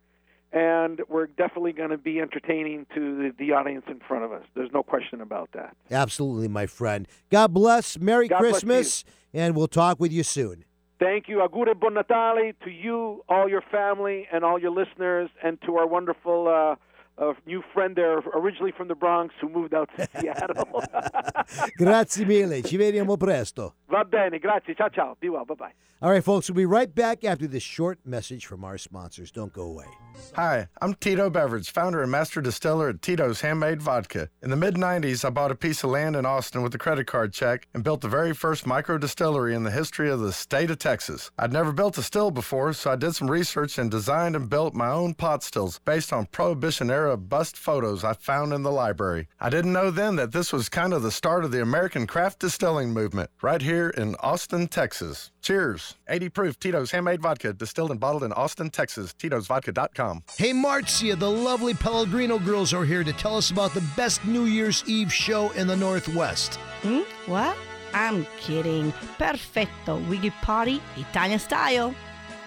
and 0.53 1.01
we're 1.09 1.27
definitely 1.27 1.73
going 1.73 1.91
to 1.91 1.99
be 1.99 2.21
entertaining 2.21 2.87
to 2.95 3.17
the, 3.17 3.33
the 3.37 3.53
audience 3.53 3.85
in 3.89 3.99
front 4.07 4.25
of 4.25 4.33
us. 4.33 4.45
There's 4.55 4.71
no 4.73 4.85
question 4.85 5.21
about 5.21 5.51
that. 5.55 5.77
Absolutely, 5.91 6.47
my 6.47 6.67
friend. 6.67 7.09
God 7.31 7.53
bless. 7.53 7.99
Merry 7.99 8.29
God 8.29 8.39
bless 8.39 8.53
Christmas, 8.53 9.05
and 9.35 9.57
we'll 9.57 9.67
talk 9.67 9.99
with 9.99 10.13
you 10.13 10.23
soon. 10.23 10.65
Thank 11.01 11.29
you. 11.29 11.39
Augure 11.39 11.75
Buon 11.75 11.95
Natale 11.95 12.53
to 12.65 12.71
you, 12.71 13.25
all 13.29 13.49
your 13.49 13.63
family, 13.71 14.29
and 14.33 14.45
all 14.45 14.61
your 14.61 14.71
listeners, 14.71 15.29
and 15.43 15.61
to 15.63 15.77
our 15.77 15.87
wonderful 15.87 16.47
uh, 16.49 16.77
uh, 17.19 17.33
new 17.47 17.63
friend 17.75 17.97
there, 17.97 18.19
originally 18.19 18.73
from 18.73 18.89
the 18.89 18.95
Bronx, 18.95 19.35
who 19.41 19.49
moved 19.49 19.75
out 19.75 19.91
to 19.97 20.09
Seattle. 20.21 20.83
Grazie 21.77 22.25
mille. 22.25 22.63
Ci 22.63 22.77
vediamo 22.77 23.17
presto. 23.17 23.75
Va 23.89 24.05
bene, 24.05 24.39
grazie. 24.39 24.75
Ciao, 24.75 24.89
ciao. 24.89 25.17
Be 25.21 25.29
well. 25.29 25.45
Bye 25.45 25.55
bye. 25.55 25.73
All 26.03 26.11
right, 26.11 26.23
folks, 26.23 26.51
we'll 26.51 26.57
be 26.57 26.67
right 26.67 26.95
back 26.95 27.25
after 27.25 27.47
this 27.47 27.63
short 27.63 28.01
message 28.05 28.45
from 28.45 28.65
our 28.65 28.77
sponsors. 28.77 29.31
Don't 29.31 29.53
go 29.53 29.63
away. 29.63 29.87
Hi, 30.35 30.69
I'm 30.83 30.93
Tito 30.93 31.31
Beveridge, 31.31 31.71
founder 31.71 32.03
and 32.03 32.11
master 32.11 32.43
distiller 32.43 32.91
at 32.91 33.01
Tito's 33.01 33.41
Handmade 33.41 33.81
Vodka. 33.81 34.29
In 34.43 34.51
the 34.51 34.57
mid 34.57 34.75
90s, 34.75 35.25
I 35.25 35.31
bought 35.31 35.53
a 35.53 35.55
piece 35.55 35.85
of 35.85 35.91
land 35.91 36.15
in 36.15 36.27
Austin 36.27 36.63
with 36.63 36.75
a 36.75 36.79
credit 36.79 37.07
card 37.07 37.33
check 37.33 37.67
and 37.73 37.83
built 37.83 38.03
the 38.03 38.09
very 38.09 38.35
first 38.35 38.67
micro 38.67 38.99
distillery 38.99 39.55
in 39.55 39.63
the 39.63 39.71
history 39.71 40.11
of 40.11 40.21
the 40.21 40.33
state 40.33 40.71
of 40.71 40.79
Texas. 40.79 41.31
I'd 41.39 41.53
never 41.53 41.73
built 41.73 41.97
a 41.97 42.03
still 42.03 42.31
before, 42.31 42.75
so 42.75 42.91
I 42.91 42.97
did 42.97 43.15
some 43.15 43.31
research 43.31 43.79
and 43.79 43.91
designed 43.91 44.37
and 44.37 44.51
built 44.51 44.75
my 44.75 44.91
own 44.91 45.15
pot 45.15 45.43
stills 45.43 45.79
based 45.79 46.13
on 46.13 46.27
Prohibition 46.27 46.91
era 46.91 47.17
bust 47.17 47.57
photos 47.57 48.05
I 48.05 48.13
found 48.13 48.53
in 48.53 48.63
the 48.63 48.73
library. 48.73 49.29
I 49.41 49.49
didn't 49.49 49.73
know 49.73 49.91
then 49.91 50.17
that 50.17 50.33
this 50.33 50.53
was 50.53 50.69
kind 50.69 50.93
of 50.93 51.03
the 51.03 51.11
start 51.11 51.45
of 51.45 51.53
the 51.53 51.63
American 51.63 52.07
craft 52.07 52.41
distilling 52.41 52.93
movement 52.93 53.31
right 53.41 53.63
here 53.63 53.76
in 53.85 54.15
Austin, 54.17 54.69
Texas. 54.69 55.31
Cheers. 55.43 55.97
80 56.09 56.29
proof 56.31 56.59
Tito's 56.59 56.91
Handmade 56.91 57.21
Vodka, 57.21 57.53
distilled 57.53 57.91
and 57.91 58.01
bottled 58.01 58.25
in 58.25 58.33
Austin, 58.33 58.71
Texas. 58.71 59.15
Tito'sVodka.com. 59.15 60.25
Hey, 60.37 60.53
Marcia, 60.53 61.17
the 61.17 61.31
lovely 61.31 61.75
Pellegrino 61.75 62.39
girls 62.39 62.73
are 62.73 62.85
here 62.85 63.05
to 63.05 63.13
tell 63.13 63.37
us 63.37 63.51
about 63.51 63.75
the 63.75 63.85
best 63.97 64.25
New 64.25 64.45
Year's 64.45 64.83
Eve 64.87 65.13
show 65.13 65.51
in 65.51 65.67
the 65.67 65.77
Northwest. 65.77 66.57
Hmm? 66.83 67.03
What? 67.31 67.57
I'm 67.95 68.27
kidding. 68.39 68.93
Perfetto. 69.19 69.99
We 70.09 70.19
could 70.19 70.33
party 70.43 70.83
Italian 70.97 71.39
style. 71.39 71.95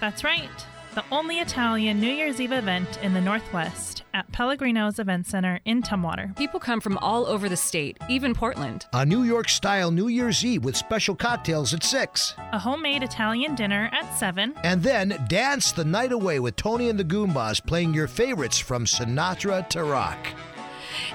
That's 0.02 0.24
right. 0.24 0.50
The 0.96 1.04
only 1.12 1.38
Italian 1.38 2.00
New 2.00 2.12
Year's 2.12 2.42
Eve 2.42 2.52
event 2.52 2.98
in 3.04 3.14
the 3.14 3.22
Northwest 3.22 4.02
at 4.16 4.32
Pellegrino's 4.32 4.98
Event 4.98 5.28
Center 5.28 5.60
in 5.64 5.84
Tumwater. 5.84 6.36
People 6.36 6.60
come 6.60 6.82
from 6.82 6.98
all 6.98 7.28
over 7.28 7.48
the 7.48 7.56
state, 7.56 7.96
even 8.10 8.34
Portland. 8.34 8.88
A 8.94 9.06
New 9.06 9.22
York 9.22 9.50
style 9.50 9.92
New 9.92 10.08
Year's 10.08 10.44
Eve 10.44 10.64
with 10.64 10.76
special 10.76 11.16
cocktails 11.16 11.76
at 11.76 11.84
6. 11.84 12.34
A 12.54 12.58
homemade 12.58 13.04
Italian 13.04 13.54
dinner 13.54 13.92
at 13.94 14.18
7. 14.18 14.56
And 14.64 14.82
then 14.82 15.24
dance 15.30 15.72
the 15.72 15.86
night 15.86 16.12
away 16.12 16.40
with 16.40 16.56
Tony 16.56 16.90
and 16.90 16.98
the 16.98 17.04
Goombas 17.04 17.64
playing 17.64 17.94
your 17.94 18.08
favorites 18.08 18.58
from 18.58 18.86
Sinatra 18.86 19.70
to 19.70 19.84
rock. 19.84 20.18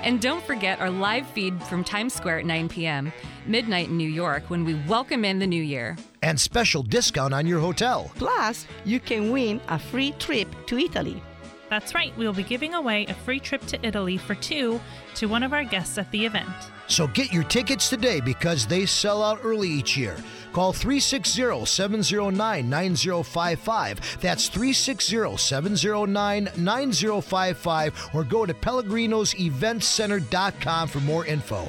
And 0.03 0.20
don't 0.20 0.45
forget 0.45 0.79
our 0.79 0.91
live 0.91 1.27
feed 1.27 1.61
from 1.64 1.83
Times 1.83 2.14
Square 2.14 2.39
at 2.39 2.47
9 2.47 2.68
p.m., 2.68 3.12
midnight 3.45 3.89
in 3.89 3.97
New 3.97 4.09
York, 4.09 4.45
when 4.49 4.64
we 4.64 4.75
welcome 4.87 5.25
in 5.25 5.41
the 5.41 5.49
new 5.49 5.62
year. 5.62 5.97
And 6.25 6.41
special 6.41 6.83
discount 6.83 7.35
on 7.35 7.47
your 7.47 7.61
hotel. 7.61 8.11
Plus, 8.16 8.66
you 8.87 8.99
can 8.99 9.31
win 9.31 9.61
a 9.68 9.79
free 9.79 10.12
trip 10.12 10.49
to 10.68 10.79
Italy. 10.79 11.22
That's 11.68 11.95
right, 11.95 12.16
we 12.16 12.25
will 12.25 12.33
be 12.33 12.43
giving 12.43 12.72
away 12.72 13.05
a 13.07 13.12
free 13.12 13.39
trip 13.39 13.61
to 13.66 13.87
Italy 13.87 14.16
for 14.16 14.35
two 14.35 14.81
to 15.16 15.27
one 15.27 15.43
of 15.43 15.53
our 15.53 15.64
guests 15.64 15.99
at 15.99 16.11
the 16.12 16.25
event. 16.25 16.49
So 16.87 17.09
get 17.09 17.31
your 17.31 17.45
tickets 17.45 17.91
today 17.91 18.20
because 18.20 18.66
they 18.66 18.87
sell 18.87 19.22
out 19.22 19.41
early 19.43 19.68
each 19.68 19.99
year. 19.99 20.16
Call 20.55 20.72
360 20.72 21.66
709 21.66 22.70
9055. 22.70 24.18
That's 24.22 24.49
360 24.49 25.37
709 25.37 26.49
9055 26.57 28.11
or 28.14 28.25
go 28.25 28.47
to 28.47 28.55
Pellegrino'sEventCenter.com 28.55 30.89
for 30.89 31.01
more 31.01 31.27
info. 31.27 31.68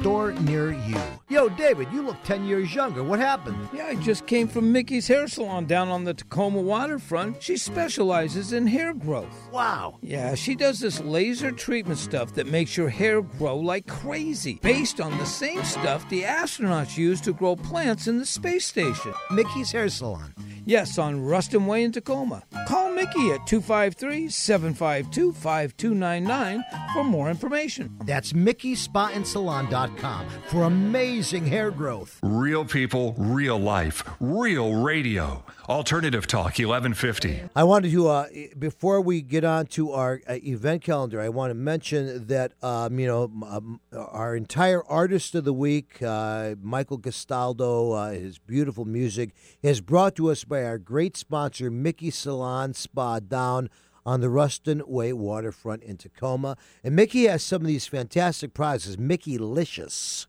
store 0.00 0.32
near 0.32 0.72
you. 0.72 0.98
Yo, 1.28 1.48
David, 1.50 1.86
you 1.92 2.00
look 2.00 2.16
10 2.24 2.46
years 2.46 2.74
younger. 2.74 3.04
What 3.04 3.18
happened? 3.18 3.68
Yeah, 3.74 3.86
I 3.86 3.96
just 3.96 4.26
came 4.26 4.48
from 4.48 4.72
Mickey's 4.72 5.06
Hair 5.06 5.28
Salon 5.28 5.66
down 5.66 5.88
on 5.88 6.04
the 6.04 6.14
Tacoma 6.14 6.60
waterfront. 6.60 7.42
She 7.42 7.58
specializes 7.58 8.54
in 8.54 8.66
hair 8.66 8.94
growth. 8.94 9.50
Wow. 9.52 9.98
Yeah, 10.00 10.34
she 10.34 10.54
does 10.54 10.80
this 10.80 11.00
laser 11.00 11.52
treatment 11.52 11.98
stuff 11.98 12.34
that 12.34 12.46
makes 12.46 12.76
your 12.76 12.88
hair 12.88 13.20
grow 13.20 13.58
like 13.58 13.86
crazy, 13.86 14.58
based 14.62 15.00
on 15.00 15.16
the 15.18 15.26
same 15.26 15.62
stuff 15.64 16.08
the 16.08 16.22
astronauts 16.22 16.96
use 16.96 17.20
to 17.20 17.34
grow 17.34 17.54
plants 17.54 18.08
in 18.08 18.16
the 18.16 18.26
space 18.26 18.64
station. 18.66 19.12
Mickey's 19.30 19.70
Hair 19.70 19.90
Salon. 19.90 20.34
Yes, 20.64 20.98
on 20.98 21.24
Ruston 21.24 21.66
Way 21.66 21.84
in 21.84 21.92
Tacoma. 21.92 22.42
Call 22.68 22.90
Mickey 22.92 23.30
at 23.32 23.46
253 23.46 24.28
752 24.28 25.32
5299 25.32 26.64
for 26.94 27.04
more 27.04 27.30
information. 27.30 27.96
That's 28.04 28.32
MickeySpaAndSalon.com 28.32 30.26
for 30.48 30.64
amazing 30.64 31.46
hair 31.46 31.70
growth. 31.70 32.18
Real 32.22 32.64
people, 32.64 33.14
real 33.18 33.58
life, 33.58 34.02
real 34.20 34.74
radio. 34.74 35.44
Alternative 35.70 36.26
Talk 36.26 36.58
1150. 36.58 37.42
I 37.54 37.62
wanted 37.62 37.92
to, 37.92 38.08
uh, 38.08 38.26
before 38.58 39.00
we 39.00 39.22
get 39.22 39.44
on 39.44 39.66
to 39.66 39.92
our 39.92 40.20
uh, 40.28 40.32
event 40.42 40.82
calendar, 40.82 41.20
I 41.20 41.28
want 41.28 41.52
to 41.52 41.54
mention 41.54 42.26
that, 42.26 42.54
um, 42.60 42.98
you 42.98 43.06
know, 43.06 43.30
um, 43.48 43.80
our 43.92 44.34
entire 44.34 44.84
artist 44.86 45.36
of 45.36 45.44
the 45.44 45.52
week, 45.52 46.02
uh, 46.02 46.56
Michael 46.60 46.98
Castaldo, 46.98 47.92
uh, 47.92 48.10
his 48.10 48.38
beautiful 48.38 48.84
music, 48.84 49.30
is 49.62 49.80
brought 49.80 50.16
to 50.16 50.32
us 50.32 50.42
by 50.42 50.64
our 50.64 50.76
great 50.76 51.16
sponsor, 51.16 51.70
Mickey 51.70 52.10
Salon 52.10 52.74
Spa 52.74 53.20
down 53.20 53.70
on 54.04 54.20
the 54.20 54.28
Ruston 54.28 54.82
Way 54.88 55.12
waterfront 55.12 55.84
in 55.84 55.98
Tacoma. 55.98 56.56
And 56.82 56.96
Mickey 56.96 57.28
has 57.28 57.44
some 57.44 57.62
of 57.62 57.68
these 57.68 57.86
fantastic 57.86 58.54
prizes, 58.54 58.98
Mickey 58.98 59.38
Licious. 59.38 60.26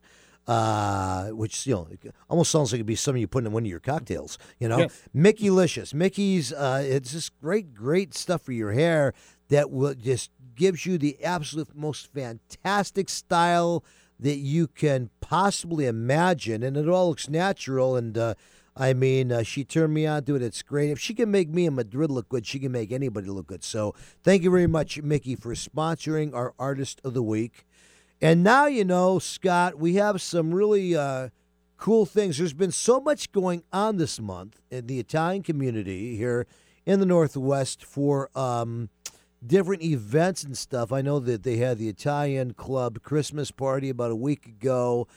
Uh, 0.48 1.28
which 1.30 1.68
you 1.68 1.74
know 1.74 1.88
almost 2.30 2.52
sounds 2.52 2.72
like 2.72 2.78
it'd 2.80 2.86
be 2.88 2.96
something 2.96 3.22
you 3.22 3.28
put 3.28 3.46
in 3.46 3.52
one 3.52 3.64
of 3.64 3.70
your 3.70 3.80
cocktails. 3.80 4.38
You 4.60 4.68
know, 4.70 4.80
Yeah. 4.80 4.88
Mickey 5.14 5.50
Licious. 5.50 5.94
Mickey's 5.94 6.52
uh, 6.52 6.84
it's 6.86 7.12
just 7.12 7.40
great, 7.40 7.74
great 7.74 8.14
stuff 8.16 8.42
for 8.42 8.52
your 8.52 8.72
hair 8.72 9.14
that 9.50 9.70
will 9.70 9.94
just 9.94 10.32
gives 10.56 10.86
you 10.86 10.98
the 10.98 11.24
absolute 11.24 11.76
most 11.76 12.12
fantastic 12.12 13.08
style 13.10 13.84
that 14.20 14.38
you 14.38 14.68
can 14.68 15.10
possibly 15.20 15.86
imagine, 15.86 16.64
and 16.64 16.76
it 16.76 16.88
all 16.90 17.10
looks 17.10 17.30
natural. 17.30 17.96
And 17.96 18.18
uh, 18.18 18.34
I 18.76 18.94
mean, 18.94 19.32
uh, 19.32 19.44
she 19.44 19.64
turned 19.64 19.94
me 19.94 20.06
on 20.08 20.24
to 20.26 20.36
it. 20.36 20.42
It's 20.42 20.62
great. 20.64 20.90
If 20.90 21.00
she 21.00 21.14
can 21.14 21.30
make 21.30 21.50
me 21.50 21.66
in 21.68 21.76
Madrid 21.76 22.10
look 22.12 22.30
good, 22.30 22.46
she 22.46 22.60
can 22.60 22.72
make 22.72 22.92
anybody 22.92 23.28
look 23.28 23.48
good. 23.48 23.64
So 23.64 23.94
thank 24.24 24.44
you 24.44 24.50
very 24.52 24.68
much, 24.68 25.02
Mickey, 25.02 25.36
for 25.36 25.54
sponsoring 25.54 26.34
our 26.34 26.54
Artist 26.58 27.00
of 27.04 27.14
the 27.14 27.24
Week. 27.24 27.66
And 28.22 28.44
now 28.44 28.68
you 28.68 28.86
know, 28.86 29.18
Scott, 29.18 29.80
we 29.80 29.96
have 29.96 30.22
some 30.22 30.54
really 30.54 30.96
uh, 30.96 31.30
cool 31.78 32.06
things. 32.06 32.38
There's 32.38 32.54
been 32.54 32.72
so 32.72 33.00
much 33.00 33.32
going 33.32 33.64
on 33.74 33.98
this 33.98 34.20
month 34.20 34.62
in 34.70 34.86
the 34.86 35.00
Italian 35.00 35.42
community 35.42 36.16
here 36.16 36.46
in 36.86 37.00
the 37.00 37.06
Northwest 37.06 37.84
for 37.84 38.30
um, 38.38 38.90
different 39.46 39.82
events 39.82 40.44
and 40.44 40.56
stuff. 40.56 40.92
I 40.92 41.02
know 41.02 41.20
that 41.20 41.42
they 41.42 41.58
had 41.58 41.80
the 41.80 41.90
Italian 41.90 42.54
Club 42.54 43.02
Christmas 43.02 43.50
party 43.50 43.90
about 43.90 44.12
a 44.12 44.16
week 44.16 44.46
ago. 44.46 45.08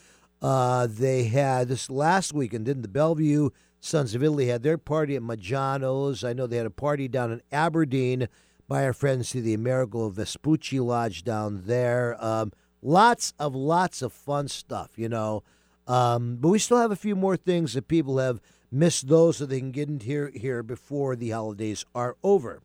Uh, 0.41 0.87
they 0.89 1.25
had 1.25 1.69
this 1.69 1.91
last 1.91 2.33
weekend, 2.33 2.65
didn't 2.65 2.83
the 2.83 2.89
Bellevue 2.89 3.51
Sons 3.81 4.15
of 4.15 4.23
Italy 4.23 4.47
had 4.47 4.63
their 4.63 4.79
party 4.79 5.15
at 5.15 5.23
Maggiano's. 5.23 6.25
I 6.25 6.33
know 6.33 6.47
they 6.47 6.57
had 6.57 6.65
a 6.65 6.71
party 6.71 7.07
down 7.07 7.31
in 7.31 7.43
Aberdeen 7.53 8.29
by 8.67 8.83
our 8.83 8.95
friends 8.95 9.29
to 9.31 9.43
the 9.43 9.53
Amerigo 9.53 10.09
Vespucci 10.09 10.81
Lodge 10.81 11.23
down 11.23 11.65
there. 11.67 12.17
Um, 12.19 12.51
lots 12.85 13.33
of 13.41 13.57
lots 13.57 14.03
of 14.03 14.13
fun 14.13 14.47
stuff, 14.47 14.91
you 14.97 15.09
know. 15.09 15.43
Um, 15.89 16.37
but 16.41 16.49
we 16.51 16.61
still 16.61 16.79
have 16.79 16.93
a 16.93 16.97
few 16.97 17.17
more 17.17 17.37
things 17.37 17.73
that 17.75 17.89
people 17.89 18.19
have 18.19 18.41
missed 18.71 19.09
those 19.09 19.39
so 19.39 19.47
they 19.47 19.59
can 19.59 19.73
get 19.73 19.89
in 19.89 19.99
here 20.01 20.31
here 20.35 20.63
before 20.63 21.17
the 21.17 21.31
holidays 21.31 21.85
are 21.95 22.17
over. 22.23 22.63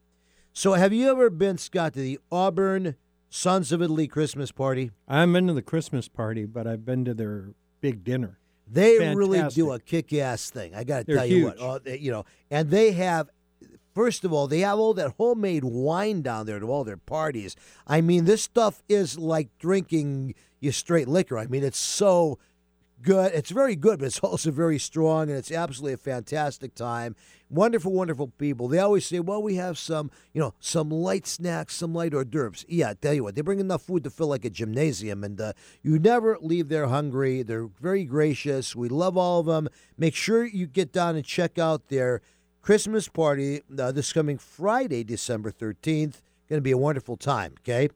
So 0.53 0.73
have 0.73 0.93
you 0.93 1.09
ever 1.09 1.29
been, 1.31 1.57
Scott, 1.57 1.93
to 1.93 1.99
the 1.99 2.19
Auburn 2.31 2.95
Sons 3.29 3.71
of 3.71 3.81
Italy 3.81 4.07
Christmas 4.07 4.51
party. 4.51 4.89
I 5.07 5.19
haven't 5.19 5.33
been 5.33 5.47
to 5.47 5.53
the 5.53 5.61
Christmas 5.61 6.07
party, 6.07 6.45
but 6.45 6.65
I've 6.65 6.83
been 6.83 7.05
to 7.05 7.13
their 7.13 7.49
big 7.79 8.03
dinner. 8.03 8.39
They 8.67 8.97
Fantastic. 8.97 9.17
really 9.17 9.49
do 9.49 9.71
a 9.71 9.79
kick-ass 9.79 10.49
thing. 10.49 10.73
I 10.75 10.83
got 10.83 11.05
to 11.05 11.15
tell 11.15 11.25
you 11.25 11.45
what. 11.45 11.53
huge. 11.57 11.63
Oh, 11.63 11.79
they- 11.79 11.99
you 11.99 12.11
know, 12.11 12.25
and 12.49 12.69
they 12.69 12.91
have. 12.93 13.29
First 13.93 14.23
of 14.23 14.31
all, 14.31 14.47
they 14.47 14.59
have 14.59 14.79
all 14.79 14.93
that 14.93 15.15
homemade 15.17 15.63
wine 15.63 16.21
down 16.21 16.45
there 16.45 16.59
to 16.59 16.67
all 16.67 16.83
their 16.83 16.97
parties. 16.97 17.55
I 17.87 18.01
mean, 18.01 18.25
this 18.25 18.43
stuff 18.43 18.83
is 18.87 19.17
like 19.17 19.49
drinking 19.57 20.35
you 20.59 20.71
straight 20.71 21.07
liquor. 21.07 21.37
I 21.37 21.47
mean, 21.47 21.63
it's 21.63 21.79
so 21.79 22.37
good. 23.01 23.33
It's 23.33 23.49
very 23.49 23.75
good, 23.75 23.99
but 23.99 24.05
it's 24.05 24.19
also 24.19 24.51
very 24.51 24.79
strong, 24.79 25.29
and 25.29 25.37
it's 25.37 25.51
absolutely 25.51 25.93
a 25.93 25.97
fantastic 25.97 26.75
time. 26.75 27.15
Wonderful, 27.49 27.91
wonderful 27.91 28.27
people. 28.37 28.67
They 28.67 28.79
always 28.79 29.05
say, 29.05 29.19
"Well, 29.19 29.41
we 29.41 29.55
have 29.55 29.77
some, 29.77 30.11
you 30.33 30.41
know, 30.41 30.53
some 30.59 30.89
light 30.89 31.25
snacks, 31.25 31.75
some 31.75 31.93
light 31.93 32.13
hors 32.13 32.25
d'oeuvres." 32.25 32.65
Yeah, 32.67 32.91
I 32.91 32.93
tell 32.93 33.13
you 33.13 33.23
what, 33.23 33.35
they 33.35 33.41
bring 33.41 33.59
enough 33.59 33.83
food 33.83 34.03
to 34.03 34.09
fill 34.09 34.27
like 34.27 34.45
a 34.45 34.49
gymnasium, 34.49 35.23
and 35.23 35.39
uh, 35.41 35.53
you 35.81 35.97
never 35.97 36.37
leave 36.41 36.69
there 36.69 36.87
hungry. 36.87 37.41
They're 37.41 37.69
very 37.81 38.03
gracious. 38.03 38.75
We 38.75 38.89
love 38.89 39.17
all 39.17 39.39
of 39.39 39.47
them. 39.47 39.67
Make 39.97 40.15
sure 40.15 40.45
you 40.45 40.67
get 40.67 40.91
down 40.91 41.15
and 41.15 41.25
check 41.25 41.57
out 41.57 41.89
their 41.89 42.21
Christmas 42.61 43.07
party 43.07 43.61
uh, 43.77 43.91
this 43.91 44.13
coming 44.13 44.37
Friday, 44.37 45.03
December 45.03 45.51
thirteenth. 45.51 46.21
Going 46.47 46.57
to 46.57 46.61
be 46.61 46.71
a 46.71 46.77
wonderful 46.77 47.15
time. 47.15 47.55
Okay. 47.59 47.89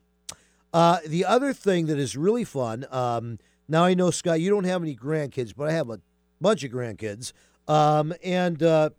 Uh, 0.74 1.00
the 1.06 1.26
other 1.26 1.54
thing 1.54 1.88
that 1.88 2.00
is 2.00 2.16
really 2.16 2.44
fun. 2.44 2.86
Um, 2.92 3.40
now 3.68 3.84
I 3.86 3.94
know 3.94 4.12
Scott, 4.12 4.42
you 4.42 4.50
don't 4.50 4.64
have 4.64 4.82
any 4.82 4.96
grandkids, 4.96 5.54
but 5.56 5.70
I 5.70 5.72
have 5.72 5.90
a 5.90 6.00
bunch 6.42 6.64
of 6.64 6.72
grandkids, 6.72 7.32
um, 7.68 8.14
and 8.24 8.62
uh, 8.62 8.90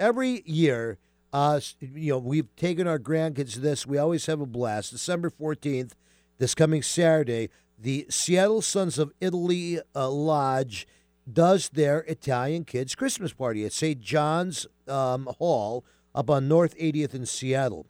every 0.00 0.42
year, 0.46 0.98
uh, 1.32 1.60
you 1.80 2.12
know, 2.12 2.18
we've 2.18 2.54
taken 2.56 2.86
our 2.86 2.98
grandkids 2.98 3.52
to 3.54 3.60
this. 3.60 3.86
We 3.86 3.98
always 3.98 4.26
have 4.26 4.40
a 4.40 4.46
blast. 4.46 4.92
December 4.92 5.30
fourteenth, 5.30 5.94
this 6.38 6.54
coming 6.54 6.82
Saturday, 6.82 7.50
the 7.78 8.06
Seattle 8.08 8.62
Sons 8.62 8.98
of 8.98 9.12
Italy 9.20 9.80
uh, 9.94 10.08
Lodge 10.08 10.86
does 11.30 11.70
their 11.70 12.00
Italian 12.00 12.64
kids 12.64 12.94
Christmas 12.94 13.32
party 13.32 13.64
at 13.64 13.72
St. 13.72 14.00
John's 14.00 14.66
um, 14.86 15.28
Hall 15.38 15.84
up 16.14 16.30
on 16.30 16.48
North 16.48 16.76
80th 16.78 17.14
in 17.14 17.26
Seattle. 17.26 17.86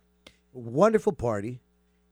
Wonderful 0.52 1.12
party. 1.12 1.60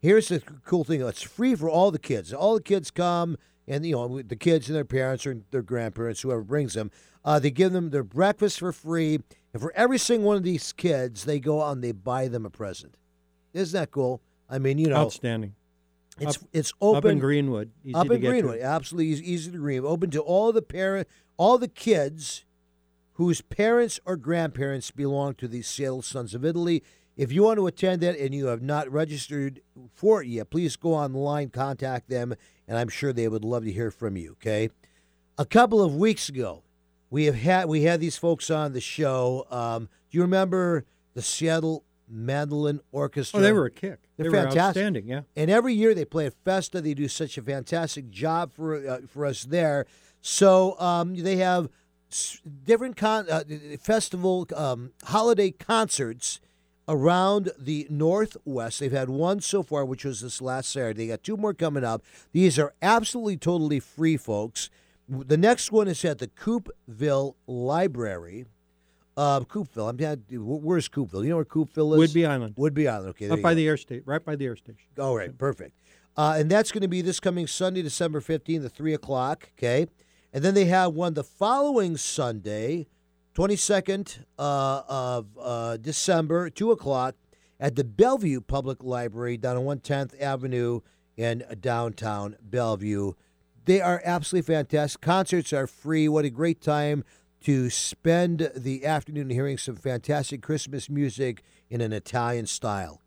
Here's 0.00 0.28
the 0.28 0.40
cool 0.64 0.84
thing: 0.84 1.00
it's 1.00 1.22
free 1.22 1.54
for 1.54 1.70
all 1.70 1.90
the 1.90 1.98
kids. 1.98 2.32
All 2.32 2.54
the 2.54 2.62
kids 2.62 2.90
come, 2.90 3.38
and 3.66 3.86
you 3.86 3.94
know 3.94 4.20
the 4.20 4.36
kids 4.36 4.68
and 4.68 4.76
their 4.76 4.84
parents 4.84 5.26
or 5.26 5.38
their 5.50 5.62
grandparents, 5.62 6.20
whoever 6.20 6.42
brings 6.42 6.74
them. 6.74 6.90
Uh, 7.24 7.38
they 7.38 7.50
give 7.50 7.72
them 7.72 7.88
their 7.88 8.04
breakfast 8.04 8.58
for 8.58 8.70
free, 8.70 9.20
and 9.54 9.62
for 9.62 9.72
every 9.74 9.96
single 9.96 10.28
one 10.28 10.36
of 10.36 10.42
these 10.42 10.74
kids, 10.74 11.24
they 11.24 11.40
go 11.40 11.62
out 11.62 11.72
and 11.72 11.82
they 11.82 11.92
buy 11.92 12.28
them 12.28 12.44
a 12.44 12.50
present. 12.50 12.98
Isn't 13.54 13.80
that 13.80 13.90
cool? 13.92 14.20
I 14.50 14.58
mean, 14.58 14.76
you 14.76 14.88
know, 14.88 14.96
Outstanding. 14.96 15.54
It's 16.20 16.36
Up- 16.36 16.48
it's 16.52 16.72
open 16.80 16.98
up 16.98 17.04
in 17.06 17.18
Greenwood. 17.18 17.70
Easy 17.84 17.94
up 17.94 18.06
to 18.06 18.12
in 18.12 18.20
get 18.20 18.26
to. 18.28 18.32
Greenwood, 18.32 18.60
absolutely 18.60 19.08
easy, 19.12 19.32
easy 19.32 19.50
to 19.52 19.58
Greenwood. 19.58 19.90
Open 19.90 20.10
to 20.10 20.20
all 20.20 20.52
the 20.52 20.62
parent, 20.62 21.08
all 21.36 21.58
the 21.58 21.68
kids 21.68 22.44
whose 23.14 23.40
parents 23.40 23.98
or 24.04 24.16
grandparents 24.16 24.90
belong 24.90 25.34
to 25.36 25.48
the 25.48 25.62
Seattle 25.62 26.02
Sons 26.02 26.34
of 26.34 26.44
Italy. 26.44 26.82
If 27.16 27.30
you 27.32 27.44
want 27.44 27.58
to 27.58 27.66
attend 27.66 28.00
that 28.02 28.18
and 28.18 28.34
you 28.34 28.46
have 28.46 28.60
not 28.62 28.90
registered 28.90 29.60
for 29.92 30.22
it 30.22 30.28
yet, 30.28 30.50
please 30.50 30.74
go 30.76 30.94
online, 30.94 31.50
contact 31.50 32.08
them, 32.08 32.34
and 32.66 32.76
I'm 32.76 32.88
sure 32.88 33.12
they 33.12 33.28
would 33.28 33.44
love 33.44 33.64
to 33.64 33.72
hear 33.72 33.90
from 33.92 34.16
you. 34.16 34.32
Okay. 34.32 34.70
A 35.38 35.44
couple 35.44 35.80
of 35.82 35.94
weeks 35.94 36.28
ago, 36.28 36.62
we 37.10 37.24
have 37.26 37.36
had 37.36 37.66
we 37.68 37.82
had 37.82 38.00
these 38.00 38.16
folks 38.16 38.50
on 38.50 38.72
the 38.72 38.80
show. 38.80 39.46
Um, 39.50 39.88
do 40.10 40.18
you 40.18 40.22
remember 40.22 40.84
the 41.14 41.22
Seattle 41.22 41.84
Mandolin 42.08 42.80
Orchestra? 42.92 43.40
Oh, 43.40 43.42
they 43.42 43.52
were 43.52 43.66
a 43.66 43.70
kick. 43.70 44.00
They're 44.16 44.30
They 44.30 44.36
fantastic. 44.36 44.60
outstanding, 44.60 45.06
yeah. 45.08 45.20
And 45.36 45.50
every 45.50 45.74
year 45.74 45.94
they 45.94 46.04
play 46.04 46.26
at 46.26 46.34
Festa. 46.44 46.80
They 46.80 46.94
do 46.94 47.08
such 47.08 47.36
a 47.38 47.42
fantastic 47.42 48.10
job 48.10 48.52
for 48.52 48.76
uh, 48.86 48.98
for 49.08 49.26
us 49.26 49.44
there. 49.44 49.86
So 50.20 50.78
um, 50.80 51.16
they 51.16 51.36
have 51.36 51.68
s- 52.10 52.40
different 52.64 52.96
con- 52.96 53.28
uh, 53.30 53.44
festival 53.80 54.46
um, 54.54 54.92
holiday 55.04 55.50
concerts 55.50 56.40
around 56.86 57.50
the 57.58 57.86
Northwest. 57.90 58.80
They've 58.80 58.92
had 58.92 59.08
one 59.08 59.40
so 59.40 59.62
far, 59.62 59.84
which 59.84 60.04
was 60.04 60.20
this 60.20 60.40
last 60.42 60.70
Saturday. 60.70 61.04
They 61.04 61.08
got 61.12 61.22
two 61.22 61.36
more 61.36 61.54
coming 61.54 61.84
up. 61.84 62.02
These 62.32 62.58
are 62.58 62.74
absolutely 62.82 63.38
totally 63.38 63.80
free, 63.80 64.16
folks. 64.18 64.68
The 65.08 65.36
next 65.36 65.72
one 65.72 65.88
is 65.88 66.04
at 66.04 66.18
the 66.18 66.28
Coupeville 66.28 67.34
Library. 67.46 68.46
Uh, 69.16 69.40
Coupeville. 69.40 69.88
I'm 69.88 70.40
where's 70.46 70.88
Coupeville? 70.88 71.22
You 71.22 71.30
know 71.30 71.36
where 71.36 71.44
Coupeville 71.44 72.02
is? 72.02 72.12
Whidbey 72.12 72.26
Island. 72.28 72.56
Whidbey 72.56 72.90
Island. 72.90 73.10
Okay, 73.10 73.28
Up 73.30 73.40
by 73.40 73.52
go. 73.52 73.56
the 73.56 73.68
air 73.68 73.76
station, 73.76 74.02
right 74.06 74.24
by 74.24 74.34
the 74.34 74.46
air 74.46 74.56
station. 74.56 74.88
All 74.98 75.16
right, 75.16 75.36
perfect. 75.36 75.78
Uh, 76.16 76.36
and 76.38 76.50
that's 76.50 76.72
going 76.72 76.82
to 76.82 76.88
be 76.88 77.00
this 77.00 77.20
coming 77.20 77.46
Sunday, 77.46 77.82
December 77.82 78.20
15th 78.20 78.66
at 78.66 78.72
3 78.72 78.94
o'clock, 78.94 79.50
okay? 79.58 79.86
And 80.32 80.44
then 80.44 80.54
they 80.54 80.64
have 80.66 80.94
one 80.94 81.14
the 81.14 81.24
following 81.24 81.96
Sunday, 81.96 82.86
22nd 83.34 84.24
uh, 84.38 84.82
of 84.88 85.26
uh, 85.40 85.76
December, 85.76 86.50
2 86.50 86.70
o'clock, 86.72 87.14
at 87.58 87.76
the 87.76 87.84
Bellevue 87.84 88.40
Public 88.40 88.82
Library 88.82 89.36
down 89.36 89.56
on 89.56 89.64
110th 89.78 90.20
Avenue 90.20 90.80
in 91.16 91.44
downtown 91.60 92.36
Bellevue. 92.42 93.12
They 93.64 93.80
are 93.80 94.02
absolutely 94.04 94.54
fantastic. 94.54 95.00
Concerts 95.00 95.52
are 95.52 95.66
free. 95.66 96.08
What 96.08 96.24
a 96.24 96.30
great 96.30 96.60
time 96.60 97.04
to 97.44 97.68
spend 97.68 98.50
the 98.56 98.86
afternoon 98.86 99.28
hearing 99.28 99.58
some 99.58 99.76
fantastic 99.76 100.42
Christmas 100.42 100.88
music 100.88 101.42
in 101.68 101.82
an 101.82 101.92
Italian 101.92 102.46
style. 102.46 103.02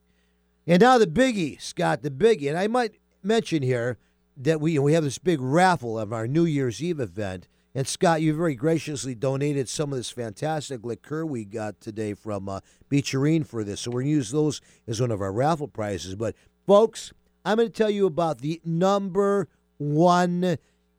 And 0.67 0.79
now 0.79 0.99
the 0.99 1.07
biggie, 1.07 1.59
Scott, 1.59 2.03
the 2.03 2.11
biggie. 2.11 2.47
And 2.47 2.57
I 2.57 2.67
might 2.67 2.99
mention 3.23 3.63
here 3.63 3.97
that 4.35 4.61
we 4.61 4.77
we 4.77 4.93
have 4.93 5.03
this 5.03 5.17
big 5.17 5.41
raffle 5.41 5.97
of 5.97 6.13
our 6.13 6.27
New 6.27 6.45
Year's 6.45 6.83
Eve 6.83 6.99
event. 6.99 7.47
And 7.73 7.87
Scott, 7.87 8.21
you 8.21 8.35
very 8.35 8.53
graciously 8.53 9.15
donated 9.15 9.69
some 9.69 9.91
of 9.91 9.97
this 9.97 10.11
fantastic 10.11 10.83
liqueur 10.83 11.25
we 11.25 11.43
got 11.43 11.81
today 11.81 12.13
from 12.13 12.47
uh, 12.47 12.59
Bicerin 12.89 13.43
for 13.43 13.63
this. 13.63 13.81
So 13.81 13.91
we're 13.91 14.01
going 14.01 14.11
to 14.11 14.17
use 14.17 14.31
those 14.31 14.61
as 14.87 15.01
one 15.01 15.11
of 15.11 15.21
our 15.21 15.31
raffle 15.31 15.67
prizes. 15.67 16.15
But 16.15 16.35
folks, 16.67 17.11
I'm 17.43 17.57
going 17.57 17.69
to 17.69 17.73
tell 17.73 17.89
you 17.89 18.05
about 18.05 18.39
the 18.39 18.61
number 18.63 19.47
one 19.77 20.57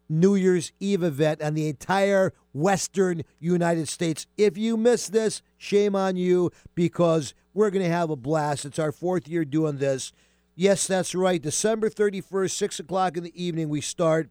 New 0.09 0.34
Year's 0.34 0.72
Eve 0.80 1.03
event 1.03 1.43
on 1.43 1.55
the 1.55 1.68
entire 1.68 2.32
Western 2.59 3.23
United 3.39 3.89
States. 3.89 4.27
If 4.37 4.59
you 4.59 4.77
miss 4.77 5.09
this, 5.09 5.43
shame 5.57 5.95
on 5.95 6.17
you 6.17 6.51
because 6.75 7.35
we're 7.55 7.71
going 7.71 7.85
to 7.85 7.91
have 7.91 8.11
a 8.11 8.17
blast. 8.17 8.65
It's 8.65 8.79
our 8.79 8.93
fourth 8.93 9.29
year 9.29 9.45
doing 9.45 9.79
this. 9.79 10.13
Yes, 10.55 10.87
that's 10.87 11.15
right. 11.15 11.41
December 11.41 11.89
31st, 11.89 12.51
6 12.51 12.81
o'clock 12.81 13.17
in 13.17 13.23
the 13.23 13.43
evening, 13.45 13.69
we 13.69 13.81
start 13.81 14.29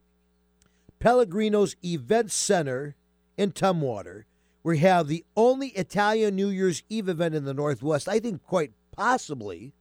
Pellegrino's 0.99 1.75
Event 1.83 2.31
Center 2.31 2.95
in 3.37 3.51
Tumwater. 3.51 4.23
We 4.63 4.79
have 4.79 5.07
the 5.07 5.23
only 5.37 5.69
Italian 5.69 6.35
New 6.35 6.49
Year's 6.49 6.83
Eve 6.89 7.07
event 7.07 7.35
in 7.35 7.45
the 7.45 7.53
Northwest. 7.53 8.09
I 8.09 8.19
think 8.19 8.43
quite 8.43 8.71
possibly 8.91 9.73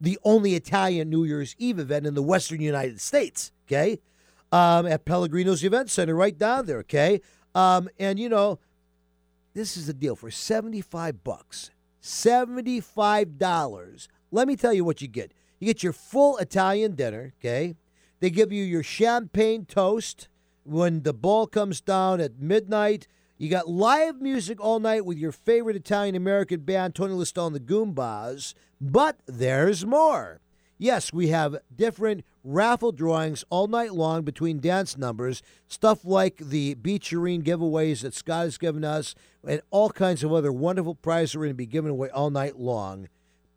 the 0.00 0.18
only 0.24 0.54
Italian 0.54 1.10
New 1.10 1.24
Year's 1.24 1.56
Eve 1.58 1.78
event 1.78 2.06
in 2.06 2.14
the 2.14 2.22
Western 2.22 2.60
United 2.60 3.00
States. 3.00 3.50
Okay, 3.66 3.98
um, 4.52 4.86
at 4.86 5.04
Pellegrino's 5.04 5.64
Event 5.64 5.90
Center, 5.90 6.14
right 6.14 6.38
down 6.38 6.66
there. 6.66 6.78
Okay, 6.78 7.20
um, 7.54 7.88
and 7.98 8.18
you 8.20 8.28
know, 8.28 8.58
this 9.54 9.76
is 9.76 9.88
the 9.88 9.94
deal 9.94 10.14
for 10.14 10.30
seventy-five 10.30 11.24
bucks, 11.24 11.70
seventy-five 12.00 13.38
dollars. 13.38 14.08
Let 14.30 14.46
me 14.46 14.54
tell 14.54 14.72
you 14.72 14.84
what 14.84 15.02
you 15.02 15.08
get. 15.08 15.32
You 15.58 15.66
get 15.66 15.82
your 15.82 15.92
full 15.92 16.36
Italian 16.36 16.94
dinner. 16.94 17.32
Okay, 17.40 17.74
they 18.20 18.30
give 18.30 18.52
you 18.52 18.62
your 18.62 18.82
champagne 18.82 19.64
toast 19.64 20.28
when 20.64 21.02
the 21.02 21.14
ball 21.14 21.46
comes 21.46 21.80
down 21.80 22.20
at 22.20 22.38
midnight. 22.38 23.08
You 23.38 23.48
got 23.48 23.68
live 23.68 24.20
music 24.20 24.60
all 24.60 24.78
night 24.78 25.04
with 25.04 25.18
your 25.18 25.32
favorite 25.32 25.74
Italian 25.74 26.14
American 26.14 26.60
band, 26.60 26.94
Tony 26.94 27.14
Listone 27.14 27.52
the 27.52 27.58
Goombas. 27.58 28.54
But 28.80 29.18
there's 29.26 29.84
more. 29.84 30.41
Yes, 30.82 31.12
we 31.12 31.28
have 31.28 31.58
different 31.72 32.24
raffle 32.42 32.90
drawings 32.90 33.44
all 33.50 33.68
night 33.68 33.94
long 33.94 34.22
between 34.24 34.58
dance 34.58 34.98
numbers, 34.98 35.40
stuff 35.68 36.04
like 36.04 36.38
the 36.38 36.74
Bicerin 36.74 37.44
giveaways 37.44 38.02
that 38.02 38.14
Scott 38.14 38.46
has 38.46 38.58
given 38.58 38.82
us, 38.82 39.14
and 39.46 39.62
all 39.70 39.90
kinds 39.90 40.24
of 40.24 40.32
other 40.32 40.50
wonderful 40.50 40.96
prizes 40.96 41.36
we're 41.36 41.44
going 41.44 41.50
to 41.50 41.54
be 41.54 41.66
giving 41.66 41.92
away 41.92 42.08
all 42.08 42.30
night 42.30 42.58
long. 42.58 43.08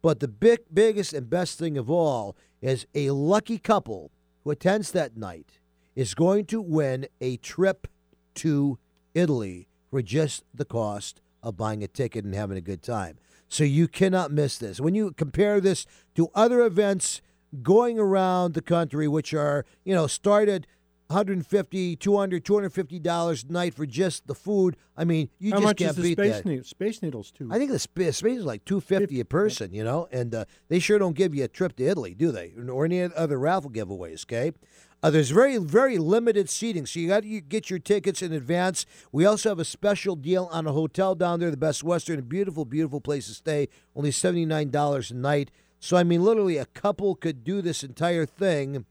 But 0.03 0.19
the 0.19 0.27
big, 0.27 0.59
biggest 0.71 1.13
and 1.13 1.27
best 1.27 1.57
thing 1.57 1.79
of 1.79 1.89
all 1.89 2.35
is 2.61 2.85
a 2.93 3.09
lucky 3.09 3.57
couple 3.57 4.11
who 4.43 4.51
attends 4.51 4.91
that 4.91 5.17
night 5.17 5.57
is 5.95 6.13
going 6.13 6.45
to 6.45 6.61
win 6.61 7.07
a 7.19 7.37
trip 7.37 7.87
to 8.35 8.77
Italy 9.15 9.67
for 9.89 10.03
just 10.03 10.43
the 10.53 10.63
cost 10.63 11.21
of 11.41 11.57
buying 11.57 11.83
a 11.83 11.87
ticket 11.87 12.23
and 12.23 12.35
having 12.35 12.57
a 12.59 12.61
good 12.61 12.83
time. 12.83 13.17
So 13.47 13.63
you 13.63 13.87
cannot 13.87 14.31
miss 14.31 14.57
this. 14.57 14.79
When 14.79 14.95
you 14.95 15.11
compare 15.11 15.61
this 15.61 15.85
to 16.15 16.29
other 16.33 16.61
events 16.65 17.21
going 17.61 17.99
around 17.99 18.53
the 18.53 18.61
country, 18.61 19.07
which 19.07 19.33
are, 19.33 19.65
you 19.83 19.93
know, 19.93 20.07
started 20.07 20.67
150 21.07 21.95
200 21.97 22.43
250 22.43 22.99
dollars 22.99 23.45
a 23.47 23.51
night 23.51 23.75
for 23.75 23.85
just 23.85 24.25
the 24.25 24.33
food 24.33 24.75
i 24.97 25.03
mean 25.03 25.29
you 25.37 25.51
How 25.51 25.57
just 25.57 25.63
much 25.63 25.77
can't 25.77 25.89
is 25.91 25.95
the 25.97 26.01
beat 26.01 26.17
space 26.17 26.33
that 26.37 26.45
needle? 26.47 26.63
Space 26.63 27.01
needles 27.03 27.29
too. 27.29 27.47
i 27.51 27.59
think 27.59 27.69
the 27.69 27.77
sp- 27.77 28.09
space 28.09 28.39
is 28.39 28.43
like 28.43 28.65
250 28.65 29.19
a 29.19 29.25
person 29.25 29.71
you 29.71 29.83
know 29.83 30.07
and 30.11 30.33
uh, 30.33 30.45
they 30.67 30.79
sure 30.79 30.97
don't 30.97 31.15
give 31.15 31.35
you 31.35 31.43
a 31.43 31.47
trip 31.47 31.75
to 31.75 31.85
italy 31.85 32.15
do 32.15 32.31
they 32.31 32.53
or 32.69 32.85
any 32.85 33.03
other 33.03 33.37
raffle 33.37 33.69
giveaways 33.69 34.25
okay 34.25 34.51
uh, 35.03 35.09
there's 35.09 35.29
very 35.29 35.57
very 35.57 35.97
limited 35.97 36.49
seating 36.49 36.85
so 36.85 36.99
you 36.99 37.07
got 37.07 37.23
to 37.23 37.41
get 37.41 37.69
your 37.69 37.79
tickets 37.79 38.21
in 38.21 38.31
advance 38.31 38.85
we 39.11 39.25
also 39.25 39.49
have 39.49 39.59
a 39.59 39.65
special 39.65 40.15
deal 40.15 40.49
on 40.51 40.65
a 40.65 40.71
hotel 40.71 41.15
down 41.15 41.39
there 41.39 41.51
the 41.51 41.57
best 41.57 41.83
western 41.83 42.19
a 42.19 42.21
beautiful 42.21 42.65
beautiful 42.65 43.01
place 43.01 43.27
to 43.27 43.33
stay 43.33 43.67
only 43.95 44.11
$79 44.11 45.11
a 45.11 45.13
night 45.13 45.51
so 45.79 45.97
i 45.97 46.03
mean 46.03 46.23
literally 46.23 46.57
a 46.57 46.65
couple 46.65 47.15
could 47.15 47.43
do 47.43 47.61
this 47.61 47.83
entire 47.83 48.25
thing 48.25 48.85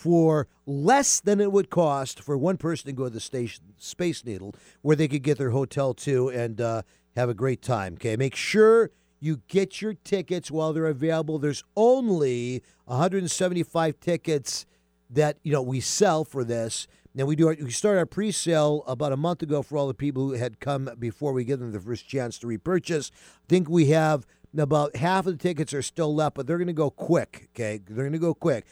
for 0.00 0.48
less 0.64 1.20
than 1.20 1.42
it 1.42 1.52
would 1.52 1.68
cost 1.68 2.22
for 2.22 2.38
one 2.38 2.56
person 2.56 2.86
to 2.86 2.92
go 2.92 3.04
to 3.04 3.10
the 3.10 3.20
station 3.20 3.62
Space 3.76 4.24
Needle, 4.24 4.54
where 4.80 4.96
they 4.96 5.08
could 5.08 5.22
get 5.22 5.36
their 5.36 5.50
hotel 5.50 5.92
too 5.92 6.30
and 6.30 6.58
uh, 6.58 6.82
have 7.16 7.28
a 7.28 7.34
great 7.34 7.60
time. 7.60 7.94
Okay, 7.94 8.16
make 8.16 8.34
sure 8.34 8.90
you 9.20 9.42
get 9.48 9.82
your 9.82 9.92
tickets 9.92 10.50
while 10.50 10.72
they're 10.72 10.86
available. 10.86 11.38
There's 11.38 11.64
only 11.76 12.62
175 12.86 14.00
tickets 14.00 14.64
that 15.10 15.38
you 15.42 15.52
know 15.52 15.62
we 15.62 15.80
sell 15.80 16.24
for 16.24 16.44
this. 16.44 16.86
Now 17.14 17.24
we 17.24 17.36
do 17.36 17.48
our, 17.48 17.56
we 17.60 17.72
start 17.72 17.98
our 17.98 18.06
pre-sale 18.06 18.84
about 18.86 19.12
a 19.12 19.16
month 19.16 19.42
ago 19.42 19.62
for 19.62 19.76
all 19.76 19.88
the 19.88 19.94
people 19.94 20.28
who 20.28 20.34
had 20.34 20.60
come 20.60 20.88
before 20.98 21.32
we 21.32 21.42
give 21.44 21.58
them 21.58 21.72
the 21.72 21.80
first 21.80 22.08
chance 22.08 22.38
to 22.38 22.46
repurchase. 22.46 23.10
I 23.14 23.48
think 23.48 23.68
we 23.68 23.86
have 23.86 24.26
about 24.56 24.94
half 24.96 25.26
of 25.26 25.36
the 25.36 25.42
tickets 25.42 25.74
are 25.74 25.82
still 25.82 26.14
left, 26.14 26.36
but 26.36 26.46
they're 26.46 26.58
going 26.58 26.68
to 26.68 26.72
go 26.72 26.90
quick. 26.90 27.48
Okay, 27.54 27.80
they're 27.84 28.04
going 28.04 28.12
to 28.12 28.18
go 28.18 28.34
quick. 28.34 28.64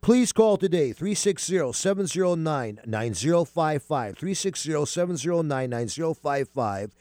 Please 0.00 0.32
call 0.32 0.56
today 0.56 0.92
360 0.92 1.72
709 1.72 2.80
9055. 2.84 4.18
360 4.18 4.86
709 4.86 5.70
9055. 5.70 6.94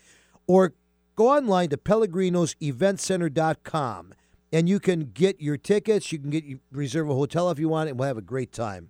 Or 0.45 0.73
go 1.15 1.29
online 1.29 1.69
to 1.69 1.77
pellegrino'seventcenter.com 1.77 4.13
and 4.51 4.67
you 4.67 4.79
can 4.79 5.11
get 5.13 5.41
your 5.41 5.57
tickets. 5.57 6.11
You 6.11 6.19
can 6.19 6.29
get 6.29 6.43
reserve 6.71 7.09
a 7.09 7.13
hotel 7.13 7.49
if 7.49 7.59
you 7.59 7.69
want, 7.69 7.89
and 7.89 7.97
we'll 7.97 8.07
have 8.07 8.17
a 8.17 8.21
great 8.21 8.51
time. 8.51 8.89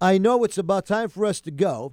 I 0.00 0.18
know 0.18 0.44
it's 0.44 0.58
about 0.58 0.86
time 0.86 1.08
for 1.08 1.26
us 1.26 1.40
to 1.42 1.50
go, 1.50 1.92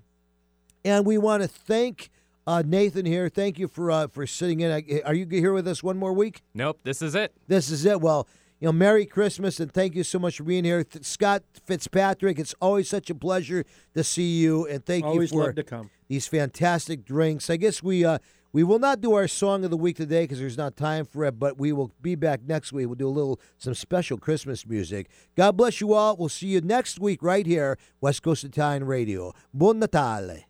and 0.85 1.05
we 1.05 1.17
want 1.17 1.43
to 1.43 1.47
thank 1.47 2.09
uh, 2.45 2.63
Nathan 2.65 3.05
here. 3.05 3.27
Thank 3.27 3.59
you 3.59 3.67
for 3.67 3.91
uh, 3.91 4.07
for 4.07 4.25
sitting 4.25 4.61
in. 4.61 5.01
Are 5.05 5.13
you 5.13 5.27
here 5.29 5.53
with 5.53 5.67
us 5.67 5.83
one 5.83 5.97
more 5.97 6.13
week? 6.13 6.41
Nope, 6.53 6.79
this 6.83 7.01
is 7.01 7.15
it. 7.15 7.33
This 7.47 7.69
is 7.69 7.85
it. 7.85 7.99
Well, 7.99 8.27
you 8.59 8.67
know, 8.67 8.71
Merry 8.71 9.05
Christmas 9.05 9.59
and 9.59 9.71
thank 9.71 9.93
you 9.93 10.03
so 10.03 10.17
much 10.17 10.37
for 10.37 10.43
being 10.43 10.63
here, 10.63 10.83
Th- 10.83 11.05
Scott 11.05 11.43
Fitzpatrick. 11.65 12.39
It's 12.39 12.55
always 12.59 12.89
such 12.89 13.09
a 13.09 13.15
pleasure 13.15 13.65
to 13.93 14.03
see 14.03 14.37
you, 14.39 14.65
and 14.67 14.83
thank 14.83 15.05
Always 15.05 15.31
you 15.31 15.43
for 15.43 15.53
to 15.53 15.63
come. 15.63 15.91
these 16.07 16.25
fantastic 16.27 17.05
drinks. 17.05 17.49
I 17.51 17.57
guess 17.57 17.83
we 17.83 18.03
uh, 18.03 18.17
we 18.57 18.63
will 18.63 18.79
not 18.79 19.01
do 19.01 19.13
our 19.13 19.27
song 19.27 19.63
of 19.63 19.69
the 19.69 19.77
week 19.77 19.97
today 19.97 20.23
because 20.23 20.39
there's 20.39 20.57
not 20.57 20.75
time 20.75 21.05
for 21.05 21.23
it, 21.25 21.37
but 21.37 21.59
we 21.59 21.71
will 21.71 21.91
be 22.01 22.15
back 22.15 22.41
next 22.41 22.73
week. 22.73 22.87
We'll 22.87 22.95
do 22.95 23.07
a 23.07 23.09
little 23.09 23.39
some 23.59 23.75
special 23.75 24.17
Christmas 24.17 24.65
music. 24.65 25.11
God 25.35 25.55
bless 25.55 25.79
you 25.79 25.93
all. 25.93 26.17
We'll 26.17 26.27
see 26.27 26.47
you 26.47 26.61
next 26.61 26.99
week 26.99 27.21
right 27.21 27.45
here, 27.45 27.77
West 28.01 28.23
Coast 28.23 28.43
Italian 28.43 28.85
Radio. 28.85 29.31
Buon 29.53 29.77
Natale. 29.77 30.45